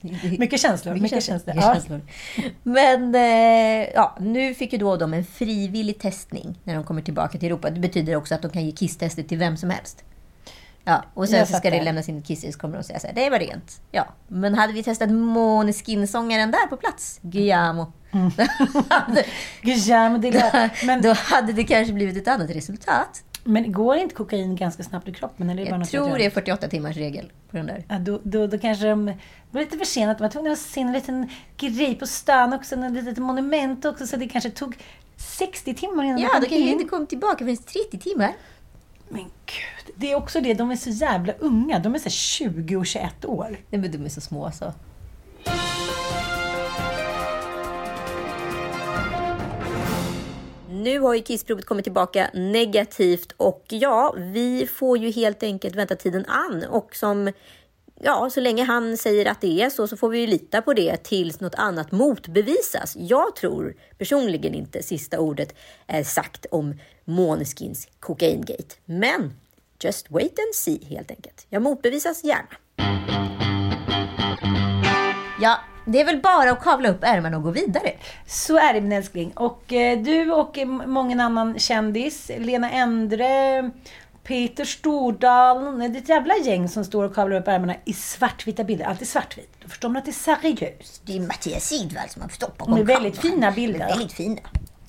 Mycket 0.38 0.60
känslor. 0.60 0.94
Mycket, 0.94 1.24
känslor. 1.24 1.54
mycket 1.54 1.68
Ja. 1.68 1.74
känslor. 1.74 2.00
Men 2.62 3.14
eh, 3.14 3.88
ja, 3.94 4.16
nu 4.20 4.54
fick 4.54 4.72
ju 4.72 4.78
då 4.78 4.96
de 4.96 5.14
en 5.14 5.24
frivillig 5.24 5.98
testning 5.98 6.58
när 6.64 6.74
de 6.74 6.84
kommer 6.84 7.02
tillbaka 7.02 7.38
till 7.38 7.46
Europa. 7.48 7.70
Det 7.70 7.80
betyder 7.80 8.16
också 8.16 8.34
att 8.34 8.42
de 8.42 8.50
kan 8.50 8.64
ge 8.66 8.72
kisstester 8.72 9.22
till 9.22 9.38
vem 9.38 9.56
som 9.56 9.70
helst. 9.70 10.04
Ja, 10.84 11.04
och 11.14 11.28
sen 11.28 11.38
Jag 11.38 11.48
så 11.48 11.56
ska 11.56 11.70
det 11.70 11.82
lämnas 11.82 12.08
in 12.08 12.18
ett 12.18 12.26
kisser 12.26 12.52
så 12.52 12.58
kommer 12.58 12.76
de 12.76 12.82
säga 12.84 12.98
så 12.98 13.06
här, 13.06 13.14
det 13.14 13.30
var 13.30 13.38
rent. 13.38 13.80
Ja, 13.90 14.06
men 14.28 14.54
hade 14.54 14.72
vi 14.72 14.82
testat 14.82 15.10
Måneskin-sångaren 15.10 16.50
där 16.50 16.66
på 16.66 16.76
plats, 16.76 17.18
Guillermo, 17.22 17.92
Mm. 18.12 18.30
hade, 18.90 19.24
Guillermo 19.62 20.18
de 20.18 20.30
la... 20.30 20.68
men, 20.86 21.02
då 21.02 21.12
hade 21.12 21.52
det 21.52 21.64
kanske 21.64 21.92
blivit 21.92 22.16
ett 22.16 22.28
annat 22.28 22.50
resultat. 22.50 23.22
Men 23.44 23.72
går 23.72 23.96
inte 23.96 24.14
kokain 24.14 24.56
ganska 24.56 24.82
snabbt 24.82 25.08
i 25.08 25.12
kroppen? 25.12 25.50
Eller 25.50 25.62
är 25.62 25.64
det 25.66 25.70
bara 25.70 25.74
Jag 25.74 25.78
något 25.80 25.88
tror 25.90 26.08
jag 26.08 26.18
det 26.18 26.24
är 26.26 26.30
48 26.30 26.68
timmars 26.68 26.96
regel 26.96 27.32
på 27.50 27.56
den 27.56 27.66
där. 27.66 27.84
Ja, 27.88 27.98
då, 27.98 28.20
då, 28.24 28.46
då 28.46 28.58
kanske 28.58 28.86
de 28.88 29.06
var 29.50 29.60
lite 29.60 29.78
försenat. 29.78 30.18
De 30.18 30.22
var 30.24 30.30
tvungna 30.30 30.52
att 30.52 30.58
se 30.58 30.80
en 30.80 30.92
liten 30.92 31.28
grej 31.56 31.94
på 31.94 32.06
stan 32.06 32.52
också, 32.52 32.74
en 32.74 32.94
litet 32.94 33.18
monument 33.18 33.84
också, 33.84 34.06
så 34.06 34.16
det 34.16 34.28
kanske 34.28 34.50
tog 34.50 34.76
60 35.16 35.74
timmar 35.74 36.04
innan 36.04 36.16
de 36.16 36.22
Ja, 36.22 36.28
kom 36.28 36.40
då 36.40 36.46
kanske 36.46 36.56
vi 36.56 36.62
in. 36.70 36.72
inte 36.80 36.84
kom 36.84 37.06
tillbaka 37.06 37.38
förrän 37.44 37.56
30 37.56 37.98
timmar. 37.98 38.32
Men 39.08 39.22
gud, 39.22 39.94
det 39.96 40.12
är 40.12 40.16
också 40.16 40.40
det, 40.40 40.54
de 40.54 40.70
är 40.70 40.76
så 40.76 40.90
jävla 40.90 41.32
unga. 41.32 41.78
De 41.78 41.94
är 41.94 41.98
så 41.98 42.10
20 42.10 42.76
och 42.76 42.86
21 42.86 43.24
år. 43.24 43.48
Nej, 43.70 43.80
men 43.80 43.92
de 43.92 44.04
är 44.04 44.08
så 44.08 44.20
små 44.20 44.50
så. 44.50 44.72
Nu 50.70 50.98
har 51.00 51.14
ju 51.14 51.22
kissprovet 51.22 51.64
kommit 51.64 51.84
tillbaka 51.84 52.30
negativt 52.34 53.32
och 53.36 53.64
ja, 53.68 54.14
vi 54.16 54.66
får 54.66 54.98
ju 54.98 55.10
helt 55.10 55.42
enkelt 55.42 55.76
vänta 55.76 55.96
tiden 55.96 56.24
an 56.26 56.64
och 56.70 56.96
som 56.96 57.32
Ja, 58.00 58.30
så 58.30 58.40
länge 58.40 58.64
han 58.64 58.96
säger 58.96 59.26
att 59.26 59.40
det 59.40 59.62
är 59.62 59.70
så, 59.70 59.88
så 59.88 59.96
får 59.96 60.08
vi 60.08 60.18
ju 60.18 60.26
lita 60.26 60.62
på 60.62 60.74
det 60.74 60.96
tills 60.96 61.40
något 61.40 61.54
annat 61.54 61.92
motbevisas. 61.92 62.96
Jag 62.96 63.36
tror 63.36 63.74
personligen 63.98 64.54
inte 64.54 64.82
sista 64.82 65.20
ordet 65.20 65.54
är 65.86 66.02
sagt 66.02 66.46
om 66.50 66.74
Måneskins 67.04 67.88
Cocaine-gate. 68.00 68.74
Men 68.84 69.32
just 69.80 70.10
wait 70.10 70.38
and 70.38 70.54
see 70.54 70.84
helt 70.84 71.10
enkelt. 71.10 71.46
Jag 71.48 71.62
motbevisas 71.62 72.24
gärna. 72.24 72.48
Ja, 75.40 75.58
det 75.86 76.00
är 76.00 76.04
väl 76.04 76.20
bara 76.20 76.50
att 76.50 76.62
kavla 76.62 76.88
upp 76.88 77.04
ärmarna 77.04 77.36
och 77.36 77.42
gå 77.42 77.50
vidare. 77.50 77.92
Så 78.26 78.56
är 78.56 78.74
det 78.74 78.80
min 78.80 78.92
älskling. 78.92 79.32
Och 79.36 79.72
eh, 79.72 79.98
du 79.98 80.32
och 80.32 80.58
många 80.86 81.24
annan 81.24 81.58
kändis, 81.58 82.30
Lena 82.38 82.70
Endre, 82.70 83.70
Peter 84.28 84.64
Stordalen, 84.64 85.78
det 85.78 85.98
är 85.98 86.02
ett 86.02 86.08
jävla 86.08 86.34
gäng 86.36 86.68
som 86.68 86.84
står 86.84 87.04
och 87.04 87.14
kavlar 87.14 87.36
upp 87.36 87.48
ärmarna 87.48 87.74
i 87.84 87.92
svartvita 87.92 88.64
bilder. 88.64 88.84
Alltid 88.84 89.08
svartvitt. 89.08 89.52
Då 89.62 89.68
förstår 89.68 89.88
man 89.88 89.96
att 89.96 90.04
det 90.04 90.10
är 90.10 90.12
seriöst. 90.12 91.02
Det 91.06 91.16
är 91.16 91.20
Mattias 91.20 91.64
Sidvall 91.64 92.08
som 92.08 92.22
har 92.22 92.28
stått 92.28 92.58
De 92.58 92.72
är 92.78 92.84
väldigt 92.84 93.18
fina 93.18 93.50
bilder. 93.50 93.86
Väldigt 93.88 94.12
fina. 94.12 94.40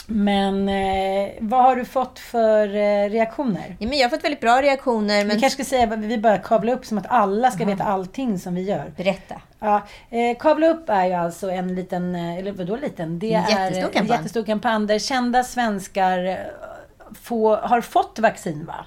Men 0.07 0.69
eh, 0.69 1.29
vad 1.39 1.63
har 1.63 1.75
du 1.75 1.85
fått 1.85 2.19
för 2.19 2.67
eh, 2.67 3.09
reaktioner? 3.09 3.77
Ja, 3.79 3.87
men 3.87 3.97
jag 3.97 4.05
har 4.05 4.09
fått 4.09 4.23
väldigt 4.23 4.41
bra 4.41 4.61
reaktioner. 4.61 5.25
Men... 5.25 5.35
Vi 5.35 5.41
kanske 5.41 5.63
ska 5.63 5.69
säga 5.69 5.95
vi 5.95 6.17
bara 6.17 6.37
kavla 6.37 6.73
upp 6.73 6.85
som 6.85 6.97
att 6.97 7.07
alla 7.07 7.51
ska 7.51 7.65
veta 7.65 7.83
allting 7.83 8.39
som 8.39 8.55
vi 8.55 8.61
gör. 8.61 8.93
Berätta. 8.97 9.41
Ja, 9.59 9.87
eh, 10.09 10.37
kavla 10.37 10.67
upp 10.67 10.89
är 10.89 11.05
ju 11.05 11.13
alltså 11.13 11.51
en 11.51 11.75
liten, 11.75 12.15
eh, 12.15 12.37
eller 12.37 12.51
vadå 12.51 12.75
liten? 12.75 13.19
Det 13.19 13.33
En 13.33 13.43
är 13.43 13.49
jättestor 13.49 13.87
en 13.87 13.93
kampanj. 13.93 14.17
jättestor 14.17 14.43
kampanj 14.43 14.87
där 14.87 14.99
kända 14.99 15.43
svenskar 15.43 16.25
eh, 16.25 16.37
få, 17.21 17.55
har 17.55 17.81
fått 17.81 18.19
vaccin 18.19 18.65
va? 18.65 18.85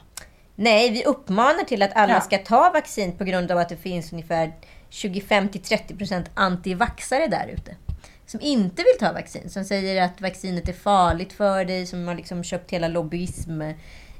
Nej, 0.54 0.90
vi 0.90 1.04
uppmanar 1.04 1.64
till 1.64 1.82
att 1.82 1.96
alla 1.96 2.12
Ja. 2.12 2.20
ska 2.20 2.38
ta 2.38 2.70
vaccin 2.74 3.12
på 3.12 3.24
grund 3.24 3.50
av 3.50 3.58
att 3.58 3.68
det 3.68 3.76
finns 3.76 4.12
ungefär 4.12 4.52
25-30% 4.90 6.24
antivaxare 6.34 7.26
där 7.26 7.48
ute. 7.54 7.76
Som 8.26 8.40
inte 8.40 8.76
vill 8.82 9.06
ta 9.06 9.12
vaccin. 9.12 9.50
Som 9.50 9.64
säger 9.64 10.02
att 10.02 10.20
vaccinet 10.20 10.68
är 10.68 10.72
farligt 10.72 11.32
för 11.32 11.64
dig. 11.64 11.86
Som 11.86 12.08
har 12.08 12.14
liksom 12.14 12.44
köpt 12.44 12.70
hela 12.70 12.88
lobbyism 12.88 13.60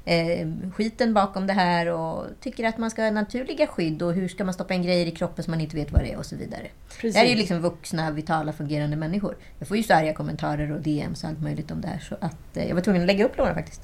eh, 0.05 0.47
skiten 0.75 1.13
bakom 1.13 1.47
det 1.47 1.53
här 1.53 1.87
och 1.87 2.25
tycker 2.41 2.63
att 2.67 2.77
man 2.77 2.91
ska 2.91 3.03
ha 3.03 3.11
naturliga 3.11 3.67
skydd 3.67 4.01
och 4.01 4.13
hur 4.13 4.27
ska 4.27 4.43
man 4.43 4.53
stoppa 4.53 4.73
in 4.73 4.83
grejer 4.83 5.05
i 5.05 5.11
kroppen 5.11 5.43
som 5.43 5.51
man 5.51 5.61
inte 5.61 5.75
vet 5.75 5.91
vad 5.91 6.01
det 6.01 6.11
är 6.11 6.17
och 6.17 6.25
så 6.25 6.35
vidare. 6.35 6.67
Precis. 6.89 7.13
Det 7.13 7.19
här 7.19 7.25
är 7.25 7.29
ju 7.29 7.35
liksom 7.35 7.61
vuxna, 7.61 8.11
vitala, 8.11 8.53
fungerande 8.53 8.95
människor. 8.95 9.37
Jag 9.59 9.67
får 9.67 9.77
ju 9.77 9.83
så 9.83 9.93
arga 9.93 10.13
kommentarer 10.13 10.71
och 10.71 10.81
DMs 10.81 11.23
och 11.23 11.29
allt 11.29 11.41
möjligt 11.41 11.71
om 11.71 11.81
det 11.81 11.87
här 11.87 11.99
så 11.99 12.15
att 12.21 12.57
eh, 12.57 12.67
jag 12.67 12.75
var 12.75 12.81
tvungen 12.81 13.01
att 13.01 13.07
lägga 13.07 13.25
upp 13.25 13.37
några 13.37 13.53
faktiskt. 13.53 13.81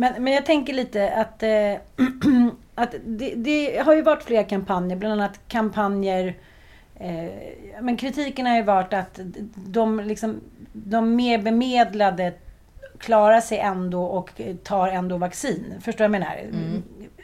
Men, 0.00 0.24
men 0.24 0.32
jag 0.32 0.46
tänker 0.46 0.74
lite 0.74 1.12
att, 1.12 1.42
eh, 1.42 1.74
att 2.74 2.94
det, 3.04 3.34
det 3.34 3.78
har 3.78 3.94
ju 3.94 4.02
varit 4.02 4.22
flera 4.22 4.44
kampanjer, 4.44 4.96
bland 4.96 5.12
annat 5.12 5.40
kampanjer 5.48 6.36
eh, 6.94 7.30
men 7.80 7.96
kritiken 7.96 8.46
har 8.46 8.56
ju 8.56 8.62
varit 8.62 8.92
att 8.92 9.20
de, 9.54 10.00
liksom, 10.00 10.40
de 10.72 11.16
mer 11.16 11.38
bemedlade 11.38 12.34
klarar 12.98 13.40
sig 13.40 13.58
ändå 13.58 14.04
och 14.04 14.40
tar 14.64 14.88
ändå 14.88 15.16
vaccin. 15.16 15.74
Förstår 15.80 16.04
du 16.04 16.10
vad 16.10 16.20
jag 16.20 16.20
menar? 16.20 16.82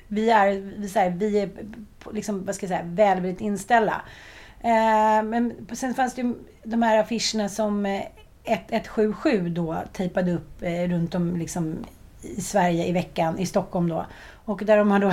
Vi 0.09 0.31
är, 0.31 0.51
vi, 0.79 0.89
så 0.89 0.99
här, 0.99 1.11
vi 1.11 1.39
är 1.41 1.51
liksom, 2.13 2.45
vad 2.45 2.55
ska 2.55 2.67
jag 2.67 2.79
säga, 2.79 2.85
välvilligt 2.85 3.41
inställda. 3.41 4.03
Eh, 4.61 5.23
men 5.23 5.67
sen 5.73 5.95
fanns 5.95 6.15
det 6.15 6.23
ju 6.23 6.35
de 6.65 6.83
här 6.83 6.99
affischerna 6.99 7.49
som 7.49 7.87
eh, 7.87 8.03
1177 8.45 9.49
då 9.49 9.77
tejpade 9.93 10.33
upp 10.33 10.63
runt 10.89 11.15
om 11.15 11.37
liksom, 11.37 11.85
i 12.37 12.41
Sverige 12.41 12.87
i 12.87 12.93
veckan, 12.93 13.39
i 13.39 13.47
Stockholm 13.47 13.89
då. 13.89 14.07
Och 14.45 14.65
där 14.65 14.77
de 14.77 14.91
har 14.91 14.99
då... 14.99 15.13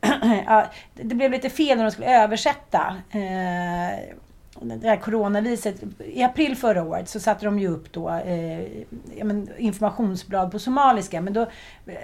ja, 0.46 0.66
det 0.94 1.14
blev 1.14 1.30
lite 1.30 1.50
fel 1.50 1.76
när 1.76 1.84
de 1.84 1.90
skulle 1.90 2.22
översätta 2.22 2.96
eh, 3.10 4.16
det 4.60 4.88
här 4.88 4.96
coronaviruset. 4.96 5.82
I 5.98 6.22
april 6.22 6.56
förra 6.56 6.82
året 6.82 7.08
så 7.08 7.20
satte 7.20 7.44
de 7.44 7.58
ju 7.58 7.68
upp 7.68 7.92
då 7.92 8.10
eh, 8.10 8.60
ja, 9.16 9.24
men, 9.24 9.48
informationsblad 9.58 10.52
på 10.52 10.58
somaliska. 10.58 11.20
Men 11.20 11.32
då 11.32 11.46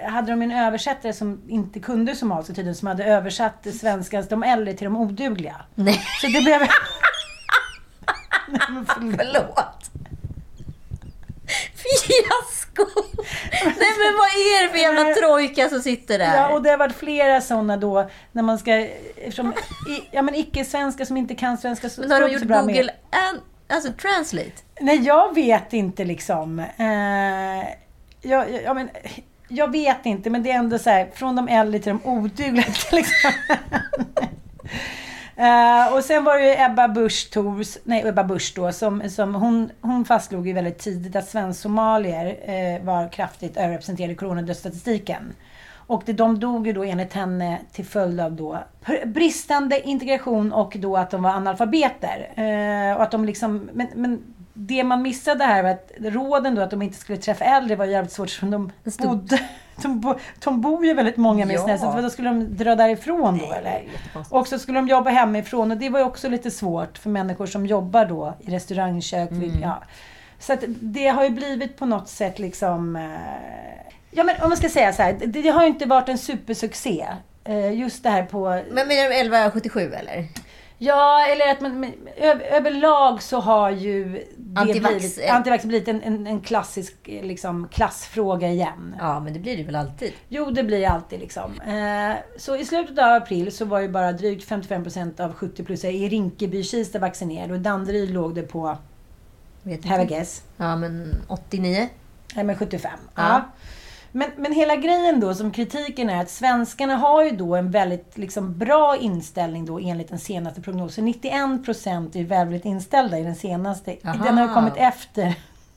hade 0.07 0.31
de 0.31 0.41
en 0.41 0.51
översättare 0.51 1.13
som 1.13 1.41
inte 1.47 1.79
kunde 1.79 2.15
somaliska 2.15 2.53
tydligen, 2.53 2.75
som 2.75 2.87
hade 2.87 3.05
översatt 3.05 3.67
svenskans 3.79 4.27
de 4.27 4.43
äldre 4.43 4.73
till 4.73 4.85
de 4.85 4.97
odugliga. 4.97 5.55
Nej. 5.75 6.01
Så 6.21 6.27
det 6.27 6.41
blev... 6.41 6.59
Förlåt. 9.17 9.91
Fiasko! 11.75 12.85
Nej 13.63 13.91
men 13.99 14.13
vad 14.17 14.29
är 14.29 14.63
det 14.63 14.69
för 14.69 14.77
jävla 14.77 15.13
trojka 15.13 15.69
som 15.69 15.81
sitter 15.81 16.19
där? 16.19 16.35
Ja, 16.37 16.49
och 16.49 16.61
det 16.63 16.69
har 16.69 16.77
varit 16.77 16.95
flera 16.95 17.41
sådana 17.41 17.77
då 17.77 18.09
när 18.31 18.43
man 18.43 18.59
ska... 18.59 18.73
Eftersom, 19.17 19.53
i, 19.89 20.07
ja 20.11 20.21
men 20.21 20.35
icke-svenskar 20.35 21.05
som 21.05 21.17
inte 21.17 21.35
kan 21.35 21.57
svenska 21.57 21.89
så 21.89 22.01
Men 22.01 22.11
har 22.11 22.21
de 22.21 22.31
gjort 22.33 22.43
bra 22.43 22.63
med- 22.63 22.75
Google 22.75 22.93
and, 23.29 23.39
alltså 23.67 23.91
translate? 23.91 24.51
Nej, 24.81 24.97
jag 25.01 25.35
vet 25.35 25.73
inte 25.73 26.03
liksom. 26.05 26.59
Eh, 26.59 27.67
jag, 28.21 28.51
jag, 28.51 28.63
ja, 28.63 28.73
men, 28.73 28.89
jag 29.47 29.71
vet 29.71 30.05
inte, 30.05 30.29
men 30.29 30.43
det 30.43 30.51
är 30.51 30.55
ändå 30.55 30.79
så 30.79 30.89
här, 30.89 31.09
från 31.15 31.35
de 31.35 31.47
äldre 31.47 31.79
till 31.79 31.89
de 32.03 32.09
odugliga 32.09 32.65
liksom. 32.91 33.31
Eh, 35.35 35.93
och 35.93 36.03
sen 36.03 36.23
var 36.23 36.37
det 36.37 36.45
ju 36.45 36.63
Ebba 36.63 36.87
Busch 36.87 37.29
Thors, 37.31 37.77
nej 37.83 38.07
Ebba 38.07 38.23
Busch 38.23 38.53
då, 38.55 38.71
som, 38.71 39.09
som 39.09 39.35
hon, 39.35 39.71
hon 39.81 40.05
fastslog 40.05 40.47
ju 40.47 40.53
väldigt 40.53 40.79
tidigt 40.79 41.15
att 41.15 41.27
svensk-somalier 41.27 42.25
eh, 42.25 42.85
var 42.85 43.09
kraftigt 43.09 43.57
överrepresenterade 43.57 44.13
i 44.13 44.15
coronadödsstatistiken. 44.15 45.33
Och 45.87 46.03
det, 46.05 46.13
de 46.13 46.39
dog 46.39 46.67
ju 46.67 46.73
då 46.73 46.83
enligt 46.83 47.13
henne 47.13 47.59
till 47.71 47.85
följd 47.85 48.19
av 48.19 48.31
då 48.31 48.59
bristande 49.05 49.81
integration 49.87 50.53
och 50.53 50.75
då 50.79 50.97
att 50.97 51.11
de 51.11 51.23
var 51.23 51.29
analfabeter. 51.29 52.29
Eh, 52.35 52.95
och 52.95 53.03
att 53.03 53.11
de 53.11 53.25
liksom, 53.25 53.69
men, 53.73 53.87
men 53.95 54.33
det 54.53 54.83
man 54.83 55.01
missade 55.01 55.43
här 55.43 55.63
var 55.63 55.69
att 55.69 55.91
råden 55.99 56.55
då 56.55 56.61
att 56.61 56.71
de 56.71 56.81
inte 56.81 56.97
skulle 56.97 57.17
träffa 57.17 57.45
äldre 57.45 57.75
var 57.75 57.85
jävligt 57.85 58.11
svårt 58.11 58.29
för 58.29 58.47
de 58.47 58.71
bodde, 58.99 59.39
de, 59.75 59.99
bo, 59.99 60.15
de 60.43 60.61
bor 60.61 60.85
ju 60.85 60.93
väldigt 60.93 61.17
många 61.17 61.45
med 61.45 61.55
Ja. 61.55 61.77
så 61.77 62.01
då 62.01 62.09
skulle 62.09 62.29
de 62.29 62.55
dra 62.57 62.75
därifrån 62.75 63.37
då 63.37 63.53
eller? 63.53 63.83
Och 64.29 64.47
så 64.47 64.59
skulle 64.59 64.77
de 64.77 64.87
jobba 64.87 65.09
hemifrån 65.09 65.71
och 65.71 65.77
det 65.77 65.89
var 65.89 65.99
ju 65.99 66.05
också 66.05 66.29
lite 66.29 66.51
svårt 66.51 66.97
för 66.97 67.09
människor 67.09 67.45
som 67.45 67.65
jobbar 67.65 68.05
då 68.05 68.33
i 68.39 68.51
restaurangkök. 68.51 69.31
Mm. 69.31 69.61
Ja. 69.61 69.83
Så 70.39 70.53
att 70.53 70.59
det 70.67 71.07
har 71.07 71.23
ju 71.23 71.29
blivit 71.29 71.77
på 71.77 71.85
något 71.85 72.09
sätt 72.09 72.39
liksom... 72.39 72.95
eh, 72.95 73.01
Ja 74.11 74.23
men 74.23 74.35
om 74.41 74.49
man 74.49 74.57
ska 74.57 74.69
säga 74.69 74.93
så 74.93 75.01
här, 75.01 75.13
det, 75.13 75.25
det 75.41 75.49
har 75.49 75.61
ju 75.61 75.67
inte 75.67 75.85
varit 75.85 76.09
en 76.09 76.17
supersuccé. 76.17 77.07
eh, 77.43 77.73
Just 77.79 78.03
det 78.03 78.09
här 78.09 78.23
på... 78.23 78.39
Men 78.49 78.87
menar 78.87 79.09
du 79.09 79.15
1177 79.15 79.93
eller? 79.93 80.25
Ja, 80.85 81.25
eller 81.27 81.51
att 81.51 81.61
man, 81.61 81.79
men 81.79 81.93
överlag 82.51 83.21
så 83.21 83.39
har 83.39 83.69
ju 83.71 84.25
det 84.37 84.61
Antivax- 84.61 84.79
blivit, 84.97 85.29
antivax 85.29 85.65
blivit 85.65 85.87
en, 85.87 86.01
en, 86.03 86.27
en 86.27 86.41
klassisk 86.41 86.95
eh, 87.03 87.23
liksom, 87.25 87.67
klassfråga 87.67 88.47
igen. 88.49 88.95
Ja, 88.99 89.19
men 89.19 89.33
det 89.33 89.39
blir 89.39 89.57
det 89.57 89.63
väl 89.63 89.75
alltid? 89.75 90.13
Jo, 90.29 90.51
det 90.51 90.63
blir 90.63 90.87
alltid 90.87 91.19
liksom. 91.19 91.61
Eh, 91.61 92.15
så 92.37 92.55
i 92.55 92.65
slutet 92.65 92.99
av 92.99 93.13
april 93.13 93.51
så 93.51 93.65
var 93.65 93.79
ju 93.79 93.89
bara 93.89 94.11
drygt 94.11 94.49
55% 94.49 95.21
av 95.21 95.33
70-plussare 95.35 95.91
i 95.91 96.09
Rinkeby-Kista 96.09 96.99
vaccinerade 96.99 97.53
och 97.53 97.59
i 97.59 97.61
Danderyd 97.63 98.11
låg 98.11 98.35
det 98.35 98.41
på, 98.43 98.77
Vet 99.63 99.85
have 99.85 100.03
a 100.03 100.05
guess, 100.09 100.43
Ja, 100.57 100.75
men 100.75 101.15
89? 101.27 101.89
nej 102.35 102.45
men 102.45 102.55
75. 102.57 102.91
Ja. 103.15 103.21
Ja. 103.23 103.41
Men, 104.15 104.29
men 104.37 104.53
hela 104.53 104.75
grejen 104.75 105.19
då 105.19 105.33
som 105.33 105.51
kritiken 105.51 106.09
är 106.09 106.21
att 106.21 106.29
svenskarna 106.29 106.95
har 106.95 107.23
ju 107.23 107.31
då 107.31 107.55
en 107.55 107.71
väldigt 107.71 108.17
liksom, 108.17 108.57
bra 108.57 108.97
inställning 108.97 109.65
då 109.65 109.79
enligt 109.79 110.09
den 110.09 110.19
senaste 110.19 110.61
prognosen. 110.61 111.07
91% 111.13 112.17
är 112.17 112.23
väldigt 112.23 112.65
inställda 112.65 113.19
i 113.19 113.23
den 113.23 113.35
senaste. 113.35 113.95
Aha. 114.05 114.23
Den 114.23 114.37
har 114.37 114.47
ju 114.47 114.53
kommit 114.53 114.73
efter 114.77 115.33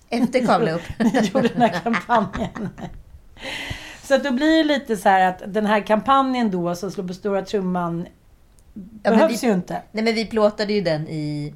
Efter 0.08 0.46
kavla 0.46 0.70
upp. 0.72 0.82
ni 0.98 1.30
gjorde 1.34 1.48
den 1.48 1.62
här 1.62 1.80
kampanjen. 1.84 2.68
Så 4.02 4.14
att 4.14 4.24
då 4.24 4.30
blir 4.32 4.56
det 4.58 4.64
lite 4.64 4.96
så 4.96 5.08
här 5.08 5.28
att 5.28 5.42
den 5.54 5.66
här 5.66 5.80
kampanjen 5.80 6.50
då 6.50 6.74
som 6.74 6.90
slår 6.90 7.04
på 7.08 7.14
stora 7.14 7.42
trumman 7.42 8.06
Ja, 9.02 9.10
behövs 9.10 9.42
vi- 9.42 9.46
ju 9.46 9.52
inte. 9.54 9.82
Nej, 9.92 10.04
men 10.04 10.14
vi 10.14 10.26
plåtade 10.26 10.72
ju 10.72 10.80
den 10.80 11.08
i, 11.08 11.54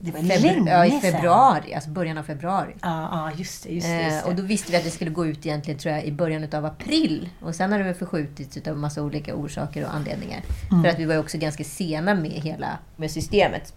Det 0.00 0.10
var 0.10 0.20
febru- 0.20 0.42
länge 0.42 0.70
ja, 0.70 0.86
i 0.86 0.90
sedan. 0.90 1.00
februari, 1.12 1.74
alltså 1.74 1.90
början 1.90 2.18
av 2.18 2.22
februari. 2.22 2.74
Ja, 2.82 3.08
ja, 3.12 3.30
just 3.38 3.62
det. 3.64 3.70
Just 3.72 3.86
det, 3.86 4.02
just 4.02 4.16
Eh, 4.16 4.22
det. 4.24 4.28
och 4.30 4.34
då 4.36 4.42
visste 4.42 4.72
vi 4.72 4.78
att 4.78 4.84
det 4.84 4.90
skulle 4.90 5.10
gå 5.10 5.26
ut 5.26 5.46
egentligen 5.46 5.80
tror 5.80 5.94
jag, 5.94 6.04
i 6.04 6.12
början 6.12 6.48
av 6.52 6.64
april. 6.64 7.28
Och 7.42 7.54
sen 7.54 7.72
har 7.72 7.78
det 7.78 7.84
väl 7.84 7.94
förskjutits 7.94 8.68
av 8.68 8.76
massa 8.76 9.02
olika 9.02 9.34
orsaker 9.34 9.84
och 9.84 9.94
anledningar. 9.94 10.40
Mm. 10.70 10.82
För 10.84 10.90
att 10.90 10.98
vi 10.98 11.04
var 11.04 11.14
ju 11.14 11.20
också 11.20 11.38
ganska 11.38 11.64
sena 11.64 12.14
med 12.14 12.30
hela 12.30 12.78
med 12.96 13.10
systemet. 13.10 13.72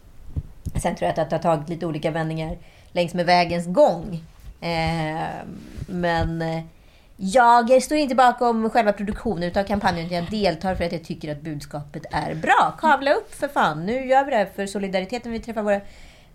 Sen 0.81 0.95
tror 0.95 1.11
jag 1.11 1.19
att 1.19 1.29
det 1.29 1.35
har 1.35 1.43
tagit 1.43 1.69
lite 1.69 1.85
olika 1.85 2.11
vändningar 2.11 2.57
längs 2.91 3.13
med 3.13 3.25
vägens 3.25 3.67
gång. 3.67 4.23
Eh, 4.61 5.25
men 5.87 6.41
eh, 6.41 6.63
jag 7.17 7.83
står 7.83 7.97
inte 7.97 8.15
bakom 8.15 8.69
själva 8.69 8.93
produktionen 8.93 9.43
utav 9.43 9.63
kampanjen. 9.63 10.05
utan 10.05 10.17
Jag 10.17 10.29
deltar 10.31 10.75
för 10.75 10.83
att 10.83 10.91
jag 10.91 11.03
tycker 11.03 11.31
att 11.31 11.41
budskapet 11.41 12.03
är 12.11 12.35
bra. 12.35 12.77
Kavla 12.79 13.13
upp 13.13 13.33
för 13.35 13.47
fan! 13.47 13.85
Nu 13.85 14.05
gör 14.05 14.25
vi 14.25 14.31
det 14.31 14.37
här 14.37 14.49
för 14.55 14.65
solidariteten. 14.65 15.31
Vi 15.31 15.39
träffar 15.39 15.61
våra 15.61 15.81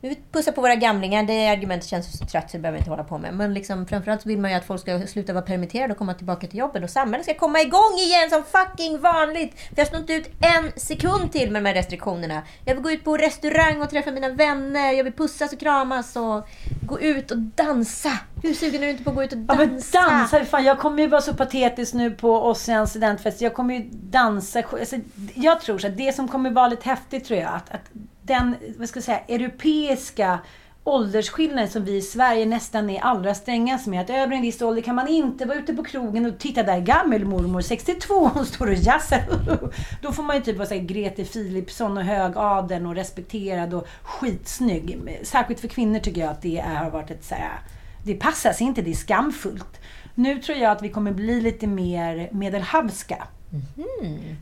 vi 0.01 0.09
vill 0.09 0.19
pussa 0.33 0.53
på 0.53 0.61
våra 0.61 0.75
gamlingar. 0.75 1.23
Det 1.23 1.49
argumentet 1.49 1.89
känns 1.89 2.19
så 2.19 2.27
trött 2.27 2.51
så 2.51 2.57
det 2.57 2.61
behöver 2.61 2.77
vi 2.77 2.81
inte 2.81 2.91
hålla 2.91 3.05
på 3.05 3.19
med. 3.19 3.35
Men 3.35 3.55
liksom, 3.55 3.87
framförallt 3.87 4.23
så 4.23 4.29
vill 4.29 4.39
man 4.39 4.51
ju 4.51 4.57
att 4.57 4.65
folk 4.65 4.81
ska 4.81 5.07
sluta 5.07 5.33
vara 5.33 5.45
permitterade 5.45 5.93
och 5.93 5.99
komma 5.99 6.15
tillbaka 6.15 6.47
till 6.47 6.59
jobben. 6.59 6.85
Och 6.85 6.91
samhället 6.91 7.27
ska 7.27 7.35
komma 7.35 7.61
igång 7.61 7.95
igen 7.99 8.31
som 8.31 8.43
fucking 8.45 9.01
vanligt. 9.01 9.61
För 9.61 9.75
jag 9.77 9.87
står 9.87 10.01
inte 10.01 10.13
ut 10.13 10.31
en 10.41 10.73
sekund 10.81 11.33
till 11.33 11.51
med 11.51 11.63
de 11.63 11.69
här 11.69 11.75
restriktionerna. 11.75 12.43
Jag 12.65 12.75
vill 12.75 12.83
gå 12.83 12.91
ut 12.91 13.05
på 13.05 13.17
restaurang 13.17 13.83
och 13.83 13.91
träffa 13.91 14.11
mina 14.11 14.29
vänner. 14.29 14.93
Jag 14.93 15.05
vill 15.05 15.13
pussas 15.13 15.53
och 15.53 15.61
kramas 15.61 16.17
och 16.17 16.49
gå 16.83 17.01
ut 17.01 17.31
och 17.31 17.39
dansa. 17.39 18.13
Hur 18.43 18.55
sugen 18.55 18.83
är 18.83 18.87
du 18.87 18.91
inte 18.91 19.05
på 19.05 19.11
att 19.11 19.17
gå 19.17 19.23
ut 19.25 19.33
och 19.33 19.39
Ja, 19.49 19.55
dansa? 19.55 20.01
men 20.03 20.19
dansa, 20.19 20.45
fan, 20.45 20.65
jag 20.65 20.79
kommer 20.79 21.03
ju 21.03 21.09
vara 21.09 21.21
så 21.21 21.35
patetisk 21.35 21.95
nu 21.95 22.11
på 22.11 22.43
Ossians 22.43 22.91
studentfest. 22.91 23.41
Jag 23.41 23.55
kommer 23.55 23.75
ju 23.75 23.89
dansa. 23.93 24.63
Alltså, 24.73 24.97
jag 25.35 25.61
tror 25.61 25.79
så 25.79 25.87
att 25.87 25.97
det 25.97 26.15
som 26.15 26.29
kommer 26.29 26.51
vara 26.51 26.69
lite 26.69 26.89
häftigt 26.89 27.25
tror 27.25 27.41
jag, 27.41 27.55
att, 27.55 27.71
att 27.71 27.91
den, 28.27 28.57
vad 28.79 28.89
ska 28.89 28.97
jag 28.97 29.05
säga, 29.05 29.21
europeiska 29.29 30.39
åldersskillnaden 30.87 31.71
som 31.71 31.85
vi 31.85 31.97
i 31.97 32.03
Sverige 32.03 32.47
nästan 32.47 32.91
är 32.91 33.01
allra 33.01 33.35
strängast 33.35 33.87
med. 33.87 34.01
Att 34.01 34.11
över 34.11 34.37
en 34.37 34.43
viss 34.43 34.63
ålder 34.63 34.83
kan 34.83 34.95
man 34.95 35.09
inte 35.09 35.45
vara 35.45 35.59
ute 35.59 35.75
på 35.75 35.85
krogen 35.85 36.27
och 36.27 36.39
titta 36.39 36.63
där 36.63 36.81
gammelmormor 36.81 37.61
62 37.61 38.29
hon 38.35 38.47
står 38.47 38.67
och 38.67 38.75
jazzar. 38.75 39.23
Då 40.03 40.13
får 40.13 40.23
man 40.23 40.37
ju 40.37 40.43
typ 40.43 40.57
vara 40.57 40.69
såhär 40.69 40.81
Grete 40.81 41.25
Philipsson 41.25 41.97
och 41.97 42.05
högadeln 42.05 42.87
och 42.87 42.95
respekterad 42.95 43.75
och 43.75 43.87
skitsnygg. 44.03 45.19
Särskilt 45.23 45.61
för 45.61 45.69
kvinnor 45.69 45.99
tycker 45.99 46.21
jag 46.21 46.31
att 46.31 46.43
det 46.43 46.59
är, 46.59 46.75
har 46.75 46.91
varit 46.91 47.11
ett 47.11 47.25
såhär, 47.25 47.61
det 48.05 48.15
passar 48.15 48.53
sig 48.53 48.67
inte, 48.67 48.83
det 48.83 48.91
är 48.91 48.95
skamfullt. 48.95 49.81
Nu 50.15 50.41
tror 50.41 50.59
jag 50.59 50.73
att 50.73 50.83
vi 50.83 50.89
kommer 50.89 51.13
bli 51.13 51.41
lite 51.41 51.67
mer 51.67 52.29
medelhavska. 52.33 53.27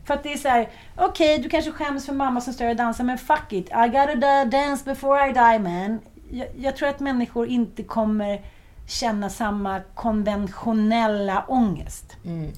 För 0.05 0.13
att 0.13 0.23
det 0.23 0.33
är 0.33 0.37
så 0.37 0.47
här, 0.47 0.69
okej 0.95 1.39
du 1.39 1.49
kanske 1.49 1.71
skäms 1.71 2.05
för 2.05 2.13
mamma 2.13 2.41
som 2.41 2.53
står 2.53 2.69
och 2.69 2.75
dansar, 2.75 3.03
men 3.03 3.17
fuck 3.17 3.53
it. 3.53 3.69
I 3.69 3.87
gotta 3.87 4.45
dance 4.45 4.85
before 4.85 5.29
I 5.29 5.33
die 5.33 5.59
man. 5.59 5.99
Jag, 6.31 6.47
jag 6.57 6.75
tror 6.75 6.89
att 6.89 6.99
människor 6.99 7.47
inte 7.47 7.83
kommer 7.83 8.41
känna 8.87 9.29
samma 9.29 9.81
konventionella 9.95 11.45
ångest. 11.47 12.17
Mm. 12.25 12.51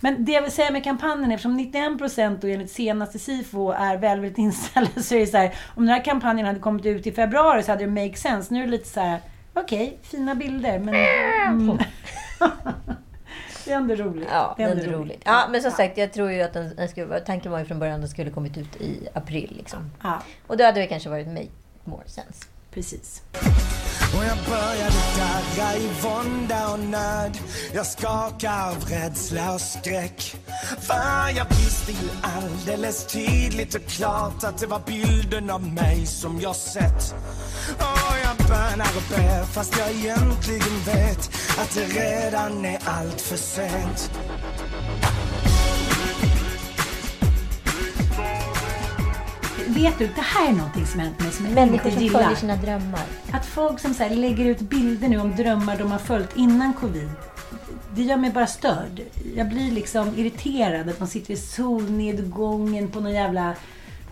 Men 0.00 0.24
det 0.24 0.32
jag 0.32 0.42
vill 0.42 0.52
säga 0.52 0.70
med 0.70 0.84
kampanjen, 0.84 1.32
eftersom 1.32 1.60
91% 1.60 2.38
då 2.40 2.48
enligt 2.48 2.70
senaste 2.70 3.18
SIFO 3.18 3.70
är 3.70 3.96
välvilligt 3.96 4.38
inställda, 4.38 4.90
så 5.02 5.14
är 5.14 5.20
det 5.20 5.26
så 5.26 5.36
här, 5.36 5.54
om 5.74 5.86
den 5.86 5.94
här 5.94 6.04
kampanjen 6.04 6.46
hade 6.46 6.60
kommit 6.60 6.86
ut 6.86 7.06
i 7.06 7.12
februari 7.12 7.62
så 7.62 7.72
hade 7.72 7.86
det 7.86 8.04
make 8.04 8.16
sense. 8.16 8.54
Nu 8.54 8.60
är 8.60 8.64
det 8.64 8.70
lite 8.70 8.88
så 8.88 9.00
här, 9.00 9.20
okej, 9.54 9.98
fina 10.02 10.34
bilder, 10.34 10.78
men... 10.78 10.94
Mm. 10.94 11.78
det 13.66 13.72
är 13.72 13.76
ändå 13.76 13.94
roligt. 13.94 14.28
Ja, 14.32 14.54
det 14.56 14.62
är 14.62 14.68
ändå 14.68 14.98
roligt. 14.98 15.22
Ja, 15.24 15.46
men 15.50 15.62
som 15.62 15.70
sagt, 15.70 15.98
jag 15.98 16.12
tror 16.12 16.30
ju 16.32 16.42
att 16.42 16.52
den, 16.52 16.76
den 16.76 16.88
skulle, 16.88 17.20
tanken 17.20 17.52
var 17.52 17.58
ju 17.58 17.64
från 17.64 17.78
början 17.78 17.94
att 17.94 18.00
den 18.00 18.10
skulle 18.10 18.30
kommit 18.30 18.56
ut 18.58 18.76
i 18.80 19.08
april. 19.14 19.54
Liksom. 19.58 19.90
Ja, 20.02 20.22
Och 20.46 20.56
då 20.56 20.64
hade 20.64 20.80
det 20.80 20.86
kanske 20.86 21.08
varit 21.08 21.26
make 21.28 21.48
more 21.84 22.08
sense. 22.08 22.44
precis. 22.70 23.22
Och 24.18 24.24
jag 24.24 24.38
började 24.48 24.96
darra 25.18 25.76
i 25.76 25.88
vånda 26.02 26.68
och 26.72 26.78
nöd 26.80 27.38
Jag 27.74 27.86
skakar 27.86 28.68
av 28.70 28.76
rädsla 28.88 29.54
och 29.54 29.60
skräck 29.60 30.36
För 30.80 31.36
jag 31.36 31.44
visste 31.48 31.92
ju 31.92 32.08
alldeles 32.22 33.06
tydligt 33.06 33.74
och 33.74 33.84
klart 33.86 34.44
Att 34.44 34.58
det 34.58 34.66
var 34.66 34.80
bilden 34.86 35.50
av 35.50 35.72
mig 35.72 36.06
som 36.06 36.40
jag 36.40 36.56
sett 36.56 37.14
Och 37.78 38.15
bönar 38.48 38.90
och 38.96 39.02
ber 39.10 39.44
fast 39.44 39.78
jag 39.78 39.90
egentligen 39.90 40.78
vet 40.86 41.30
Att 41.58 41.74
det 41.74 41.84
redan 41.84 42.64
är 42.64 42.78
allt 42.84 43.20
för 43.20 43.36
sent 43.36 44.10
Vet 49.66 49.98
du, 49.98 50.06
det 50.06 50.20
här 50.20 50.48
är 50.48 50.52
någonting 50.52 50.86
som 50.86 51.00
hänt 51.00 51.20
mig 51.20 51.32
som 51.32 51.46
jag 51.46 51.54
Människor 51.54 51.86
inte 51.86 51.90
som 51.90 52.02
gillar. 52.02 52.20
följer 52.20 52.36
sina 52.36 52.56
drömmar. 52.56 53.04
Att 53.32 53.46
folk 53.46 53.80
som 53.80 53.94
så 53.94 54.02
här 54.02 54.10
lägger 54.10 54.44
ut 54.44 54.60
bilder 54.60 55.08
nu 55.08 55.18
om 55.18 55.36
drömmar 55.36 55.76
de 55.76 55.92
har 55.92 55.98
följt 55.98 56.36
innan 56.36 56.72
covid. 56.74 57.10
Det 57.94 58.02
gör 58.02 58.16
mig 58.16 58.30
bara 58.30 58.46
störd. 58.46 59.00
Jag 59.36 59.48
blir 59.48 59.72
liksom 59.72 60.12
irriterad 60.16 60.88
att 60.88 60.98
man 61.00 61.08
sitter 61.08 61.34
i 61.34 61.36
solnedgången 61.36 62.88
på 62.88 63.00
någon 63.00 63.12
jävla 63.12 63.54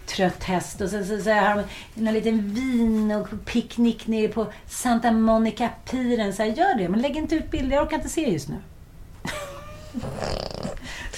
trött 0.06 0.44
häst 0.44 0.80
och 0.80 0.88
sen 0.88 1.06
så, 1.06 1.22
så 1.22 1.30
har 1.30 1.64
de 1.94 2.08
en 2.08 2.14
liten 2.14 2.54
vin 2.54 3.12
och 3.12 3.28
picknick 3.44 4.06
nere 4.06 4.28
på 4.28 4.46
Santa 4.66 5.10
Monica-piren. 5.10 6.32
Så 6.32 6.42
här, 6.42 6.50
gör 6.50 6.78
det, 6.78 6.88
men 6.88 7.00
lägg 7.00 7.16
inte 7.16 7.34
ut 7.34 7.50
bilder. 7.50 7.76
Jag 7.76 7.86
orkar 7.86 7.96
inte 7.96 8.08
se 8.08 8.32
just 8.32 8.48
nu. 8.48 8.56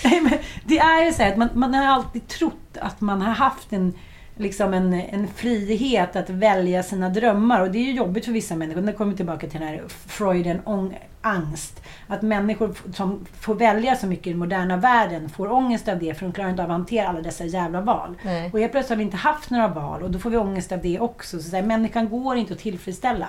Nej, 0.04 0.20
men 0.20 0.38
det 0.64 0.78
är 0.78 1.04
ju 1.04 1.12
så 1.12 1.22
här 1.22 1.32
att 1.32 1.38
man, 1.38 1.48
man 1.54 1.74
har 1.74 1.86
alltid 1.86 2.28
trott 2.28 2.76
att 2.80 3.00
man 3.00 3.22
har 3.22 3.32
haft 3.32 3.72
en, 3.72 3.94
liksom 4.36 4.74
en, 4.74 4.92
en 4.92 5.28
frihet 5.28 6.16
att 6.16 6.30
välja 6.30 6.82
sina 6.82 7.08
drömmar. 7.08 7.60
Och 7.60 7.70
det 7.70 7.78
är 7.78 7.84
ju 7.84 7.92
jobbigt 7.92 8.24
för 8.24 8.32
vissa 8.32 8.56
människor. 8.56 8.80
Nu 8.80 8.92
kommer 8.92 9.10
vi 9.10 9.16
tillbaka 9.16 9.46
till 9.48 9.60
den 9.60 9.68
här 9.68 9.84
Freuden 9.88 10.60
ång, 10.64 10.98
angst. 11.20 11.82
Att 12.06 12.22
människor 12.22 12.74
som 12.94 13.26
får 13.40 13.54
välja 13.54 13.96
så 13.96 14.06
mycket 14.06 14.26
i 14.26 14.30
den 14.30 14.38
moderna 14.38 14.76
världen 14.76 15.28
får 15.28 15.52
ångest 15.52 15.88
av 15.88 15.98
det 15.98 16.14
för 16.14 16.26
de 16.26 16.32
klarar 16.32 16.50
inte 16.50 16.62
av 16.62 16.70
att 16.70 16.76
hantera 16.76 17.08
alla 17.08 17.20
dessa 17.20 17.44
jävla 17.44 17.80
val. 17.80 18.14
Nej. 18.22 18.50
Och 18.52 18.60
helt 18.60 18.72
plötsligt 18.72 18.90
har 18.90 18.96
vi 18.96 19.02
inte 19.02 19.16
haft 19.16 19.50
några 19.50 19.68
val 19.68 20.02
och 20.02 20.10
då 20.10 20.18
får 20.18 20.30
vi 20.30 20.36
ångest 20.36 20.72
av 20.72 20.82
det 20.82 21.00
också. 21.00 21.36
Så, 21.42 21.50
så 21.50 21.56
här, 21.56 21.62
människan 21.62 22.08
går 22.08 22.36
inte 22.36 22.52
att 22.52 22.58
tillfredsställa. 22.58 23.28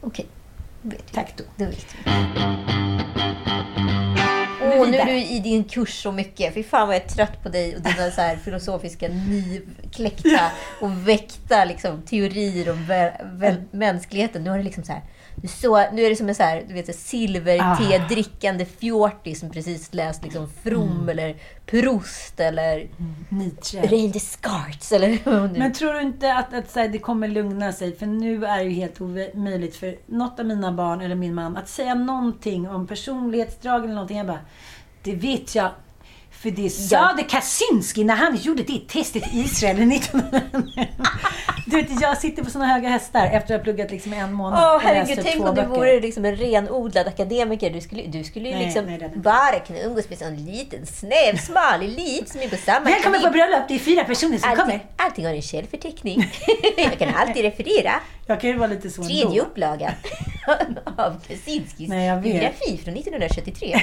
Okej, 0.00 0.26
Tack 1.12 1.34
då. 1.36 1.44
det 1.56 1.66
vet 1.66 1.86
vi. 2.04 2.85
Åh, 4.80 4.90
nu 4.90 4.96
är 4.96 5.06
du 5.06 5.16
i 5.16 5.38
din 5.38 5.64
kurs 5.64 6.02
så 6.02 6.12
mycket. 6.12 6.54
Fy 6.54 6.62
fan 6.62 6.88
vad 6.88 6.96
jag 6.96 7.04
är 7.04 7.08
trött 7.08 7.42
på 7.42 7.48
dig 7.48 7.76
och 7.76 7.82
dina 7.82 8.10
så 8.10 8.20
här 8.20 8.36
filosofiska 8.36 9.08
nykläckta 9.08 10.50
och 10.80 11.08
väckta 11.08 11.64
liksom, 11.64 12.02
teorier 12.02 12.70
om 12.70 12.86
mänskligheten. 13.70 14.44
Nu 14.44 14.50
har 14.50 14.58
det 14.58 14.64
liksom 14.64 14.84
så 14.84 14.92
här, 14.92 15.02
så, 15.44 15.90
nu 15.92 16.02
är 16.02 16.10
det 16.10 16.16
som 16.16 16.28
en 16.28 16.34
så 16.34 16.42
här, 16.42 16.64
du 16.68 16.74
vet, 16.74 16.96
silverte-drickande 16.96 18.64
fjortis 18.64 19.40
som 19.40 19.50
precis 19.50 19.94
läst 19.94 20.22
liksom 20.22 20.48
From 20.48 21.08
eller 21.08 21.36
Proust 21.66 22.40
eller 22.40 22.88
Nietzsche. 23.28 23.80
Reine 23.80 24.12
Descartes 24.12 24.92
eller. 24.92 25.18
Men 25.58 25.72
tror 25.72 25.92
du 25.92 26.00
inte 26.00 26.34
att, 26.34 26.54
att 26.54 26.70
så 26.70 26.80
här, 26.80 26.88
det 26.88 26.98
kommer 26.98 27.28
lugna 27.28 27.72
sig? 27.72 27.96
För 27.96 28.06
nu 28.06 28.44
är 28.44 28.58
det 28.58 28.64
ju 28.64 28.70
helt 28.70 29.00
omöjligt 29.00 29.76
för 29.76 29.96
något 30.06 30.40
av 30.40 30.46
mina 30.46 30.72
barn 30.72 31.00
eller 31.00 31.14
min 31.14 31.34
man 31.34 31.56
att 31.56 31.68
säga 31.68 31.94
någonting 31.94 32.68
om 32.68 32.86
personlighetsdrag 32.86 33.84
eller 33.84 33.94
någonting. 33.94 34.18
Jag 34.18 34.26
bara, 34.26 34.40
det 35.02 35.14
vet 35.14 35.54
jag. 35.54 35.70
För 36.40 36.50
det 36.50 36.70
sa 36.70 37.12
det 37.16 37.22
Kaczynski 37.22 38.04
när 38.04 38.14
han 38.16 38.36
gjorde 38.36 38.62
det 38.62 38.88
testet 38.88 39.34
i 39.34 39.38
Israel 39.40 39.92
1900. 39.92 40.40
Du 41.68 41.76
vet, 41.82 42.00
jag 42.00 42.18
sitter 42.18 42.44
på 42.44 42.50
såna 42.50 42.66
höga 42.66 42.88
hästar 42.88 43.26
efter 43.26 43.54
att 43.54 43.60
ha 43.60 43.64
pluggat 43.64 43.90
liksom 43.90 44.12
en 44.12 44.32
månad. 44.32 44.58
Åh 44.64 44.74
och 44.74 44.80
herregud, 44.82 45.16
läst 45.16 45.28
tänk 45.30 45.40
om 45.48 45.54
du 45.54 45.62
böcker. 45.62 45.68
vore 45.68 46.00
liksom 46.00 46.24
en 46.24 46.36
renodlad 46.36 47.06
akademiker. 47.06 47.70
Du 47.70 47.80
skulle, 47.80 48.02
du 48.02 48.24
skulle 48.24 48.48
ju 48.48 48.54
Nej, 48.54 48.64
liksom 48.64 48.84
nej, 48.86 49.10
bara 49.14 49.58
kunna 49.66 49.78
umgås 49.80 50.10
med 50.10 50.22
en 50.22 50.44
liten 50.44 50.86
snäv, 50.86 51.36
smal 51.36 51.82
elit 51.82 52.28
som 52.28 52.40
är 52.40 52.48
på 52.48 52.56
samma 52.56 52.80
Välkommen 52.84 53.22
på 53.22 53.30
bröllop, 53.30 53.68
det 53.68 53.74
är 53.74 53.78
fyra 53.78 54.04
personer 54.04 54.38
som 54.38 54.48
Allting, 54.50 54.64
kommer. 54.64 54.80
allting 54.96 55.26
har 55.26 55.32
en 55.34 55.42
källförteckning. 55.42 56.32
Jag 56.76 56.98
kan 56.98 57.14
alltid 57.14 57.42
referera. 57.42 57.92
Jag 58.26 58.40
kan 58.40 58.50
ju 58.50 58.56
vara 58.56 58.68
lite 58.68 58.90
så 58.90 59.02
Tredje 59.04 59.26
ändå. 59.26 59.40
upplagan 59.40 59.92
av 60.96 61.20
Kaczynskis 61.28 61.88
biografi 62.22 62.80
från 62.84 62.94
1973. 62.96 63.80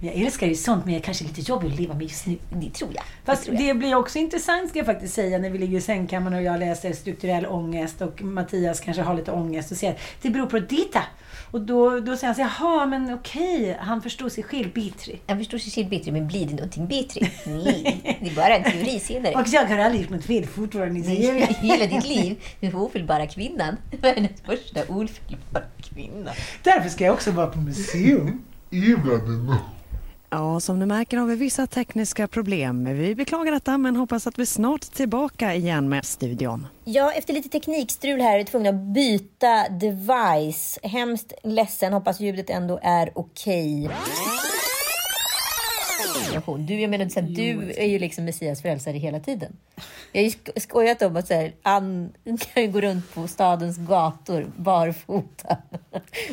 Jag 0.00 0.14
älskar 0.14 0.46
ju 0.46 0.54
sånt, 0.54 0.75
men 0.84 0.94
jag 0.94 1.02
kanske 1.02 1.24
är 1.24 1.28
lite 1.28 1.40
jobbig 1.40 1.68
att 1.72 1.80
leva 1.80 1.94
med 1.94 2.02
just 2.02 2.26
nu. 2.26 2.36
Det 2.50 2.70
tror 2.70 2.90
jag. 2.94 3.04
Fast 3.24 3.44
tror 3.44 3.56
jag. 3.56 3.66
det 3.66 3.74
blir 3.74 3.94
också 3.94 4.18
intressant 4.18 4.70
ska 4.70 4.78
jag 4.78 4.86
faktiskt 4.86 5.14
säga 5.14 5.38
när 5.38 5.50
vi 5.50 5.58
ligger 5.58 5.78
i 5.78 5.80
sängkammaren 5.80 6.36
och 6.36 6.42
jag 6.42 6.60
läser 6.60 6.92
strukturell 6.92 7.46
ångest 7.46 8.02
och 8.02 8.22
Mattias 8.22 8.80
kanske 8.80 9.02
har 9.02 9.14
lite 9.14 9.32
ångest 9.32 9.70
och 9.70 9.76
säger 9.76 9.92
att 9.92 10.00
det 10.22 10.30
beror 10.30 10.46
på 10.46 10.58
dita. 10.58 11.02
Och 11.50 11.60
då, 11.60 12.00
då 12.00 12.16
säger 12.16 12.26
han 12.26 12.34
så 12.34 12.40
jaha 12.40 12.86
men 12.86 13.14
okej, 13.14 13.76
han 13.80 14.02
förstår 14.02 14.28
sig 14.28 14.44
själv 14.44 14.72
bitri. 14.72 15.20
Jag 15.26 15.38
förstår 15.38 15.58
Cecil 15.58 15.86
Bitri, 15.86 16.12
men 16.12 16.26
blir 16.26 16.46
det 16.46 16.54
någonting 16.54 16.86
Bitri? 16.86 17.30
Nej, 17.46 18.18
det 18.20 18.30
är 18.30 18.34
bara 18.34 18.56
en 18.56 18.72
teori 18.72 19.00
senare. 19.00 19.34
Och 19.40 19.48
jag 19.48 19.66
har 19.66 19.78
aldrig 19.78 20.02
gjort 20.02 20.10
något 20.10 20.24
fel 20.24 20.46
fortfarande. 20.46 21.00
Jag, 21.00 21.34
Hela 21.46 21.86
ditt 21.86 22.08
liv, 22.08 22.36
du 22.60 22.72
ofyllbara 22.72 23.26
kvinnan. 23.26 23.76
Världens 24.00 24.40
första 24.44 24.80
ofyllbara 24.80 25.64
kvinna. 25.80 26.30
Därför 26.62 26.88
ska 26.88 27.04
jag 27.04 27.14
också 27.14 27.30
vara 27.30 27.46
på 27.46 27.58
museum. 27.58 28.42
Ja, 30.30 30.60
som 30.60 30.80
du 30.80 30.86
märker 30.86 31.16
har 31.16 31.26
vi 31.26 31.36
vissa 31.36 31.66
tekniska 31.66 32.28
problem. 32.28 32.84
Vi 32.84 33.14
beklagar 33.14 33.52
detta 33.52 33.78
men 33.78 33.96
hoppas 33.96 34.26
att 34.26 34.38
vi 34.38 34.46
snart 34.46 34.84
är 34.84 34.90
tillbaka 34.96 35.54
igen 35.54 35.88
med 35.88 36.04
studion. 36.04 36.66
Ja, 36.84 37.12
efter 37.12 37.34
lite 37.34 37.48
teknikstrul 37.48 38.20
här 38.20 38.34
är 38.34 38.38
vi 38.38 38.44
tvungna 38.44 38.68
att 38.68 38.94
byta 38.94 39.68
device. 39.68 40.78
Hemskt 40.82 41.32
ledsen, 41.44 41.92
hoppas 41.92 42.20
ljudet 42.20 42.50
ändå 42.50 42.78
är 42.82 43.10
okej. 43.14 43.90
Du, 46.58 46.80
jag 46.80 46.90
menar, 46.90 47.08
så 47.08 47.20
här, 47.20 47.28
du 47.28 47.72
är 47.76 47.86
ju 47.86 47.98
liksom 47.98 48.24
Messias 48.24 48.62
frälsare 48.62 48.96
hela 48.98 49.20
tiden. 49.20 49.56
Jag 50.12 50.20
har 50.20 50.24
ju 50.24 50.30
sk- 50.30 50.60
skojat 50.60 51.02
om 51.02 51.16
att 51.16 51.26
så 51.28 51.34
här, 51.34 51.52
Ann 51.62 52.12
kan 52.54 52.62
ju 52.62 52.68
gå 52.70 52.80
runt 52.80 53.14
på 53.14 53.28
stadens 53.28 53.76
gator 53.78 54.52
barfota. 54.56 55.56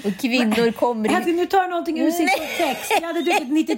Och 0.05 0.17
kvinnor 0.21 0.71
kommer 0.71 1.09
Alltså, 1.09 1.29
in... 1.29 1.35
nu 1.35 1.45
tar 1.45 1.63
du 1.63 1.69
någonting 1.69 1.99
ur 1.99 2.11
sin 2.11 2.25
Nej. 2.25 2.47
text. 2.57 2.91
Jag 3.01 3.07
hade 3.07 3.21
druckit 3.21 3.51
92 3.51 3.77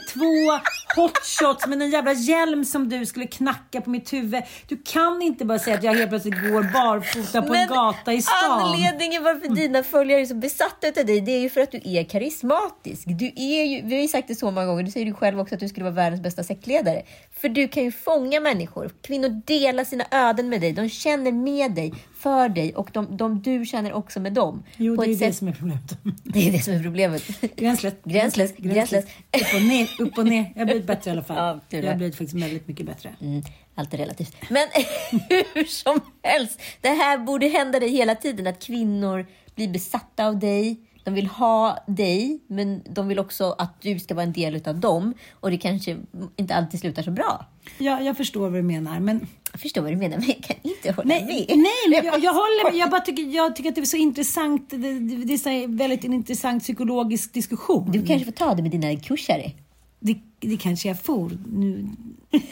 hotshots 0.95 1.67
med 1.67 1.81
en 1.81 1.89
jävla 1.89 2.13
hjälm 2.13 2.65
som 2.65 2.89
du 2.89 3.05
skulle 3.05 3.27
knacka 3.27 3.81
på 3.81 3.89
mitt 3.89 4.13
huvud. 4.13 4.43
Du 4.67 4.77
kan 4.85 5.21
inte 5.21 5.45
bara 5.45 5.59
säga 5.59 5.77
att 5.77 5.83
jag 5.83 5.93
helt 5.93 6.09
plötsligt 6.09 6.41
går 6.41 6.73
barfota 6.73 7.41
på 7.41 7.53
en 7.53 7.59
Men 7.59 7.67
gata 7.67 8.13
i 8.13 8.21
stan. 8.21 8.35
Anledningen 8.61 9.23
varför 9.23 9.55
dina 9.55 9.83
följare 9.83 10.21
är 10.21 10.25
så 10.25 10.35
besatta 10.35 10.87
av 10.87 11.05
dig, 11.05 11.21
det 11.21 11.31
är 11.31 11.39
ju 11.39 11.49
för 11.49 11.61
att 11.61 11.71
du 11.71 11.81
är 11.85 12.03
karismatisk. 12.03 13.03
Du 13.05 13.25
är 13.35 13.63
ju, 13.63 13.81
vi 13.87 13.95
har 13.95 14.01
ju 14.01 14.07
sagt 14.07 14.27
det 14.27 14.35
så 14.35 14.51
många 14.51 14.67
gånger, 14.67 14.83
du 14.83 14.91
säger 14.91 15.05
ju 15.05 15.13
själv 15.13 15.39
också 15.39 15.55
att 15.55 15.61
du 15.61 15.69
skulle 15.75 15.83
vara 15.83 15.95
världens 15.95 16.21
bästa 16.21 16.43
sektledare. 16.43 17.03
För 17.31 17.49
du 17.49 17.67
kan 17.67 17.83
ju 17.83 17.91
fånga 17.91 18.39
människor. 18.39 18.91
Kvinnor 19.01 19.41
delar 19.45 19.83
sina 19.83 20.05
öden 20.11 20.49
med 20.49 20.61
dig. 20.61 20.71
De 20.73 20.89
känner 20.89 21.31
med 21.31 21.71
dig, 21.71 21.93
för 22.19 22.49
dig 22.49 22.75
och 22.75 22.89
de, 22.93 23.17
de 23.17 23.41
du 23.41 23.65
känner 23.65 23.93
också 23.93 24.19
med 24.19 24.33
dem. 24.33 24.63
Jo, 24.77 24.95
det 24.95 25.03
är 25.03 25.07
det 25.07 25.15
sätt- 25.15 25.35
som 25.35 25.47
är 25.47 25.51
problemet. 25.51 25.97
det 26.23 26.47
är 26.47 26.51
det 26.51 26.59
som 26.59 26.73
är 26.73 26.83
problemet. 26.83 27.41
Gränslöst. 27.55 27.95
Gränslöst. 28.03 28.57
Gränslöst. 28.57 29.07
Upp 29.07 29.55
och 29.55 29.61
ner, 29.61 29.89
upp 29.99 30.17
och 30.17 30.25
ner. 30.25 30.51
Jag 30.55 30.61
har 30.61 30.65
blivit 30.65 30.87
bättre 30.87 31.09
i 31.09 31.11
alla 31.11 31.23
fall. 31.23 31.37
Ja, 31.69 31.77
jag 31.79 31.87
har 31.87 31.95
blivit 31.95 32.15
faktiskt 32.15 32.43
väldigt 32.43 32.67
mycket 32.67 32.85
bättre. 32.85 33.15
Mm, 33.21 33.41
allt 33.75 33.93
är 33.93 33.97
relativt. 33.97 34.35
Men 34.49 34.67
hur 35.53 35.63
som 35.63 35.99
helst, 36.23 36.61
det 36.81 36.89
här 36.89 37.17
borde 37.17 37.47
hända 37.47 37.79
dig 37.79 37.89
hela 37.89 38.15
tiden. 38.15 38.47
Att 38.47 38.59
kvinnor 38.63 39.25
blir 39.55 39.67
besatta 39.67 40.27
av 40.27 40.39
dig. 40.39 40.77
De 41.05 41.13
vill 41.13 41.27
ha 41.27 41.83
dig, 41.87 42.39
men 42.47 42.81
de 42.89 43.07
vill 43.07 43.19
också 43.19 43.55
att 43.57 43.81
du 43.81 43.99
ska 43.99 44.13
vara 44.13 44.23
en 44.23 44.33
del 44.33 44.61
av 44.65 44.79
dem. 44.79 45.13
Och 45.31 45.51
det 45.51 45.57
kanske 45.57 45.97
inte 46.35 46.55
alltid 46.55 46.79
slutar 46.79 47.03
så 47.03 47.11
bra. 47.11 47.45
Jag, 47.77 48.03
jag 48.03 48.17
förstår 48.17 48.41
vad 48.41 48.53
du 48.53 48.61
menar, 48.61 48.99
men... 48.99 49.27
Jag 49.51 49.61
förstår 49.61 49.81
vad 49.81 49.91
du 49.91 49.95
menar, 49.95 50.17
men 50.17 50.27
jag 50.27 50.43
kan 50.43 50.55
inte 50.61 50.91
hålla 50.91 51.07
Nej, 51.07 51.25
med. 51.25 51.57
nej 51.57 52.01
men 52.01 52.05
jag, 52.05 52.23
jag 52.23 52.33
håller 52.33 52.71
med. 52.71 52.79
Jag, 52.79 52.89
bara 52.89 53.01
tycker, 53.01 53.23
jag 53.23 53.55
tycker 53.55 53.69
att 53.69 53.75
det 53.75 53.81
är 53.81 53.85
så 53.85 53.97
intressant. 53.97 54.69
Det, 54.69 54.99
det, 54.99 55.33
är 55.33 55.37
så 55.37 55.71
väldigt 55.71 56.05
en 56.05 56.13
intressant 56.13 56.63
psykologisk 56.63 57.33
diskussion. 57.33 57.91
Du 57.91 58.05
kanske 58.05 58.25
får 58.25 58.31
ta 58.31 58.53
det 58.53 58.61
med 58.61 58.71
dina 58.71 58.95
kursare. 58.99 59.51
Det, 59.99 60.17
det 60.39 60.57
kanske 60.57 60.87
jag 60.87 61.01
får. 61.01 61.31
Nu. 61.51 61.87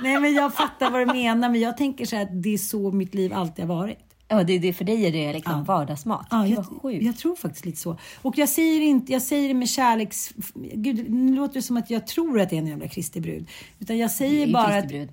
Nej, 0.00 0.20
men 0.20 0.34
jag 0.34 0.54
fattar 0.54 0.90
vad 0.90 1.00
du 1.00 1.06
menar. 1.06 1.48
Men 1.48 1.60
jag 1.60 1.76
tänker 1.76 2.06
så 2.06 2.16
här 2.16 2.22
att 2.22 2.42
det 2.42 2.54
är 2.54 2.58
så 2.58 2.92
mitt 2.92 3.14
liv 3.14 3.32
alltid 3.32 3.64
har 3.64 3.76
varit. 3.76 4.07
Ja, 4.28 4.44
det, 4.44 4.58
det, 4.58 4.72
för 4.72 4.84
dig 4.84 5.06
är 5.06 5.12
det 5.12 5.32
liksom 5.32 5.64
vardagsmat. 5.64 6.26
Ja, 6.30 6.46
jag, 6.46 6.66
sjukt. 6.66 7.04
jag 7.04 7.16
tror 7.16 7.36
faktiskt 7.36 7.66
lite 7.66 7.78
så. 7.78 7.98
Och 8.22 8.38
jag 8.38 8.48
säger, 8.48 8.80
inte, 8.80 9.12
jag 9.12 9.22
säger 9.22 9.48
det 9.48 9.54
med 9.54 9.68
kärleks... 9.68 10.32
Gud, 10.54 11.10
nu 11.10 11.36
låter 11.36 11.54
det 11.54 11.62
som 11.62 11.76
att 11.76 11.90
jag 11.90 12.06
tror 12.06 12.40
att 12.40 12.50
det 12.50 12.56
är 12.56 12.58
en 12.58 12.66
jävla 12.66 12.88
Kristi 12.88 13.20
brud. 13.20 13.48
Utan 13.78 13.98
jag 13.98 14.08
Det 14.08 14.12
är 14.12 14.16
säger 14.16 14.52
bara 14.52 14.76
att... 14.76 14.88
brud. 14.88 15.08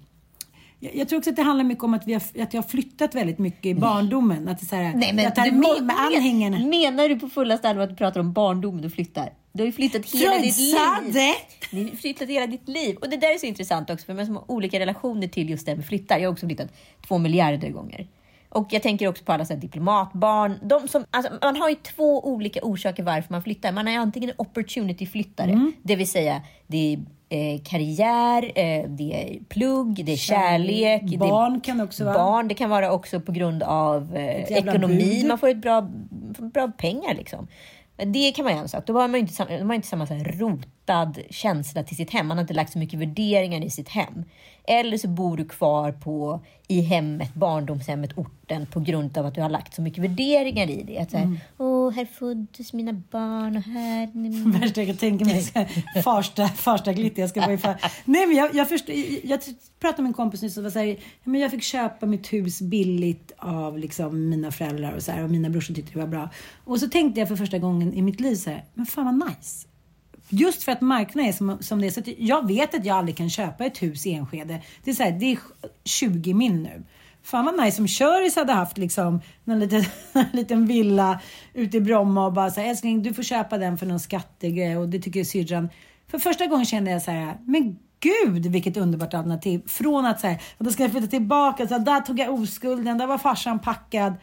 Jag, 0.79 0.95
jag 0.95 1.09
tror 1.09 1.19
också 1.19 1.29
att 1.29 1.35
det 1.35 1.41
handlar 1.41 1.63
mycket 1.65 1.83
om 1.83 1.93
att, 1.93 2.07
vi 2.07 2.13
har, 2.13 2.21
att 2.39 2.53
jag 2.53 2.61
har 2.61 2.69
flyttat 2.69 3.15
väldigt 3.15 3.39
mycket 3.39 3.65
i 3.65 3.75
barndomen. 3.75 4.47
Att 4.47 4.59
det 4.59 4.63
är 4.63 4.67
så 4.67 4.75
här, 4.75 4.93
Nej, 4.95 5.13
men 5.13 5.23
jag 5.23 5.35
tar 5.35 5.45
du 5.45 5.51
med 5.51 5.83
mig 5.83 5.95
anhängarna. 5.99 6.59
Menar 6.59 7.09
du 7.09 7.19
på 7.19 7.29
fullaste 7.29 7.69
allvar 7.69 7.83
att 7.83 7.89
du 7.89 7.95
pratar 7.95 8.19
om 8.19 8.33
barndomen 8.33 8.81
du 8.81 8.89
flyttar? 8.89 9.29
Du 9.51 9.63
har 9.63 9.65
ju 9.65 9.71
flyttat 9.71 10.05
hela 10.05 10.31
Freud 10.31 10.43
ditt 10.43 10.57
liv. 10.57 10.75
Ni 11.71 11.89
har 11.89 11.95
flyttat 11.95 12.29
hela 12.29 12.47
ditt 12.47 12.67
liv. 12.67 12.95
Och 12.95 13.09
det 13.09 13.17
där 13.17 13.33
är 13.33 13.37
så 13.37 13.45
intressant 13.45 13.89
också, 13.89 14.05
för 14.05 14.13
man 14.13 14.35
har 14.35 14.51
olika 14.51 14.79
relationer 14.79 15.27
till 15.27 15.49
just 15.49 15.65
det 15.65 15.71
här 15.71 15.77
med 15.77 15.85
flyttar. 15.85 16.17
Jag 16.17 16.27
har 16.29 16.33
också 16.33 16.47
flyttat 16.47 16.73
två 17.07 17.17
miljarder 17.17 17.69
gånger. 17.69 18.07
Och 18.55 18.67
jag 18.69 18.81
tänker 18.81 19.07
också 19.07 19.23
på 19.23 19.31
alla 19.31 19.45
så 19.45 19.53
diplomatbarn. 19.53 20.59
De 20.63 20.87
som, 20.87 21.05
alltså, 21.11 21.31
man 21.41 21.55
har 21.55 21.69
ju 21.69 21.75
två 21.75 22.27
olika 22.27 22.59
orsaker 22.63 23.03
varför 23.03 23.31
man 23.33 23.43
flyttar. 23.43 23.71
Man 23.71 23.87
är 23.87 23.99
antingen 23.99 24.29
en 24.29 24.35
opportunity-flyttare, 24.37 25.51
Mm. 25.51 25.73
det 25.83 25.95
vill 25.95 26.09
säga 26.09 26.41
det 26.67 26.93
är 26.93 26.99
eh, 27.29 27.59
karriär, 27.63 28.43
eh, 28.55 28.89
det 28.89 29.13
är 29.13 29.39
plugg, 29.49 30.05
det 30.05 30.11
är 30.11 30.17
kärlek. 30.17 31.01
det 31.05 31.15
är 31.15 31.19
Barn 31.19 31.61
kan 31.61 31.81
också 31.81 32.05
vara. 32.05 32.13
Barn, 32.13 32.47
det 32.47 32.53
kan 32.53 32.69
vara 32.69 32.91
också 32.91 33.19
på 33.19 33.31
grund 33.31 33.63
av 33.63 34.15
eh, 34.15 34.57
ekonomi. 34.57 35.19
bud. 35.21 35.27
Man 35.27 35.37
får 35.37 35.49
ett 35.49 35.57
bra, 35.61 35.89
bra 36.53 36.71
pengar 36.77 37.13
liksom. 37.13 37.47
Det 37.97 38.31
kan 38.31 38.45
man 38.45 38.53
ju 38.53 38.59
en 38.59 38.69
sak. 38.69 38.83
Då 38.87 38.93
har 38.93 39.07
man 39.07 39.13
ju 39.13 39.19
inte 39.19 39.33
samma, 39.33 39.75
inte 39.75 39.87
samma 39.87 40.07
så 40.07 40.13
här 40.13 40.23
rotad 40.85 41.19
känsla 41.29 41.83
till 41.83 41.97
sitt 41.97 42.11
hem. 42.11 42.27
Man 42.27 42.37
har 42.37 42.41
inte 42.41 42.53
lagt 42.53 42.73
så 42.73 42.79
mycket 42.79 42.99
värderingar 42.99 43.65
i 43.65 43.69
sitt 43.69 43.89
hem. 43.89 44.23
Eller 44.67 44.97
så 44.97 45.07
bor 45.07 45.37
du 45.37 45.45
kvar 45.45 45.91
på, 45.91 46.39
i 46.67 46.81
hemmet, 46.81 47.33
barndomshemmet, 47.33 48.17
orten 48.17 48.65
på 48.65 48.79
grund 48.79 49.17
av 49.17 49.25
att 49.25 49.35
du 49.35 49.41
har 49.41 49.49
lagt 49.49 49.73
så 49.73 49.81
mycket 49.81 50.03
värderingar 50.03 50.69
i 50.69 50.83
det. 50.83 50.99
Att 50.99 51.11
så 51.11 51.17
här, 51.17 51.25
Mm. 51.25 51.39
Åh, 51.57 51.91
här 51.91 52.05
föddes 52.05 52.73
mina 52.73 52.93
barn 52.93 53.57
och 53.57 53.63
här... 53.63 54.09
Värsta 54.59 54.81
jag 54.81 54.87
kan 54.87 54.97
tänka 54.97 55.25
mig. 55.25 55.43
Farsta, 56.03 56.47
farsta 56.47 56.93
glitter. 56.93 57.21
Jag 57.21 57.29
ska 57.29 57.41
vara 57.41 57.53
i 57.53 57.57
far... 57.57 57.75
Nej 58.05 58.27
men 58.27 58.35
jag, 58.35 58.55
jag, 58.55 58.69
förstår, 58.69 58.95
jag, 59.23 59.39
pratade 59.79 60.01
med 60.03 60.09
en 60.09 60.13
kompis 60.13 60.41
nyss 60.41 60.57
och 60.57 60.63
var 60.63 60.71
så 60.71 60.79
här, 60.79 60.97
men 61.23 61.41
jag 61.41 61.51
fick 61.51 61.63
köpa 61.63 62.05
mitt 62.05 62.33
hus 62.33 62.61
billigt 62.61 63.31
av 63.37 63.77
liksom 63.77 64.29
mina 64.29 64.51
föräldrar 64.51 64.91
och 64.91 65.03
så 65.03 65.11
här, 65.11 65.23
och 65.23 65.29
mina 65.29 65.49
brorsor 65.49 65.73
tyckte 65.73 65.93
det 65.93 65.99
var 65.99 66.07
bra. 66.07 66.29
Och 66.63 66.79
så 66.79 66.87
tänkte 66.87 67.19
jag 67.19 67.27
för 67.27 67.35
första 67.35 67.57
gången 67.57 67.93
i 67.93 68.01
mitt 68.01 68.19
liv 68.19 68.35
så 68.35 68.49
här, 68.49 68.65
men 68.73 68.85
fan 68.85 69.05
vad 69.05 69.29
nice. 69.29 69.67
Just 70.29 70.63
för 70.63 70.71
att 70.71 70.81
marknaden 70.81 71.29
är 71.29 71.33
som, 71.33 71.57
som 71.59 71.81
det 71.81 71.87
är. 71.87 71.91
Så 71.91 71.99
att 71.99 72.07
jag 72.17 72.47
vet 72.47 72.75
att 72.75 72.85
jag 72.85 72.97
aldrig 72.97 73.17
kan 73.17 73.29
köpa 73.29 73.65
ett 73.65 73.81
hus 73.81 74.05
i 74.05 74.13
Enskede. 74.13 74.61
Det 74.83 74.91
är, 74.91 74.95
så 74.95 75.03
här, 75.03 75.11
det 75.11 75.31
är 75.31 75.39
20 75.83 76.33
min 76.33 76.63
nu. 76.63 76.83
Fan 77.23 77.45
vad 77.45 77.63
nice 77.63 77.81
om 77.81 77.87
Köris 77.87 78.35
hade 78.35 78.53
haft 78.53 78.77
liksom 78.77 79.21
en 79.45 79.59
liten, 79.59 79.83
en 80.13 80.25
liten 80.33 80.65
villa 80.65 81.19
ute 81.53 81.77
i 81.77 81.81
Bromma 81.81 82.25
och 82.25 82.33
bara 82.33 82.51
så 82.51 82.61
här, 82.61 82.69
älskling 82.69 83.03
du 83.03 83.13
får 83.13 83.23
köpa 83.23 83.57
den 83.57 83.77
för 83.77 83.85
någon 83.85 83.99
skattegrej 83.99 84.77
och 84.77 84.89
det 84.89 84.99
tycker 84.99 85.23
syrran. 85.23 85.69
För 86.07 86.19
första 86.19 86.47
gången 86.47 86.65
kände 86.65 86.91
jag 86.91 87.01
så 87.01 87.11
här, 87.11 87.37
men 87.45 87.77
gud 87.99 88.45
vilket 88.45 88.77
underbart 88.77 89.13
alternativ. 89.13 89.61
Från 89.67 90.05
att 90.05 90.19
så 90.19 90.27
här, 90.27 90.41
och 90.57 90.65
då 90.65 90.71
ska 90.71 90.83
jag 90.83 90.91
flytta 90.91 91.07
tillbaka, 91.07 91.67
så 91.67 91.73
här, 91.73 91.81
där 91.81 92.01
tog 92.01 92.19
jag 92.19 92.33
oskulden, 92.33 92.97
där 92.97 93.07
var 93.07 93.17
farsan 93.17 93.59
packad. 93.59 94.13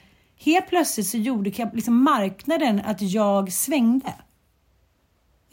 Helt 0.44 0.68
plötsligt 0.68 1.07
så 1.07 1.16
gjorde 1.16 1.70
liksom 1.72 2.03
marknaden 2.03 2.80
att 2.84 3.03
jag 3.03 3.53
svängde. 3.53 4.12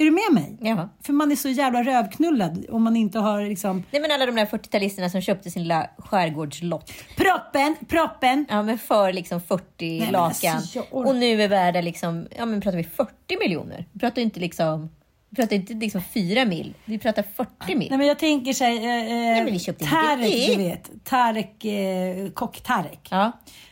Är 0.01 0.05
du 0.05 0.11
med 0.11 0.43
mig? 0.43 0.57
Ja. 0.61 0.89
För 1.03 1.13
man 1.13 1.31
är 1.31 1.35
så 1.35 1.49
jävla 1.49 1.83
rövknullad 1.83 2.65
om 2.69 2.83
man 2.83 2.95
inte 2.95 3.19
har 3.19 3.41
liksom... 3.41 3.83
Nej 3.91 4.01
men 4.01 4.11
alla 4.11 4.25
de 4.25 4.35
där 4.35 4.45
40-talisterna 4.45 5.09
som 5.09 5.21
köpte 5.21 5.51
sin 5.51 5.61
lilla 5.63 5.89
skärgårdslott. 5.97 6.91
Proppen, 7.17 7.75
proppen! 7.87 8.45
Ja 8.49 8.63
men 8.63 8.77
för 8.77 9.13
liksom 9.13 9.41
40 9.41 9.99
men 9.99 10.11
lakan. 10.11 10.55
alltså, 10.55 10.79
och 10.91 11.15
nu 11.15 11.41
är 11.41 11.47
värda 11.47 11.81
liksom, 11.81 12.27
ja 12.37 12.45
men 12.45 12.61
pratar 12.61 12.77
vi 12.77 12.83
40 12.83 13.11
miljoner? 13.39 13.85
Vi 13.91 13.99
pratar 13.99 14.21
inte 14.21 14.39
liksom, 14.39 14.89
vi 15.29 15.35
pratar 15.35 15.55
inte 15.55 15.73
liksom 15.73 16.01
4 16.01 16.45
mil. 16.45 16.73
Vi 16.85 16.99
pratar 16.99 17.23
40 17.35 17.75
mil. 17.75 17.89
Nej 17.89 17.97
men 17.97 18.07
jag 18.07 18.19
tänker 18.19 18.53
såhär, 18.53 18.71
eh, 18.71 19.43
men 19.43 19.45
vi 19.45 19.59
köpte 19.59 19.85
en 19.85 19.89
Tarek 19.89 20.47
du 20.47 20.63
vet. 20.63 20.89
Tarek, 21.03 21.65
eh, 21.65 22.31
kock 22.31 22.61
Tarek. 22.61 23.07
Ja. 23.11 23.31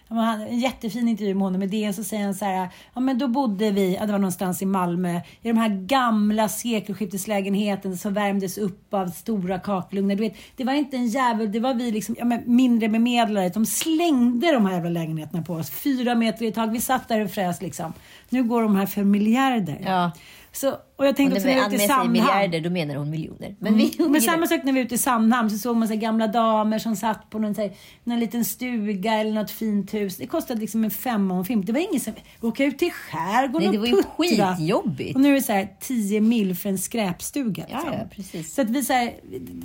En 0.09 0.59
jättefin 0.59 1.07
intervju 1.07 1.33
med 1.33 1.43
honom. 1.43 1.59
Med 1.59 1.69
det 1.69 1.93
så 1.93 2.03
säger 2.03 2.23
han 2.25 2.35
så 2.35 2.45
här, 2.45 2.69
ja 2.93 3.01
men 3.01 3.17
då 3.17 3.27
bodde 3.27 3.71
vi, 3.71 3.95
ja, 3.95 4.05
det 4.05 4.11
var 4.11 4.19
någonstans 4.19 4.61
i 4.61 4.65
Malmö, 4.65 5.15
i 5.41 5.47
de 5.47 5.57
här 5.57 5.69
gamla 5.69 6.49
sekelskifteslägenheterna 6.49 7.97
som 7.97 8.13
värmdes 8.13 8.57
upp 8.57 8.93
av 8.93 9.07
stora 9.07 9.59
kakelugnar. 9.59 10.15
Du 10.15 10.21
vet, 10.21 10.35
det 10.55 10.63
var 10.63 10.73
inte 10.73 10.97
en 10.97 11.07
jävel, 11.07 11.51
det 11.51 11.59
var 11.59 11.73
vi 11.73 11.91
liksom, 11.91 12.15
ja, 12.19 12.25
men 12.25 12.43
mindre 12.45 12.89
bemedlare. 12.89 13.49
De 13.49 13.65
slängde 13.65 14.51
de 14.51 14.65
här 14.65 14.73
jävla 14.73 14.89
lägenheterna 14.89 15.43
på 15.43 15.53
oss. 15.53 15.69
Fyra 15.69 16.15
meter 16.15 16.45
i 16.45 16.51
tag. 16.51 16.71
Vi 16.71 16.81
satt 16.81 17.07
där 17.07 17.19
och 17.25 17.31
frös 17.31 17.61
liksom. 17.61 17.93
Nu 18.29 18.43
går 18.43 18.61
de 18.61 18.75
här 18.75 18.85
för 18.85 19.03
miljarder. 19.03 19.81
Ja. 19.85 20.11
Så, 20.51 20.75
och 20.95 21.07
jag 21.07 21.15
tänkte 21.15 21.35
också 21.35 21.47
vi 21.47 21.55
när 21.55 21.61
Ann 21.63 21.69
var 21.69 21.75
ute 21.75 21.83
i 21.83 21.87
Sandhamn. 21.87 22.11
miljarder, 22.11 22.61
då 22.61 22.69
menar 22.69 22.95
hon 22.95 23.09
miljoner. 23.09 23.55
Men, 23.59 23.73
Mm. 23.73 23.89
vi, 23.97 24.09
Men 24.09 24.21
samma 24.21 24.47
sak 24.47 24.63
när 24.63 24.73
vi 24.73 24.79
var 24.79 24.85
ute 24.85 24.95
i 24.95 24.97
Sandhamn 24.97 25.49
så 25.49 25.57
såg 25.57 25.75
man 25.77 25.87
så 25.87 25.95
gamla 25.95 26.27
damer 26.27 26.79
som 26.79 26.95
satt 26.95 27.29
på 27.29 27.39
någon, 27.39 27.55
så 27.55 27.61
här, 27.61 27.71
någon 28.03 28.19
liten 28.19 28.45
stuga 28.45 29.13
eller 29.13 29.31
något 29.31 29.51
fint 29.51 29.91
hus. 29.99 30.17
Det 30.17 30.27
kostade 30.27 30.59
liksom 30.61 30.83
en 30.83 30.91
femma 30.91 31.33
och 31.33 31.39
en 31.39 31.45
fimp. 31.45 31.65
Det 31.65 31.71
var 31.71 31.79
ingen 31.79 31.99
som 31.99 32.13
åka 32.41 32.63
ut 32.65 32.77
till 32.79 32.91
skärgården 32.91 33.69
Nej, 33.69 33.71
det 33.71 33.77
och 33.77 33.81
var 33.81 33.87
ju 33.87 34.27
puttra. 34.29 34.55
skitjobbigt. 34.55 35.15
Och 35.15 35.21
nu 35.21 35.29
är 35.29 35.33
det 35.33 35.41
så 35.41 35.51
här 35.53 35.67
10 35.79 36.21
mil 36.21 36.55
för 36.55 36.69
en 36.69 36.77
skräpstuga. 36.77 37.65
Ja, 37.69 37.75
liksom. 37.77 37.93
ja, 37.93 38.07
precis. 38.15 38.53
Så 38.53 38.61
att 38.61 38.69
vi 38.69 38.83
så 38.83 38.93
här, 38.93 39.13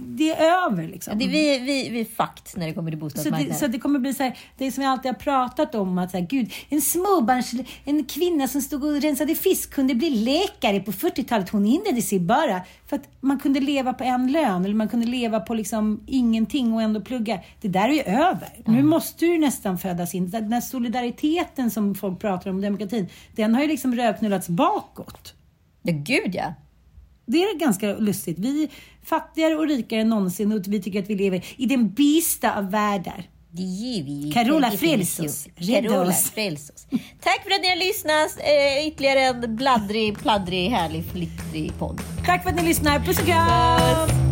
det 0.07 0.31
är 0.31 0.67
över 0.67 0.89
liksom. 0.89 1.19
det, 1.19 1.27
vi, 1.27 1.59
vi, 1.59 1.89
vi 1.89 2.01
är 2.01 2.05
fakt 2.05 2.57
när 2.57 2.67
det 2.67 2.73
kommer 2.73 2.91
till 2.91 3.01
Så 3.01 3.05
bostadsmarknaden. 3.05 3.49
det, 3.49 3.55
så 3.59 3.67
det 3.67 3.79
kommer 3.79 3.99
bli 3.99 4.15
så 4.15 4.23
här, 4.23 4.39
det 4.59 4.73
som 4.73 4.83
jag 4.85 4.93
alltid 4.93 5.11
har 5.13 5.19
pratat 5.19 5.75
om, 5.75 5.99
att 5.99 6.11
så 6.11 6.19
här, 6.19 6.27
gud, 6.27 6.53
en 6.69 6.81
småbarns, 6.81 7.53
en 7.85 8.05
kvinna 8.05 8.49
som 8.49 8.61
stod 8.63 8.85
och 8.85 9.03
rensade 9.03 9.35
fisk 9.35 9.71
kunde 9.71 9.95
bli 9.95 10.11
läkare 10.11 10.81
på 10.81 10.93
40-talet. 10.93 11.51
Hon 11.51 11.67
inledde 11.67 12.03
sig 12.03 12.21
bara 12.21 12.61
för 12.93 12.97
att 12.97 13.09
man 13.21 13.39
kunde 13.39 13.61
leva 13.61 13.95
på 13.95 14.05
en 14.05 14.33
lön 14.33 14.65
eller 14.65 14.75
man 14.75 14.89
kunde 14.89 15.07
leva 15.07 15.41
på 15.41 15.55
liksom 15.55 16.03
ingenting 16.07 16.73
och 16.73 16.83
ändå 16.83 17.01
plugga. 17.01 17.41
Det 17.61 17.69
där 17.69 17.89
är 17.89 17.93
ju 17.93 18.03
över. 18.03 18.49
Nu 18.67 18.83
måste 18.83 19.25
du 19.25 19.39
nästan 19.39 19.79
födas 19.79 20.15
in. 20.15 20.31
Den 20.31 20.53
här 20.53 20.61
solidariteten 20.61 21.71
som 21.71 21.95
folk 21.95 22.21
pratar 22.21 22.51
om, 22.51 22.61
demokratin, 22.61 23.09
den 23.37 23.55
har 23.55 23.63
ju 23.63 23.69
liksom 23.69 23.95
röknullats 23.95 24.49
bakåt. 24.49 25.35
Ja, 25.83 25.93
gud 25.97 26.35
ja. 26.35 26.55
Det 27.27 27.43
är 27.43 27.59
ganska 27.59 27.95
lustigt. 27.95 28.39
Vi 28.39 28.65
är 28.65 28.69
fattigare 29.03 29.55
och 29.55 29.69
rikare 29.69 30.01
än 30.01 30.09
någonsin 30.09 30.53
och 30.53 30.63
vi 30.67 30.83
tycker 30.83 31.03
att 31.03 31.11
vi 31.11 31.15
lever 31.15 31.45
i 31.57 31.67
den 31.67 31.95
bästa 31.95 32.59
av 32.59 32.71
världar. 32.71 33.29
Det 33.55 33.63
ger 33.63 34.05
vi. 34.05 34.33
Carola. 34.33 34.71
Rädda 34.71 35.89
Carola, 35.89 36.11
oss. 36.11 36.33
Tack 37.21 37.43
för 37.43 37.51
att 37.51 37.61
ni 37.63 37.69
har 37.69 37.77
lyssnat. 37.77 38.39
Eh, 38.39 38.87
ytterligare 38.87 39.21
en 39.21 39.57
bladdrig, 39.57 40.19
pladdrig, 40.19 40.71
härlig, 40.71 41.05
flittrig 41.13 41.79
podd. 41.79 42.01
Tack 42.27 42.43
för 42.43 42.51
att 42.51 42.57
ni 42.57 42.63
lyssnar. 42.63 42.99
Puss 42.99 43.19
och 43.19 43.27
kram! 43.27 44.32